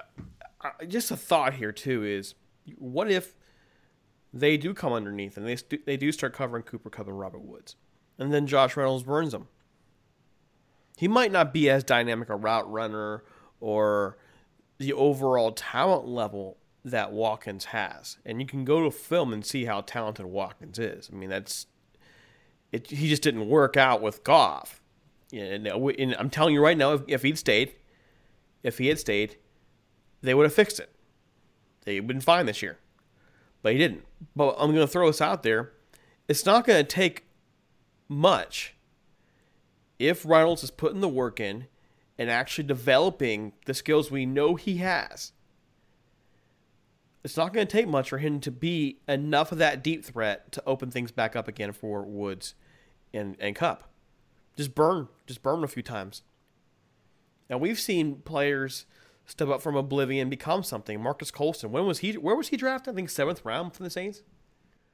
uh, 0.61 0.85
just 0.87 1.11
a 1.11 1.17
thought 1.17 1.53
here 1.53 1.71
too 1.71 2.03
is, 2.03 2.35
what 2.77 3.11
if 3.11 3.35
they 4.33 4.57
do 4.57 4.73
come 4.73 4.93
underneath 4.93 5.37
and 5.37 5.47
they 5.47 5.55
st- 5.55 5.85
they 5.85 5.97
do 5.97 6.11
start 6.11 6.33
covering 6.33 6.63
Cooper 6.63 6.89
Kupp 6.89 7.07
and 7.07 7.19
Robert 7.19 7.41
Woods, 7.41 7.75
and 8.17 8.33
then 8.33 8.47
Josh 8.47 8.77
Reynolds 8.77 9.03
burns 9.03 9.31
them. 9.31 9.47
He 10.97 11.07
might 11.07 11.31
not 11.31 11.53
be 11.53 11.69
as 11.69 11.83
dynamic 11.83 12.29
a 12.29 12.35
route 12.35 12.69
runner 12.71 13.23
or 13.59 14.17
the 14.79 14.93
overall 14.93 15.51
talent 15.51 16.07
level 16.07 16.57
that 16.91 17.11
Watkins 17.11 17.65
has. 17.65 18.17
And 18.25 18.41
you 18.41 18.47
can 18.47 18.65
go 18.65 18.83
to 18.83 18.91
film 18.91 19.33
and 19.33 19.45
see 19.45 19.65
how 19.65 19.81
talented 19.81 20.25
Watkins 20.25 20.79
is. 20.79 21.09
I 21.11 21.15
mean, 21.15 21.29
that's 21.29 21.67
it. 22.71 22.89
He 22.89 23.09
just 23.09 23.21
didn't 23.21 23.47
work 23.47 23.77
out 23.77 24.01
with 24.01 24.23
Goff. 24.23 24.81
And, 25.33 25.67
uh, 25.67 25.77
and 25.77 26.15
I'm 26.17 26.29
telling 26.29 26.53
you 26.53 26.63
right 26.63 26.77
now, 26.77 26.93
if, 26.93 27.01
if 27.07 27.21
he'd 27.23 27.38
stayed, 27.38 27.73
if 28.63 28.77
he 28.77 28.88
had 28.88 28.99
stayed, 28.99 29.38
they 30.21 30.33
would 30.33 30.45
have 30.45 30.53
fixed 30.53 30.79
it. 30.79 30.89
They've 31.83 32.05
been 32.05 32.21
fine 32.21 32.45
this 32.45 32.61
year, 32.61 32.77
but 33.61 33.73
he 33.73 33.77
didn't. 33.77 34.03
But 34.35 34.55
I'm 34.57 34.73
going 34.73 34.85
to 34.85 34.91
throw 34.91 35.07
this 35.07 35.21
out 35.21 35.43
there: 35.43 35.71
it's 36.27 36.45
not 36.45 36.65
going 36.65 36.83
to 36.83 36.89
take 36.89 37.25
much 38.09 38.75
if 39.99 40.25
Reynolds 40.25 40.63
is 40.63 40.71
putting 40.71 40.99
the 40.99 41.07
work 41.07 41.39
in 41.39 41.67
and 42.17 42.29
actually 42.29 42.65
developing 42.65 43.53
the 43.65 43.73
skills 43.73 44.11
we 44.11 44.25
know 44.25 44.55
he 44.55 44.77
has 44.77 45.31
it's 47.28 47.36
not 47.36 47.51
going 47.53 47.67
to 47.67 47.69
take 47.69 47.89
much 47.89 48.09
for 48.09 48.19
him 48.19 48.39
to 48.39 48.49
be 48.49 48.99
enough 49.05 49.51
of 49.51 49.57
that 49.57 49.84
deep 49.84 50.05
threat 50.05 50.49
to 50.53 50.63
open 50.65 50.89
things 50.89 51.11
back 51.11 51.36
up 51.36 51.45
again 51.45 51.73
for 51.73 52.03
Woods 52.03 52.55
and, 53.13 53.36
and 53.41 53.53
Kupp. 53.53 53.84
Just 54.55 54.73
burn, 54.73 55.09
just 55.25 55.43
burn 55.43 55.61
a 55.61 55.67
few 55.67 55.84
times. 55.84 56.23
Now 57.49 57.57
we've 57.57 57.82
seen 57.82 58.21
players 58.21 58.86
step 59.25 59.49
up 59.49 59.61
from 59.61 59.75
oblivion, 59.75 60.30
become 60.30 60.63
something. 60.63 61.01
Marques 61.01 61.30
Colston, 61.30 61.69
when 61.69 61.86
was 61.86 61.99
he? 61.99 62.13
Where 62.13 62.34
was 62.34 62.47
he 62.47 62.55
drafted? 62.55 62.93
I 62.93 62.95
think 62.95 63.09
seventh 63.09 63.43
round 63.43 63.73
from 63.73 63.84
the 63.84 63.89
Saints. 63.89 64.23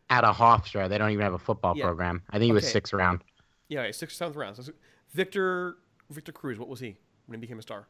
Out 0.10 0.24
of 0.24 0.36
Hofstra, 0.36 0.90
they 0.90 0.98
don't 0.98 1.12
even 1.12 1.22
have 1.22 1.36
a 1.36 1.40
football 1.40 1.78
yeah. 1.78 1.86
program. 1.86 2.24
I 2.32 2.40
think 2.40 2.46
he 2.46 2.50
okay. 2.50 2.56
was 2.56 2.72
sixth 2.72 2.94
round. 2.94 3.24
Yeah, 3.70 3.92
sixth, 3.92 4.18
seventh 4.18 4.38
round. 4.38 4.58
So 4.58 4.74
Victor 5.14 5.78
Victor 6.10 6.32
Cruz, 6.32 6.58
what 6.58 6.68
was 6.68 6.80
he 6.80 6.98
when 7.28 7.38
he 7.38 7.42
became 7.42 7.60
a 7.60 7.62
star? 7.62 7.88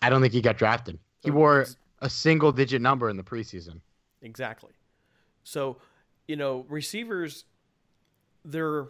I 0.00 0.08
don't 0.08 0.22
think 0.22 0.32
he 0.32 0.40
got 0.40 0.56
drafted. 0.56 0.98
He 1.22 1.30
wore 1.30 1.66
a 2.00 2.10
single 2.10 2.52
digit 2.52 2.82
number 2.82 3.08
in 3.08 3.16
the 3.16 3.22
preseason. 3.22 3.80
Exactly. 4.22 4.72
So, 5.44 5.78
you 6.26 6.36
know, 6.36 6.66
receivers 6.68 7.44
they're 8.44 8.88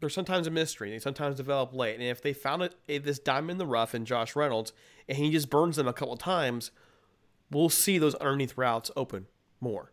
they're 0.00 0.08
sometimes 0.08 0.46
a 0.46 0.50
mystery. 0.50 0.90
They 0.90 1.00
sometimes 1.00 1.36
develop 1.36 1.74
late. 1.74 1.94
And 1.94 2.04
if 2.04 2.22
they 2.22 2.32
found 2.32 2.62
a, 2.62 2.70
eh, 2.88 3.00
this 3.02 3.18
diamond 3.18 3.52
in 3.52 3.58
the 3.58 3.66
rough 3.66 3.94
in 3.94 4.04
Josh 4.04 4.36
Reynolds 4.36 4.72
and 5.08 5.18
he 5.18 5.30
just 5.30 5.50
burns 5.50 5.76
them 5.76 5.88
a 5.88 5.92
couple 5.92 6.16
times, 6.16 6.70
we'll 7.50 7.68
see 7.68 7.98
those 7.98 8.14
underneath 8.16 8.56
routes 8.56 8.92
open 8.96 9.26
more. 9.60 9.92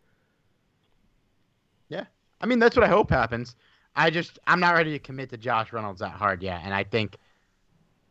Yeah. 1.90 2.06
I 2.40 2.46
mean, 2.46 2.60
that's 2.60 2.76
what 2.76 2.86
I 2.86 2.90
hope 2.90 3.10
happens. 3.10 3.56
I 3.96 4.10
just 4.10 4.38
I'm 4.46 4.60
not 4.60 4.76
ready 4.76 4.92
to 4.92 5.00
commit 5.00 5.30
to 5.30 5.38
Josh 5.38 5.72
Reynolds 5.72 6.02
that 6.02 6.12
hard 6.12 6.44
yet, 6.44 6.62
and 6.64 6.74
I 6.74 6.84
think 6.84 7.18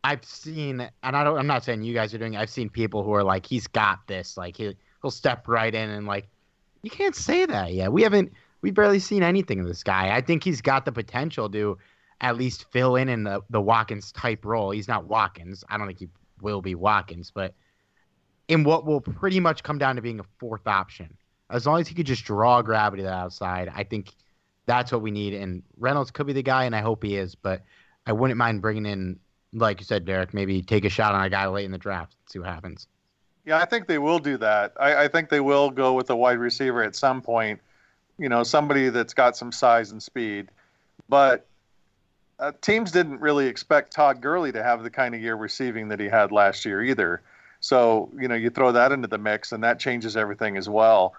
I've 0.05 0.25
seen, 0.25 0.89
and 1.03 1.17
I 1.17 1.25
don't, 1.25 1.39
I'm 1.39 1.47
not 1.47 1.65
saying 1.65 1.83
you 1.83 1.95
guys 1.95 2.15
are 2.15 2.19
doing. 2.19 2.35
It, 2.35 2.39
I've 2.39 2.51
seen 2.51 2.69
people 2.69 3.03
who 3.03 3.13
are 3.15 3.25
like, 3.25 3.47
he's 3.47 3.67
got 3.67 4.07
this. 4.07 4.37
Like 4.37 4.57
he, 4.57 4.77
he'll 5.03 5.11
step 5.11 5.49
right 5.49 5.75
in 5.75 5.91
and 5.91 6.07
like, 6.07 6.29
you 6.83 6.91
can't 6.91 7.17
say 7.17 7.47
that 7.47 7.73
yet. 7.73 7.91
We 7.91 8.03
haven't, 8.03 8.33
we've 8.61 8.75
barely 8.75 8.99
seen 8.99 9.23
anything 9.23 9.59
of 9.59 9.67
this 9.67 9.83
guy. 9.83 10.15
I 10.15 10.21
think 10.21 10.45
he's 10.45 10.61
got 10.61 10.85
the 10.85 10.93
potential 10.93 11.49
to 11.51 11.79
at 12.21 12.37
least 12.37 12.67
fill 12.71 12.97
in 12.97 13.09
in 13.09 13.25
the 13.25 13.41
the 13.51 13.61
Watkins 13.61 14.13
type 14.13 14.45
role. 14.45 14.71
He's 14.71 14.89
not 14.89 15.07
Watkins. 15.07 15.65
I 15.69 15.77
don't 15.77 15.87
think 15.87 15.99
he 15.99 16.09
will 16.41 16.63
be 16.63 16.75
Watkins, 16.75 17.31
but 17.31 17.55
in 18.49 18.65
what 18.65 18.87
will 18.87 19.01
pretty 19.01 19.41
much 19.41 19.63
come 19.63 19.79
down 19.79 19.97
to 19.97 20.03
being 20.03 20.21
a 20.21 20.25
fourth 20.39 20.67
option. 20.67 21.17
As 21.51 21.67
long 21.67 21.81
as 21.81 21.89
he 21.89 21.95
could 21.95 22.07
just 22.07 22.25
draw 22.25 22.63
gravity 22.63 23.03
to 23.03 23.09
the 23.09 23.15
outside, 23.15 23.71
I 23.75 23.85
think 23.85 24.13
that's 24.67 24.93
what 24.93 25.03
we 25.03 25.11
need. 25.11 25.35
And 25.35 25.63
Reynolds 25.77 26.11
could 26.11 26.27
be 26.27 26.33
the 26.33 26.43
guy, 26.43 26.65
and 26.65 26.75
I 26.75 26.81
hope 26.81 27.03
he 27.03 27.17
is. 27.17 27.35
But 27.35 27.63
I 28.07 28.13
wouldn't 28.13 28.39
mind 28.39 28.63
bringing 28.63 28.87
in 28.87 29.19
like 29.55 29.81
you 29.81 29.87
said, 29.87 30.05
Derek, 30.05 30.35
maybe 30.35 30.61
take 30.63 30.85
a 30.85 30.89
shot 30.89 31.15
on 31.15 31.25
a 31.25 31.31
guy 31.31 31.47
late 31.47 31.65
in 31.65 31.73
the 31.73 31.79
draft, 31.79 32.17
see 32.27 32.39
what 32.39 32.49
happens. 32.49 32.87
Yeah, 33.47 33.59
I 33.59 33.65
think 33.65 33.87
they 33.87 33.99
will 33.99 34.19
do 34.19 34.37
that. 34.39 34.73
I, 34.81 35.05
I 35.05 35.09
think 35.09 35.29
they 35.29 35.41
will 35.41 35.71
go 35.71 35.93
with 35.93 36.11
a 36.11 36.17
wide 36.17 36.39
receiver 36.39 36.83
at 36.83 36.97
some 36.97 37.21
point. 37.21 37.61
You 38.19 38.29
know, 38.29 38.43
somebody 38.43 38.89
that's 38.89 39.15
got 39.15 39.37
some 39.37 39.53
size 39.53 39.91
and 39.91 40.03
speed. 40.03 40.51
But 41.09 41.47
uh, 42.39 42.53
teams 42.61 42.91
didn't 42.91 43.21
really 43.21 43.47
expect 43.47 43.93
Todd 43.93 44.21
Gurley 44.21 44.53
to 44.53 44.63
have 44.63 44.83
the 44.83 44.91
kind 44.91 45.15
of 45.15 45.21
year 45.21 45.37
receiving 45.37 45.89
that 45.89 46.01
he 46.01 46.07
had 46.07 46.33
last 46.33 46.65
year 46.65 46.83
either. 46.83 47.23
So, 47.61 48.11
you 48.19 48.29
know, 48.29 48.35
you 48.35 48.51
throw 48.51 48.73
that 48.73 48.93
into 48.93 49.09
the 49.09 49.19
mix 49.19 49.53
and 49.53 49.63
that 49.65 49.79
changes 49.79 50.17
everything 50.17 50.57
as 50.57 50.69
well. 50.69 51.15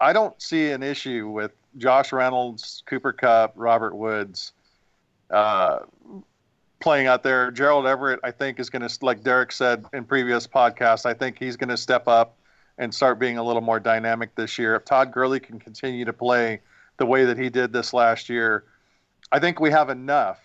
I 0.00 0.12
don't 0.12 0.40
see 0.40 0.70
an 0.70 0.82
issue 0.82 1.28
with 1.28 1.52
Josh 1.78 2.12
Reynolds, 2.12 2.82
Cooper 2.86 3.12
Kupp, 3.12 3.52
Robert 3.56 3.94
Woods, 3.94 4.52
uh, 5.30 5.80
playing 6.80 7.06
out 7.06 7.22
there. 7.22 7.50
Gerald 7.50 7.86
Everett, 7.86 8.20
I 8.24 8.30
think, 8.30 8.58
is 8.58 8.70
going 8.70 8.86
to, 8.86 9.04
like 9.04 9.22
Derek 9.22 9.52
said 9.52 9.84
in 9.92 10.04
previous 10.04 10.46
podcasts, 10.46 11.06
I 11.06 11.14
think 11.14 11.38
he's 11.38 11.56
going 11.56 11.68
to 11.68 11.76
step 11.76 12.08
up 12.08 12.36
and 12.78 12.92
start 12.92 13.18
being 13.18 13.36
a 13.36 13.42
little 13.42 13.62
more 13.62 13.78
dynamic 13.78 14.34
this 14.34 14.58
year. 14.58 14.74
If 14.74 14.86
Todd 14.86 15.12
Gurley 15.12 15.38
can 15.38 15.60
continue 15.60 16.06
to 16.06 16.12
play 16.12 16.60
the 16.96 17.06
way 17.06 17.26
that 17.26 17.38
he 17.38 17.50
did 17.50 17.72
this 17.72 17.92
last 17.92 18.28
year, 18.28 18.64
I 19.30 19.38
think 19.38 19.60
we 19.60 19.70
have 19.70 19.90
enough, 19.90 20.40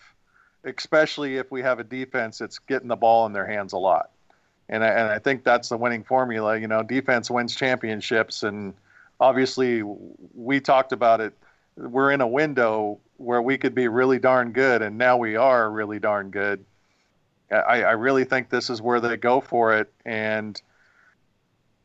especially 0.66 1.38
if 1.38 1.50
we 1.50 1.62
have 1.62 1.80
a 1.80 1.84
defense 1.84 2.38
that's 2.38 2.60
getting 2.60 2.90
the 2.90 2.96
ball 2.98 3.26
in 3.26 3.34
their 3.34 3.48
hands 3.48 3.74
a 3.74 3.78
lot. 3.78 4.12
And 4.68 4.84
I, 4.84 4.88
and 4.88 5.12
I 5.12 5.20
think 5.20 5.44
that's 5.44 5.70
the 5.70 5.78
winning 5.78 6.04
formula. 6.04 6.58
You 6.60 6.68
know, 6.68 6.84
defense 6.84 7.32
wins 7.32 7.56
championships. 7.56 8.44
And 8.44 8.74
obviously, 9.20 9.84
we 10.34 10.60
talked 10.60 10.92
about 10.92 11.22
it 11.22 11.34
we're 11.78 12.12
in 12.12 12.22
a 12.22 12.28
window 12.28 13.00
where 13.18 13.42
we 13.42 13.58
could 13.58 13.76
be 13.76 13.88
really 13.88 14.20
darn 14.20 14.52
good, 14.52 14.82
and 14.82 14.98
now 14.98 15.18
we 15.18 15.36
are 15.36 15.70
really 15.72 16.00
darn 16.00 16.30
good. 16.32 16.64
I, 17.52 17.84
I 17.84 17.92
really 17.92 18.26
think 18.26 18.50
this 18.50 18.70
is 18.70 18.82
where 18.82 19.00
they 19.00 19.18
go 19.18 19.40
for 19.40 19.76
it, 19.78 19.92
and 20.06 20.60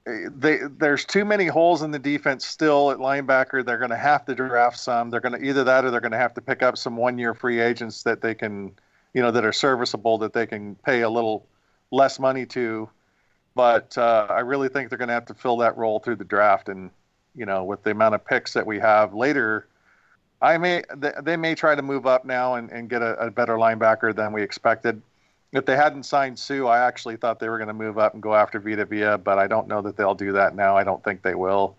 they 0.04 0.58
there's 0.78 1.04
too 1.04 1.24
many 1.24 1.46
holes 1.46 1.82
in 1.82 1.90
the 1.90 1.98
defense 1.98 2.46
still 2.46 2.90
at 2.90 2.98
linebacker. 2.98 3.64
They're 3.64 3.78
going 3.78 3.90
to 3.90 3.96
have 3.96 4.24
to 4.26 4.34
draft 4.34 4.78
some. 4.78 5.10
They're 5.10 5.20
going 5.20 5.38
to 5.38 5.46
either 5.46 5.64
that 5.64 5.84
or 5.84 5.90
they're 5.90 6.00
going 6.00 6.12
to 6.12 6.18
have 6.18 6.34
to 6.34 6.40
pick 6.40 6.62
up 6.62 6.78
some 6.78 6.96
one-year 6.96 7.34
free 7.34 7.60
agents 7.60 8.02
that 8.04 8.22
they 8.22 8.34
can, 8.34 8.72
you 9.12 9.22
know, 9.22 9.30
that 9.30 9.44
are 9.44 9.52
serviceable 9.52 10.18
that 10.18 10.32
they 10.32 10.46
can 10.46 10.74
pay 10.76 11.02
a 11.02 11.10
little 11.10 11.46
less 11.90 12.18
money 12.18 12.46
to. 12.46 12.88
But 13.54 13.96
uh, 13.98 14.26
I 14.30 14.40
really 14.40 14.68
think 14.68 14.88
they're 14.88 14.98
going 14.98 15.08
to 15.08 15.14
have 15.14 15.26
to 15.26 15.34
fill 15.34 15.58
that 15.58 15.76
role 15.76 16.00
through 16.00 16.16
the 16.16 16.24
draft, 16.24 16.68
and 16.68 16.90
you 17.34 17.44
know, 17.44 17.64
with 17.64 17.82
the 17.82 17.90
amount 17.90 18.14
of 18.14 18.24
picks 18.24 18.54
that 18.54 18.66
we 18.66 18.78
have 18.78 19.12
later, 19.14 19.66
I 20.42 20.56
may 20.58 20.82
they 21.22 21.36
may 21.36 21.54
try 21.54 21.74
to 21.74 21.82
move 21.82 22.06
up 22.06 22.24
now 22.24 22.54
and, 22.54 22.70
and 22.70 22.88
get 22.88 23.02
a, 23.02 23.14
a 23.26 23.30
better 23.30 23.56
linebacker 23.56 24.14
than 24.14 24.32
we 24.32 24.42
expected 24.42 25.02
if 25.52 25.66
they 25.66 25.76
hadn't 25.76 26.04
signed 26.04 26.38
Suh, 26.38 26.66
I 26.66 26.86
actually 26.86 27.16
thought 27.16 27.40
they 27.40 27.48
were 27.48 27.58
going 27.58 27.68
to 27.68 27.74
move 27.74 27.98
up 27.98 28.14
and 28.14 28.22
go 28.22 28.34
after 28.34 28.60
Vita 28.60 28.84
Vea, 28.84 29.16
but 29.16 29.38
I 29.38 29.46
don't 29.46 29.66
know 29.66 29.82
that 29.82 29.96
they'll 29.96 30.14
do 30.14 30.32
that 30.32 30.54
now. 30.54 30.76
I 30.76 30.84
don't 30.84 31.02
think 31.02 31.22
they 31.22 31.34
will. 31.34 31.76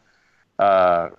Uh, 0.59 1.09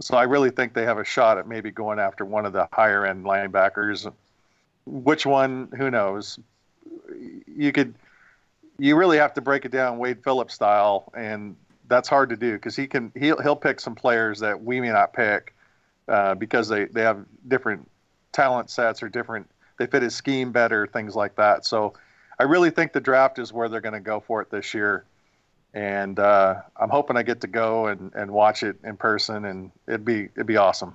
so 0.00 0.16
I 0.16 0.22
really 0.22 0.50
think 0.50 0.72
they 0.72 0.84
have 0.84 0.98
a 0.98 1.04
shot 1.04 1.38
at 1.38 1.46
maybe 1.46 1.70
going 1.70 1.98
after 1.98 2.24
one 2.24 2.46
of 2.46 2.54
the 2.54 2.66
higher 2.72 3.04
end 3.04 3.24
linebackers. 3.24 4.10
Which 4.86 5.26
one? 5.26 5.68
Who 5.76 5.90
knows? 5.90 6.38
You 7.46 7.72
could. 7.72 7.94
You 8.78 8.96
really 8.96 9.18
have 9.18 9.34
to 9.34 9.42
break 9.42 9.64
it 9.66 9.70
down 9.70 9.98
Wade 9.98 10.24
Phillips 10.24 10.54
style, 10.54 11.12
and 11.14 11.54
that's 11.88 12.08
hard 12.08 12.30
to 12.30 12.36
do 12.36 12.54
because 12.54 12.74
he 12.74 12.86
can. 12.86 13.12
He'll 13.14 13.40
he'll 13.40 13.54
pick 13.54 13.80
some 13.80 13.94
players 13.94 14.40
that 14.40 14.64
we 14.64 14.80
may 14.80 14.88
not 14.88 15.12
pick 15.12 15.54
uh, 16.12 16.34
because 16.34 16.68
they 16.68 16.84
they 16.84 17.02
have 17.02 17.24
different 17.48 17.90
talent 18.30 18.70
sets 18.70 19.02
or 19.02 19.08
different 19.08 19.50
they 19.78 19.86
fit 19.86 20.02
his 20.02 20.14
scheme 20.14 20.52
better, 20.52 20.86
things 20.86 21.16
like 21.16 21.34
that. 21.36 21.64
So 21.64 21.94
I 22.38 22.44
really 22.44 22.70
think 22.70 22.92
the 22.92 23.00
draft 23.00 23.38
is 23.38 23.52
where 23.52 23.68
they're 23.68 23.80
going 23.80 23.94
to 23.94 24.00
go 24.00 24.20
for 24.20 24.42
it 24.42 24.50
this 24.50 24.74
year. 24.74 25.04
And 25.74 26.18
uh, 26.18 26.56
I'm 26.76 26.90
hoping 26.90 27.16
I 27.16 27.22
get 27.22 27.40
to 27.40 27.46
go 27.46 27.86
and, 27.86 28.12
and 28.14 28.30
watch 28.30 28.62
it 28.62 28.76
in 28.84 28.96
person, 28.98 29.46
and 29.46 29.70
it'd 29.88 30.04
be 30.04 30.24
it'd 30.36 30.46
be 30.46 30.58
awesome. 30.58 30.94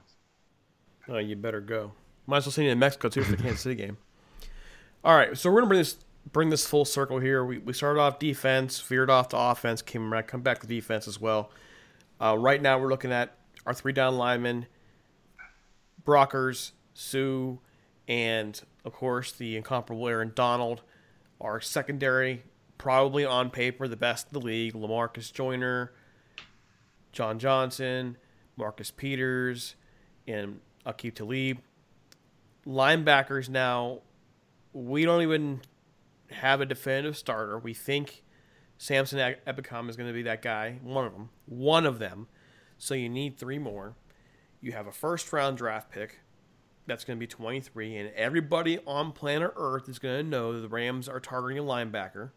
Oh, 1.10 1.18
you 1.18 1.36
better 1.36 1.62
go. 1.62 1.94
Might 2.28 2.38
as 2.38 2.46
well 2.46 2.52
send 2.52 2.66
you 2.66 2.72
to 2.72 2.76
Mexico 2.76 3.10
too 3.10 3.24
for 3.24 3.32
the 3.32 3.42
Kansas 3.42 3.62
City 3.62 3.74
game. 3.74 3.98
All 5.04 5.16
right, 5.16 5.36
so 5.36 5.50
we're 5.50 5.62
gonna 5.62 5.70
bring 5.70 5.80
this 5.80 5.98
bring 6.32 6.50
this 6.52 6.68
full 6.68 6.86
circle 6.86 7.18
here. 7.18 7.44
We, 7.44 7.58
we 7.58 7.74
started 7.74 8.00
off 8.00 8.20
defense, 8.20 8.80
veered 8.82 9.10
off 9.10 9.30
to 9.30 9.38
offense, 9.38 9.82
came 9.82 10.14
right, 10.14 10.28
come 10.28 10.42
back 10.42 10.60
to 10.60 10.68
defense 10.68 11.08
as 11.08 11.20
well. 11.20 11.50
Uh, 12.22 12.38
right 12.38 12.62
now, 12.62 12.78
we're 12.78 12.90
looking 12.90 13.12
at 13.12 13.34
our 13.66 13.74
three 13.74 13.94
down 13.94 14.16
linemen, 14.18 14.68
Brockers, 16.08 16.72
Suh, 16.94 17.58
and 18.08 18.62
of 18.86 18.94
course 18.94 19.34
the 19.34 19.58
incomparable 19.58 20.08
Aaron 20.08 20.32
Donald. 20.34 20.82
are 21.42 21.60
secondary, 21.60 22.44
probably 22.78 23.26
on 23.26 23.50
paper, 23.50 23.88
the 23.88 23.98
best 23.98 24.28
in 24.28 24.40
the 24.40 24.46
league. 24.46 24.74
Lamarcus 24.74 25.32
Joyner, 25.32 25.92
John 27.12 27.38
Johnson, 27.38 28.18
Marcus 28.56 28.90
Peters, 28.90 29.76
and 30.28 30.62
Aqib 30.86 31.14
Talib. 31.14 31.58
Linebackers 32.66 33.50
now, 33.50 34.00
we 34.74 35.06
don't 35.06 35.22
even 35.22 35.62
have 36.32 36.62
a 36.62 36.66
definitive 36.66 37.18
starter. 37.18 37.60
We 37.60 37.74
think 37.74 38.24
Samson 38.78 39.36
Ebukam 39.46 39.90
is 39.90 39.96
going 39.96 40.08
to 40.08 40.14
be 40.14 40.24
that 40.24 40.42
guy, 40.42 40.80
one 40.84 41.06
of 41.06 41.14
them. 41.14 41.30
One 41.46 41.86
of 41.86 42.00
them. 42.00 42.28
So 42.78 42.94
you 42.94 43.10
need 43.10 43.38
three 43.38 43.60
more. 43.60 43.96
You 44.62 44.72
have 44.72 44.88
a 44.88 44.92
first 44.92 45.32
round 45.32 45.58
draft 45.58 45.92
pick 45.92 46.20
that's 46.86 47.04
going 47.04 47.18
to 47.18 47.20
be 47.20 47.28
23, 47.28 47.98
and 47.98 48.12
everybody 48.16 48.80
on 48.88 49.12
planet 49.12 49.52
Earth 49.56 49.90
is 49.90 50.00
going 50.00 50.24
to 50.24 50.30
know 50.30 50.54
that 50.54 50.60
the 50.60 50.70
Rams 50.70 51.10
are 51.10 51.20
targeting 51.20 51.60
a 51.60 51.64
linebacker. 51.64 52.32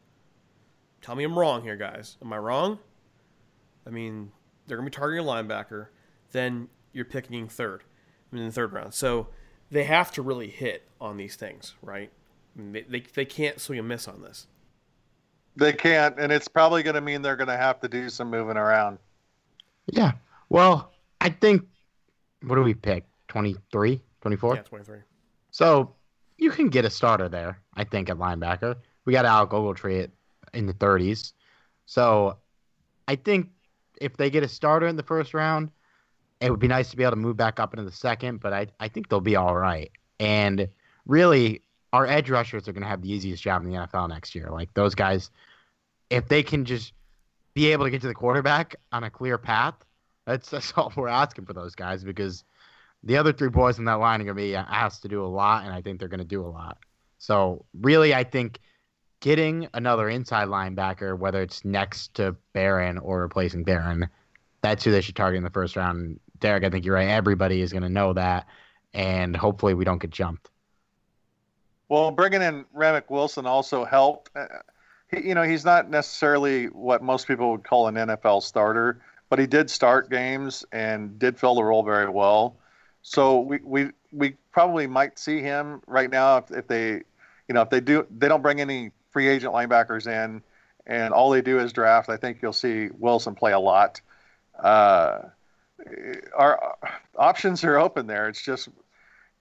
Tell 1.01 1.14
me 1.14 1.25
I'm 1.25 1.39
wrong 1.39 1.62
here, 1.62 1.77
guys. 1.77 2.16
Am 2.21 2.33
I 2.33 2.39
wrong? 2.39 2.79
I 3.87 3.91
mean, 3.91 4.33
they're 4.66 4.77
going 4.77 4.91
to 4.91 4.91
be 4.91 4.97
targeting 4.97 5.27
a 5.27 5.29
linebacker. 5.29 5.89
Then 6.33 6.68
you're 6.93 7.05
picking 7.05 7.49
third, 7.49 7.85
I 8.31 8.35
mean, 8.35 8.43
in 8.43 8.49
the 8.49 8.55
third 8.55 8.73
round. 8.73 8.93
So 8.93 9.29
they 9.71 9.85
have 9.85 10.12
to 10.12 10.23
really 10.23 10.49
hit 10.49 10.89
on 11.01 11.16
these 11.16 11.37
things, 11.37 11.75
right? 11.81 12.11
I 12.57 12.61
mean, 12.61 12.73
they, 12.73 12.83
they, 12.83 13.05
they 13.14 13.25
can't 13.25 13.61
swing 13.61 13.79
a 13.79 13.83
miss 13.83 14.09
on 14.09 14.23
this. 14.23 14.47
They 15.57 15.73
can't, 15.73 16.18
and 16.18 16.33
it's 16.33 16.49
probably 16.49 16.83
going 16.83 16.95
to 16.95 17.01
mean 17.01 17.23
they're 17.23 17.37
going 17.37 17.49
to 17.49 17.57
have 17.57 17.81
to 17.81 17.89
do 17.89 18.09
some 18.09 18.31
moving 18.31 18.57
around. 18.57 18.99
Yeah. 19.87 20.12
Well, 20.49 20.93
I 21.21 21.31
think, 21.31 21.66
what 22.43 22.57
do 22.57 22.62
we 22.62 22.74
pick? 22.74 23.05
23? 23.28 24.01
24? 24.20 24.55
Yeah, 24.55 24.62
23. 24.62 24.99
So 25.51 25.95
you 26.38 26.51
can 26.51 26.68
get 26.68 26.84
a 26.84 26.91
starter 26.91 27.28
there, 27.28 27.61
I 27.74 27.84
think, 27.84 28.11
at 28.11 28.16
linebacker. 28.16 28.76
We 29.05 29.12
got 29.12 29.24
Alec 29.24 29.51
Ogletree 29.51 30.11
in 30.55 30.66
the 30.66 30.74
30s. 30.74 31.32
So 31.86 32.36
I 33.09 33.16
think 33.16 33.49
if 34.01 34.16
they 34.16 34.30
get 34.30 34.43
a 34.43 34.49
starter 34.49 34.86
in 34.86 34.97
the 34.97 35.03
first 35.03 35.34
round, 35.34 35.70
it 36.41 36.51
would 36.51 36.61
be 36.61 36.68
nice 36.68 36.91
to 36.91 36.97
be 36.97 37.03
able 37.03 37.12
to 37.12 37.16
move 37.16 37.36
back 37.36 37.61
up 37.61 37.74
into 37.74 37.84
the 37.84 37.95
second, 37.95 38.41
but 38.41 38.53
I, 38.53 38.66
I 38.80 38.88
think 38.88 39.09
they'll 39.09 39.20
be 39.20 39.36
all 39.36 39.55
right. 39.55 39.91
And 40.18 40.68
really, 41.07 41.62
our 41.93 42.07
edge 42.07 42.30
rushers 42.30 42.68
are 42.68 42.72
going 42.72 42.82
to 42.82 42.88
have 42.88 43.03
the 43.03 43.12
easiest 43.12 43.43
job 43.43 43.62
in 43.62 43.70
the 43.70 43.76
NFL 43.76 44.09
next 44.09 44.34
year. 44.34 44.49
Like 44.51 44.72
those 44.74 44.95
guys, 44.95 45.30
if 46.09 46.28
they 46.28 46.43
can 46.43 46.64
just 46.64 46.93
be 47.53 47.72
able 47.72 47.84
to 47.84 47.91
get 47.91 48.01
to 48.03 48.07
the 48.07 48.14
quarterback 48.14 48.76
on 48.93 49.05
a 49.05 49.11
clear 49.11 49.36
path, 49.36 49.74
that's 50.31 50.51
that's 50.51 50.72
all 50.76 50.93
we're 50.97 51.09
asking 51.09 51.47
for 51.47 51.53
those 51.53 51.74
guys 51.74 52.05
because 52.05 52.45
the 53.03 53.16
other 53.16 53.33
three 53.33 53.49
boys 53.49 53.78
in 53.78 53.87
that 53.87 53.95
line 53.95 54.20
are 54.20 54.24
going 54.24 54.37
to 54.37 54.43
be 54.43 54.55
asked 54.55 55.03
to 55.03 55.09
do 55.09 55.24
a 55.24 55.26
lot, 55.26 55.64
and 55.64 55.72
I 55.72 55.81
think 55.81 55.99
they're 55.99 56.09
going 56.09 56.18
to 56.18 56.24
do 56.24 56.45
a 56.45 56.49
lot. 56.49 56.78
So 57.18 57.64
really, 57.81 58.14
I 58.14 58.24
think 58.24 58.61
getting 59.20 59.68
another 59.74 60.09
inside 60.09 60.49
linebacker, 60.49 61.18
whether 61.18 61.43
it's 61.43 61.64
next 61.64 62.14
to 62.14 62.37
Barron 62.53 62.99
or 62.99 63.22
replacing 63.22 63.64
Barron, 63.64 64.09
that's 64.62 64.85
who 64.85 64.91
they 64.91 65.01
should 65.01 65.16
target 65.16 65.39
in 65.39 65.45
the 65.45 65.51
first 65.51 65.76
round. 65.76 66.20
Derek, 66.41 66.64
I 66.64 66.70
think 66.70 66.85
you're 66.85 66.95
right. 66.95 67.09
Everybody 67.09 67.61
is 67.62 67.72
going 67.72 67.83
to 67.83 67.89
know 67.89 68.12
that, 68.12 68.47
and 68.93 69.35
hopefully 69.35 69.74
we 69.74 69.85
don't 69.85 70.01
get 70.01 70.11
jumped. 70.11 70.51
Well, 71.89 72.11
bringing 72.11 72.43
in 72.43 72.64
Ramik 72.76 73.11
Wilson 73.11 73.47
also 73.47 73.85
helped. 73.85 74.31
Uh, 74.37 74.47
he, 75.11 75.28
you 75.28 75.35
know, 75.35 75.43
he's 75.43 75.64
not 75.64 75.91
necessarily 75.91 76.66
what 76.66 77.03
most 77.03 77.26
people 77.26 77.51
would 77.51 77.64
call 77.64 77.89
an 77.89 77.95
NFL 77.95 78.43
starter, 78.43 79.01
but 79.31 79.39
he 79.39 79.47
did 79.47 79.70
start 79.70 80.11
games 80.11 80.66
and 80.72 81.18
did 81.18 81.39
fill 81.39 81.55
the 81.55 81.64
role 81.64 81.83
very 81.83 82.11
well. 82.11 82.57
So 83.01 83.41
we, 83.41 83.61
we 83.64 83.91
we 84.12 84.35
probably 84.53 84.87
might 84.87 85.18
see 85.18 85.41
him 85.41 85.81
right 85.87 86.11
now 86.11 86.39
if, 86.39 86.51
if 86.51 86.66
they 86.66 86.91
you 87.49 87.55
know 87.55 87.62
if 87.62 87.70
they 87.70 87.81
do 87.81 88.07
they 88.11 88.28
don't 88.28 88.43
bring 88.43 88.61
any 88.61 88.91
free 89.11 89.28
agent 89.28 89.55
linebackers 89.55 90.07
in 90.07 90.43
and 90.87 91.14
all 91.14 91.31
they 91.31 91.41
do 91.41 91.59
is 91.59 91.72
draft. 91.72 92.11
I 92.11 92.18
think 92.18 92.41
you'll 92.43 92.53
see 92.53 92.89
Wilson 92.99 93.35
play 93.35 93.53
a 93.53 93.59
lot. 93.59 94.01
Uh, 94.59 95.20
our 96.37 96.76
options 97.16 97.64
are 97.64 97.78
open 97.78 98.07
there. 98.07 98.28
It's 98.28 98.43
just 98.43 98.68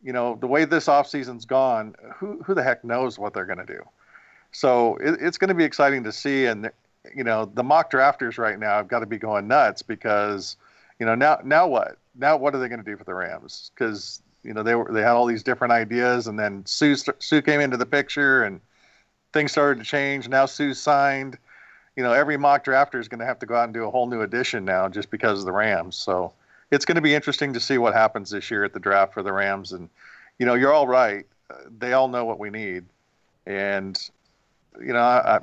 you 0.02 0.14
know 0.14 0.38
the 0.40 0.48
way 0.48 0.64
this 0.64 0.86
offseason's 0.86 1.46
gone, 1.46 1.96
who 2.16 2.42
who 2.44 2.54
the 2.54 2.64
heck 2.64 2.86
knows 2.86 3.20
what 3.20 3.34
they're 3.34 3.46
going 3.46 3.58
to 3.58 3.66
do? 3.66 3.82
So 4.52 4.96
it, 4.98 5.18
it's 5.20 5.38
going 5.38 5.50
to 5.50 5.56
be 5.56 5.66
exciting 5.66 6.04
to 6.06 6.12
see. 6.12 6.46
And 6.46 6.70
you 7.16 7.24
know 7.24 7.45
the 7.45 7.64
mock 7.64 7.91
drafters 7.91 8.38
right 8.38 8.60
now 8.60 8.78
have 8.78 8.88
got 8.88 8.99
to 8.99 9.05
be 9.05 9.18
going 9.18 9.47
nuts 9.47 9.82
because 9.82 10.55
you 10.99 11.05
know 11.05 11.16
now 11.16 11.39
now 11.43 11.68
what 11.68 11.97
now 12.16 12.38
what 12.38 12.53
are 12.53 12.60
they 12.60 12.68
going 12.68 12.84
to 12.84 12.89
do 12.89 12.97
for 12.97 13.03
the 13.03 13.14
Rams? 13.14 13.72
Because 13.74 14.22
you 14.43 14.53
know 14.53 14.64
they 14.64 14.76
were 14.76 14.91
they 14.91 15.01
had 15.01 15.12
all 15.12 15.26
these 15.26 15.43
different 15.43 15.72
ideas, 15.72 16.28
and 16.28 16.38
then 16.38 16.66
Suh 16.66 16.95
Suh 17.20 17.41
came 17.41 17.60
into 17.60 17.78
the 17.78 17.86
picture, 17.86 18.43
and 18.43 18.60
things 19.34 19.51
started 19.51 19.80
to 19.80 19.86
change. 19.86 20.28
Now 20.28 20.45
Suh 20.45 20.74
signed. 20.74 21.38
You 21.95 22.03
know, 22.03 22.14
every 22.14 22.38
mock 22.38 22.64
drafter 22.64 22.99
is 22.99 23.10
going 23.10 23.20
to 23.20 23.26
have 23.26 23.39
to 23.39 23.45
go 23.45 23.55
out 23.55 23.66
and 23.66 23.74
do 23.74 23.84
a 23.84 23.91
whole 23.91 24.07
new 24.07 24.22
edition 24.22 24.64
now 24.64 24.88
just 24.88 25.10
because 25.10 25.39
of 25.39 25.45
the 25.45 25.51
Rams. 25.51 25.97
So 25.97 26.32
it's 26.72 26.86
going 26.86 26.95
to 26.95 27.01
be 27.01 27.14
interesting 27.14 27.51
to 27.53 27.60
see 27.60 27.78
what 27.78 27.93
happens 27.93 28.30
this 28.30 28.49
year 28.49 28.64
at 28.64 28.74
the 28.74 28.80
draft 28.80 29.14
for 29.14 29.22
the 29.22 29.34
Rams. 29.34 29.74
And 29.74 29.89
you 30.38 30.45
know, 30.45 30.53
you're 30.53 30.72
all 30.72 30.88
right. 30.88 31.26
They 31.78 31.93
all 31.93 32.07
know 32.07 32.26
what 32.26 32.39
we 32.39 32.49
need, 32.49 32.86
and 33.45 33.99
you 34.80 34.93
know, 34.93 34.99
I, 34.99 35.38
I 35.38 35.39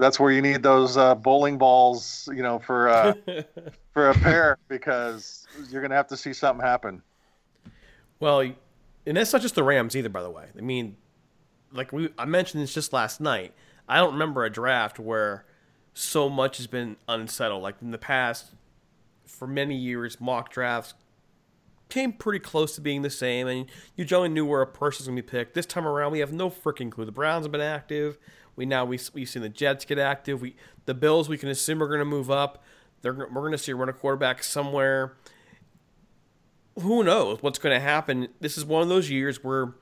that's 0.00 0.18
where 0.18 0.32
you 0.32 0.42
need 0.42 0.62
those 0.62 0.96
uh, 0.96 1.14
bowling 1.14 1.58
balls, 1.58 2.28
you 2.34 2.42
know, 2.42 2.58
for 2.58 2.88
uh, 2.88 3.14
for 3.92 4.10
a 4.10 4.14
pair 4.14 4.58
because 4.68 5.46
you're 5.70 5.82
gonna 5.82 5.94
have 5.94 6.08
to 6.08 6.16
see 6.16 6.32
something 6.32 6.64
happen. 6.64 7.02
Well, 8.18 8.40
and 9.06 9.16
that's 9.16 9.32
not 9.32 9.42
just 9.42 9.54
the 9.54 9.62
Rams 9.62 9.94
either, 9.94 10.08
by 10.08 10.22
the 10.22 10.30
way. 10.30 10.46
I 10.56 10.60
mean, 10.60 10.96
like 11.72 11.92
we 11.92 12.10
I 12.18 12.24
mentioned 12.24 12.62
this 12.62 12.74
just 12.74 12.92
last 12.92 13.20
night. 13.20 13.52
I 13.88 13.96
don't 13.98 14.12
remember 14.12 14.44
a 14.44 14.50
draft 14.50 14.98
where 14.98 15.44
so 15.94 16.28
much 16.28 16.56
has 16.58 16.66
been 16.66 16.96
unsettled. 17.08 17.62
Like 17.62 17.76
in 17.82 17.90
the 17.90 17.98
past, 17.98 18.52
for 19.26 19.46
many 19.46 19.76
years, 19.76 20.20
mock 20.20 20.50
drafts 20.50 20.94
came 21.88 22.12
pretty 22.12 22.38
close 22.38 22.74
to 22.76 22.80
being 22.80 23.02
the 23.02 23.10
same, 23.10 23.48
and 23.48 23.66
you 23.96 24.04
generally 24.04 24.28
knew 24.28 24.46
where 24.46 24.62
a 24.62 24.66
person's 24.66 25.08
gonna 25.08 25.20
be 25.20 25.26
picked. 25.26 25.54
This 25.54 25.66
time 25.66 25.86
around, 25.86 26.12
we 26.12 26.20
have 26.20 26.32
no 26.32 26.48
freaking 26.48 26.90
clue. 26.90 27.04
The 27.04 27.12
Browns 27.12 27.44
have 27.44 27.52
been 27.52 27.60
active. 27.60 28.16
We 28.60 28.66
now 28.66 28.84
we 28.84 28.98
we've 29.14 29.26
seen 29.26 29.40
the 29.40 29.48
Jets 29.48 29.86
get 29.86 29.98
active. 29.98 30.42
We 30.42 30.54
the 30.84 30.92
Bills 30.92 31.30
we 31.30 31.38
can 31.38 31.48
assume 31.48 31.82
are 31.82 31.86
going 31.86 32.00
to 32.00 32.04
move 32.04 32.30
up. 32.30 32.62
They're 33.00 33.14
we're 33.14 33.26
going 33.28 33.52
to 33.52 33.58
see 33.58 33.72
a 33.72 33.74
run 33.74 33.88
a 33.88 33.94
quarterback 33.94 34.44
somewhere. 34.44 35.14
who 36.78 37.02
knows 37.02 37.42
what's 37.42 37.58
going 37.58 37.74
to 37.74 37.80
happen? 37.80 38.28
This 38.40 38.58
is 38.58 38.66
one 38.66 38.82
of 38.82 38.90
those 38.90 39.08
years 39.08 39.42
where 39.42 39.72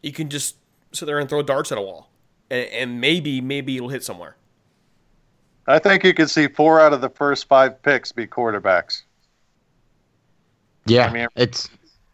you 0.00 0.12
can 0.12 0.28
just 0.28 0.58
sit 0.92 1.06
there 1.06 1.18
and 1.18 1.28
throw 1.28 1.42
darts 1.42 1.72
at 1.72 1.78
a 1.78 1.80
wall, 1.80 2.08
and, 2.52 2.68
and 2.68 3.00
maybe 3.00 3.40
maybe 3.40 3.76
it'll 3.76 3.88
hit 3.88 4.04
somewhere. 4.04 4.36
I 5.66 5.80
think 5.80 6.04
you 6.04 6.14
could 6.14 6.30
see 6.30 6.46
four 6.46 6.78
out 6.80 6.92
of 6.92 7.00
the 7.00 7.10
first 7.10 7.48
five 7.48 7.82
picks 7.82 8.12
be 8.12 8.28
quarterbacks. 8.28 9.02
Yeah, 10.86 11.08
I 11.08 11.12
mean, 11.12 11.26
it's 11.34 11.68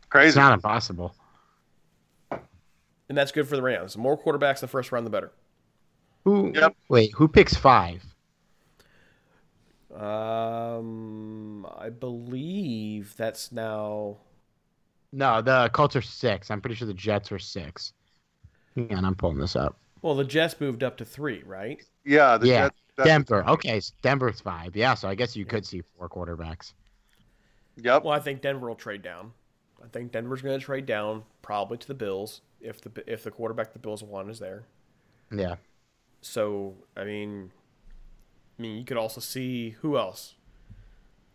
Crazy. 0.09 0.29
it's 0.29 0.37
not 0.37 0.55
impossible. 0.55 1.15
And 3.09 3.17
that's 3.17 3.33
good 3.33 3.49
for 3.49 3.57
the 3.57 3.63
Rams. 3.63 3.95
The 3.95 4.01
more 4.01 4.19
quarterbacks 4.21 4.57
in 4.57 4.61
the 4.63 4.69
first 4.69 4.91
round, 4.93 5.07
the 5.07 5.11
better. 5.11 5.33
Who? 6.25 6.53
Yep. 6.55 6.77
Wait, 6.89 7.13
who 7.15 7.29
picks 7.29 7.55
five? 7.55 8.05
Um, 9.95 11.67
I 11.79 11.89
believe 11.89 13.15
that's 13.17 13.53
now. 13.53 14.19
No, 15.13 15.41
the 15.41 15.71
Colts 15.73 15.97
are 15.97 16.03
six. 16.03 16.51
I'm 16.51 16.61
pretty 16.61 16.75
sure 16.75 16.87
the 16.89 16.95
Jets 16.95 17.33
are 17.33 17.39
six. 17.39 17.93
Hang 18.75 18.93
on, 18.95 19.05
I'm 19.05 19.15
pulling 19.15 19.39
this 19.39 19.57
up. 19.57 19.79
Well, 20.03 20.15
the 20.15 20.25
Jets 20.25 20.61
moved 20.61 20.83
up 20.83 20.97
to 20.99 21.05
three, 21.05 21.43
right? 21.47 21.83
yeah, 22.05 22.37
the 22.37 22.49
yeah, 22.49 22.69
Jets- 22.99 23.09
Denver. 23.09 23.49
Okay, 23.49 23.81
so 23.81 23.95
Denver's 24.03 24.41
five. 24.41 24.77
Yeah, 24.77 24.95
so 24.95 25.09
I 25.09 25.15
guess 25.15 25.37
you 25.37 25.47
could 25.47 25.65
see 25.65 25.83
four 25.97 26.09
quarterbacks. 26.09 26.73
Yep. 27.77 28.05
Well, 28.05 28.15
I 28.15 28.21
think 28.21 28.43
Denver 28.43 28.69
will 28.69 28.75
trade 28.75 29.03
down. 29.03 29.33
I 29.83 29.89
think 29.89 30.13
Denver's 30.13 30.43
going 30.43 30.59
to 30.59 30.65
trade 30.65 30.87
down 30.87 31.25
probably 31.43 31.79
to 31.79 31.87
the 31.87 31.95
Bills 31.95 32.41
if 32.61 32.81
the 32.81 32.91
if 33.07 33.23
the 33.25 33.31
quarterback 33.31 33.73
the 33.73 33.79
Bills 33.79 34.03
want 34.03 34.31
is 34.31 34.39
there. 34.39 34.65
Yeah. 35.31 35.57
So 36.23 36.75
I 36.97 37.05
mean, 37.05 37.51
I 38.59 38.63
mean 38.63 38.79
you 38.79 38.85
could 38.85 38.97
also 38.97 39.21
see 39.21 39.71
who 39.81 39.97
else. 39.99 40.35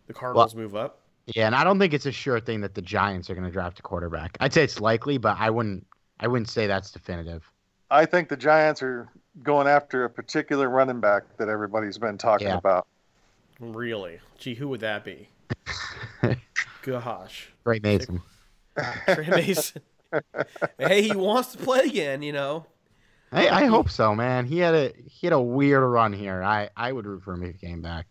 The 0.07 0.13
Cardinals 0.13 0.55
move 0.55 0.75
up. 0.75 0.99
Yeah, 1.27 1.45
and 1.45 1.55
I 1.55 1.63
don't 1.63 1.79
think 1.79 1.93
it's 1.93 2.05
a 2.07 2.11
sure 2.11 2.39
thing 2.39 2.61
that 2.61 2.73
the 2.73 2.81
Giants 2.81 3.29
are 3.29 3.35
going 3.35 3.45
to 3.45 3.51
draft 3.51 3.79
a 3.79 3.81
quarterback. 3.83 4.35
I'd 4.39 4.51
say 4.53 4.63
it's 4.63 4.81
likely, 4.81 5.17
but 5.17 5.37
I 5.39 5.49
wouldn't. 5.49 5.85
I 6.19 6.27
wouldn't 6.27 6.49
say 6.49 6.67
that's 6.67 6.91
definitive. 6.91 7.49
I 7.89 8.05
think 8.05 8.29
the 8.29 8.37
Giants 8.37 8.81
are 8.81 9.09
going 9.43 9.67
after 9.67 10.05
a 10.05 10.09
particular 10.09 10.69
running 10.69 10.99
back 10.99 11.23
that 11.37 11.47
everybody's 11.49 11.97
been 11.97 12.17
talking 12.17 12.47
Yeah. 12.47 12.57
about. 12.57 12.87
Really? 13.59 14.19
Gee, 14.37 14.55
who 14.55 14.67
would 14.69 14.79
that 14.81 15.03
be? 15.03 15.29
Gosh, 16.81 17.49
Great 17.63 17.83
Mason. 17.83 18.21
Tre 19.07 19.27
Mason. 19.29 19.81
Hey, 20.77 21.01
he 21.03 21.15
wants 21.15 21.51
to 21.53 21.57
play 21.57 21.79
again. 21.81 22.21
You 22.21 22.33
know. 22.33 22.65
Hey, 23.33 23.47
I 23.47 23.65
hope 23.65 23.89
so, 23.89 24.13
man. 24.13 24.45
He 24.45 24.57
had 24.59 24.73
a 24.75 24.93
he 25.05 25.25
had 25.27 25.33
a 25.33 25.39
weird 25.41 25.83
run 25.83 26.11
here. 26.13 26.43
I 26.43 26.69
I 26.75 26.91
would 26.91 27.05
root 27.05 27.23
for 27.23 27.33
him 27.33 27.43
if 27.43 27.53
he 27.59 27.65
came 27.67 27.81
back. 27.81 28.05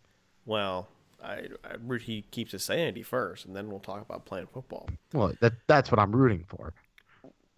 Well, 0.47 0.89
I, 1.23 1.49
I 1.63 1.75
root 1.85 2.03
he 2.03 2.23
keeps 2.31 2.53
his 2.53 2.65
sanity 2.65 3.03
first, 3.03 3.45
and 3.45 3.55
then 3.55 3.69
we'll 3.71 3.81
talk 3.81 4.01
about 4.01 4.25
playing 4.25 4.49
football. 4.53 4.89
Well, 5.13 5.33
that 5.41 5.53
that's 5.67 5.91
what 5.91 5.99
I'm 5.99 6.13
rooting 6.17 6.45
for. 6.49 6.73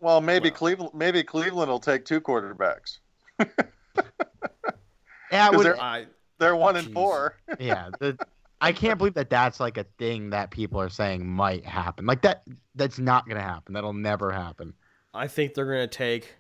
Well, 0.01 0.21
maybe 0.21 0.51
Wow. 0.51 0.57
Cleveland. 0.57 0.95
Maybe 0.95 1.23
Cleveland 1.23 1.71
will 1.71 1.79
take 1.79 2.05
two 2.05 2.21
quarterbacks. 2.21 2.99
Yeah, 5.31 5.49
would, 5.51 5.65
they're- 5.65 5.81
I 5.81 6.07
They're 6.39 6.57
one 6.57 6.77
and 6.77 6.89
Jeez. 6.89 6.93
four. 6.95 7.37
yeah. 7.59 7.89
The, 8.01 8.19
I 8.63 8.73
can't 8.73 8.97
believe 8.97 9.15
that 9.15 9.29
that's 9.29 9.59
like 9.59 9.77
a 9.77 9.85
thing 9.99 10.31
that 10.31 10.53
people 10.53 10.81
are 10.81 10.89
saying 10.89 11.27
might 11.27 11.67
happen. 11.67 12.07
Like 12.07 12.23
that 12.23 12.45
that's 12.77 12.97
not 12.97 13.29
gonna 13.29 13.43
happen. 13.43 13.75
That'll 13.75 13.93
never 13.93 14.31
happen. 14.31 14.75
I 15.13 15.27
think 15.27 15.55
they're 15.55 15.67
gonna 15.67 15.89
take. 15.89 16.37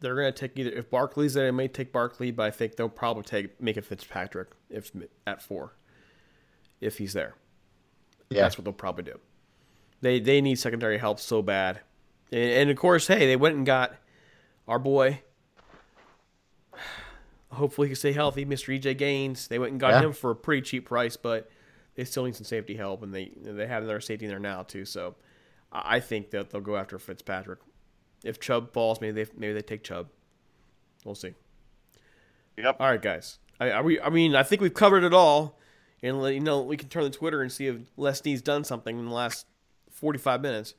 They're 0.00 0.14
gonna 0.14 0.30
take 0.30 0.52
either 0.56 0.70
if 0.70 0.90
Barkley's 0.90 1.32
there, 1.32 1.46
they 1.46 1.50
may 1.50 1.66
take 1.66 1.90
Barkley, 1.90 2.30
but 2.30 2.44
I 2.44 2.50
think 2.50 2.76
they'll 2.76 2.90
probably 2.90 3.22
take 3.22 3.58
Minkah 3.60 3.82
Fitzpatrick 3.82 4.48
if 4.68 4.92
at 5.26 5.40
four, 5.40 5.72
if 6.82 6.98
he's 6.98 7.14
there. 7.14 7.34
Yeah. 8.28 8.42
That's 8.42 8.58
what 8.58 8.64
they'll 8.66 8.74
probably 8.74 9.04
do. 9.04 9.18
They 10.02 10.20
they 10.20 10.42
need 10.42 10.58
secondary 10.58 10.98
help 10.98 11.18
so 11.18 11.40
bad, 11.40 11.80
and, 12.30 12.50
and 12.50 12.70
of 12.70 12.76
course, 12.76 13.06
hey, 13.06 13.26
they 13.26 13.36
went 13.36 13.56
and 13.56 13.64
got 13.64 13.94
our 14.68 14.78
boy. 14.78 15.22
Hopefully, 17.52 17.88
he 17.88 17.90
can 17.90 17.96
stay 17.96 18.12
healthy, 18.12 18.44
Mr. 18.44 18.78
EJ 18.78 18.96
Gaines. 18.98 19.48
They 19.48 19.58
went 19.58 19.72
and 19.72 19.80
got 19.80 19.92
Yeah. 19.92 20.02
him 20.08 20.12
for 20.12 20.30
a 20.30 20.36
pretty 20.36 20.62
cheap 20.62 20.86
price, 20.86 21.16
but 21.16 21.50
they 21.94 22.04
still 22.04 22.24
need 22.24 22.36
some 22.36 22.44
safety 22.44 22.76
help, 22.76 23.02
and 23.02 23.14
they 23.14 23.32
they 23.42 23.66
have 23.66 23.86
their 23.86 24.00
safety 24.00 24.26
in 24.26 24.30
there 24.30 24.38
now 24.38 24.62
too. 24.62 24.84
So, 24.84 25.16
I 25.72 25.96
I 25.96 26.00
think 26.00 26.30
that 26.30 26.50
they'll 26.50 26.60
go 26.60 26.76
after 26.76 26.98
Fitzpatrick. 26.98 27.60
If 28.24 28.38
Chubb 28.40 28.72
falls, 28.72 29.00
maybe 29.00 29.22
they 29.24 29.30
maybe 29.36 29.54
they 29.54 29.62
take 29.62 29.82
Chubb. 29.82 30.08
We'll 31.04 31.14
see. 31.14 31.34
Yep. 32.56 32.76
All 32.80 32.90
right, 32.90 33.00
guys. 33.00 33.38
I, 33.60 33.70
are 33.70 33.82
we, 33.82 34.00
I 34.00 34.08
mean, 34.10 34.34
I 34.36 34.42
think 34.42 34.60
we've 34.62 34.74
covered 34.74 35.04
it 35.04 35.14
all, 35.14 35.58
and 36.02 36.20
let 36.20 36.34
you 36.34 36.40
know 36.40 36.60
we 36.62 36.76
can 36.76 36.88
turn 36.88 37.04
to 37.04 37.10
Twitter 37.10 37.40
and 37.42 37.50
see 37.50 37.66
if 37.68 37.76
Les 37.96 38.18
Snead's 38.20 38.42
done 38.42 38.62
something 38.64 38.98
in 38.98 39.06
the 39.06 39.12
last 39.14 39.46
forty-five 39.90 40.40
minutes. 40.42 40.74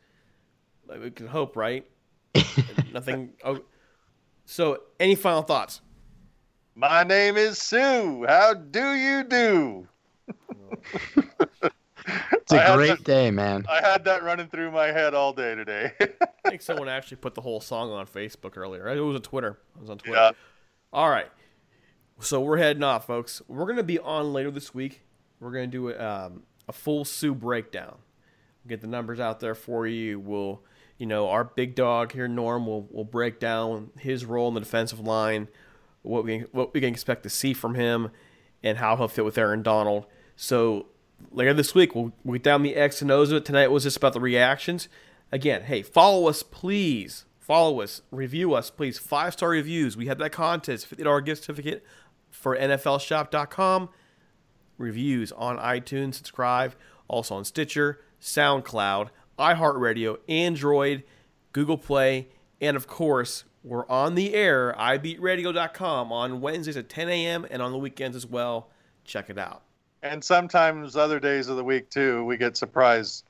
We 0.88 1.12
can 1.12 1.28
hope, 1.28 1.56
right? 1.56 1.86
Nothing. 2.94 3.34
Oh, 3.44 3.60
so 4.46 4.82
any 5.00 5.16
final 5.16 5.42
thoughts? 5.42 5.82
My 6.80 7.04
name 7.04 7.36
is 7.36 7.58
Sue. 7.62 8.26
How 8.26 8.54
do 8.54 8.94
you 8.94 9.26
do? 9.26 9.86
It's 12.32 12.54
I 12.54 12.56
a 12.56 12.60
had 12.62 12.76
great 12.78 12.88
that- 12.90 13.04
day, 13.04 13.32
man. 13.32 13.66
I 13.70 13.82
had 13.82 14.06
that 14.06 14.24
running 14.24 14.48
through 14.48 14.72
my 14.72 14.88
head 14.88 15.14
all 15.14 15.34
day 15.34 15.56
today. 15.56 15.92
I 16.00 16.50
think 16.50 16.62
someone 16.62 16.88
actually 16.88 17.18
put 17.18 17.36
the 17.36 17.42
whole 17.42 17.60
song 17.60 17.92
on 17.92 18.08
Facebook 18.08 18.56
earlier. 18.56 18.88
It 18.88 19.02
was 19.02 19.18
on 19.18 19.22
Twitter. 19.22 19.60
It 19.76 19.82
was 19.82 19.90
on 19.90 19.98
Twitter. 19.98 20.16
Yeah. 20.16 20.32
All 20.94 21.10
right. 21.10 21.28
So 22.22 22.40
we're 22.40 22.58
heading 22.58 22.84
off, 22.84 23.06
folks. 23.06 23.42
We're 23.50 23.66
going 23.66 23.76
to 23.76 23.84
be 23.84 24.00
on 24.00 24.32
later 24.32 24.50
this 24.50 24.74
week. 24.74 25.02
We're 25.42 25.52
going 25.52 25.70
to 25.70 25.78
do 25.92 26.00
um, 26.00 26.44
a 26.70 26.72
full 26.74 27.04
Suh 27.04 27.34
breakdown. 27.34 27.98
Get 28.70 28.80
the 28.80 28.88
numbers 28.88 29.20
out 29.20 29.42
there 29.42 29.56
for 29.56 29.86
you. 29.86 30.18
We'll, 30.18 30.62
you 30.98 31.08
know, 31.08 31.28
our 31.28 31.44
big 31.44 31.76
dog 31.76 32.14
here, 32.14 32.30
Norm, 32.30 32.66
will 32.66 32.84
will 32.90 33.04
break 33.04 33.42
down 33.42 33.90
his 33.98 34.24
role 34.24 34.48
in 34.48 34.54
the 34.54 34.60
defensive 34.62 35.00
line, 35.02 35.50
what 36.02 36.24
we 36.24 36.40
what 36.52 36.74
we 36.74 36.82
can 36.82 36.90
expect 36.90 37.24
to 37.24 37.30
see 37.30 37.54
from 37.54 37.76
him, 37.76 38.12
and 38.64 38.78
how 38.78 38.96
he'll 38.96 39.08
fit 39.08 39.26
with 39.26 39.38
Aaron 39.38 39.64
Donald. 39.64 40.06
So 40.36 40.88
later 41.32 41.54
this 41.54 41.76
week, 41.76 41.96
we'll, 41.96 42.14
we'll 42.24 42.34
get 42.34 42.44
down 42.44 42.64
the 42.64 42.76
X 42.76 43.02
and 43.02 43.12
O's 43.12 43.32
of 43.32 43.38
it. 43.38 43.46
Tonight 43.46 43.72
was 43.72 43.84
just 43.84 43.98
about 43.98 44.14
the 44.14 44.20
reactions. 44.20 44.88
Again, 45.32 45.64
hey, 45.64 45.82
follow 45.82 46.28
us, 46.28 46.44
please. 46.44 47.26
Follow 47.40 47.82
us, 47.82 48.04
review 48.12 48.54
us, 48.54 48.70
please. 48.70 49.00
Five 49.00 49.34
star 49.34 49.50
reviews. 49.50 49.98
We 49.98 50.06
have 50.06 50.20
that 50.20 50.32
contest, 50.32 50.90
$50 50.90 51.26
gift 51.26 51.44
certificate 51.44 51.84
for 52.30 52.56
NFLShop.com. 52.56 53.90
Reviews 54.78 55.32
on 55.32 55.58
iTunes, 55.58 56.14
subscribe. 56.14 56.76
Also 57.08 57.36
on 57.36 57.44
Stitcher, 57.44 58.02
SoundCloud, 58.22 59.10
iHeartRadio, 59.40 60.20
Android, 60.28 61.04
Google 61.52 61.80
Play, 61.80 62.28
and 62.62 62.78
of 62.78 62.86
course, 62.86 63.46
we're 63.64 63.88
on 63.88 64.16
the 64.16 64.34
air, 64.34 64.74
iBeatRadio.com 64.78 66.12
on 66.12 66.42
Wednesdays 66.42 66.78
at 66.78 66.90
10 66.90 67.10
a.m. 67.10 67.46
and 67.50 67.62
on 67.62 67.72
the 67.72 67.78
weekends 67.78 68.16
as 68.16 68.26
well. 68.26 68.70
Check 69.04 69.30
it 69.30 69.38
out. 69.38 69.64
and 70.04 70.24
sometimes 70.24 70.96
other 70.96 71.20
days 71.20 71.48
of 71.50 71.58
the 71.58 71.64
week 71.64 71.90
too, 71.90 72.24
we 72.26 72.38
get 72.38 72.56
surprised. 72.58 73.26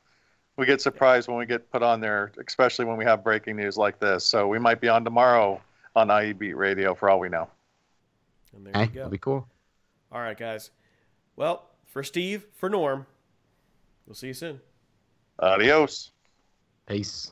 We 0.57 0.65
get 0.65 0.81
surprised 0.81 1.27
when 1.29 1.37
we 1.37 1.45
get 1.45 1.71
put 1.71 1.81
on 1.81 2.01
there, 2.01 2.31
especially 2.45 2.83
when 2.85 2.97
we 2.97 3.05
have 3.05 3.23
breaking 3.23 3.55
news 3.55 3.77
like 3.77 3.97
this. 3.99 4.25
So 4.25 4.47
we 4.47 4.59
might 4.59 4.81
be 4.81 4.89
on 4.89 5.03
tomorrow 5.05 5.61
on 5.95 6.11
IE 6.11 6.33
Beat 6.33 6.55
Radio 6.57 6.93
for 6.93 7.09
all 7.09 7.19
we 7.19 7.29
know. 7.29 7.47
And 8.53 8.65
there 8.65 8.73
Hey, 8.75 8.83
you 8.89 8.99
that'd 8.99 9.09
be 9.11 9.17
cool. 9.17 9.47
All 10.11 10.19
right, 10.19 10.37
guys. 10.37 10.71
Well, 11.37 11.65
for 11.87 12.03
Steve, 12.03 12.45
for 12.55 12.69
Norm, 12.69 13.05
we'll 14.05 14.15
see 14.15 14.27
you 14.27 14.33
soon. 14.33 14.59
Adios. 15.39 16.11
Peace. 16.87 17.31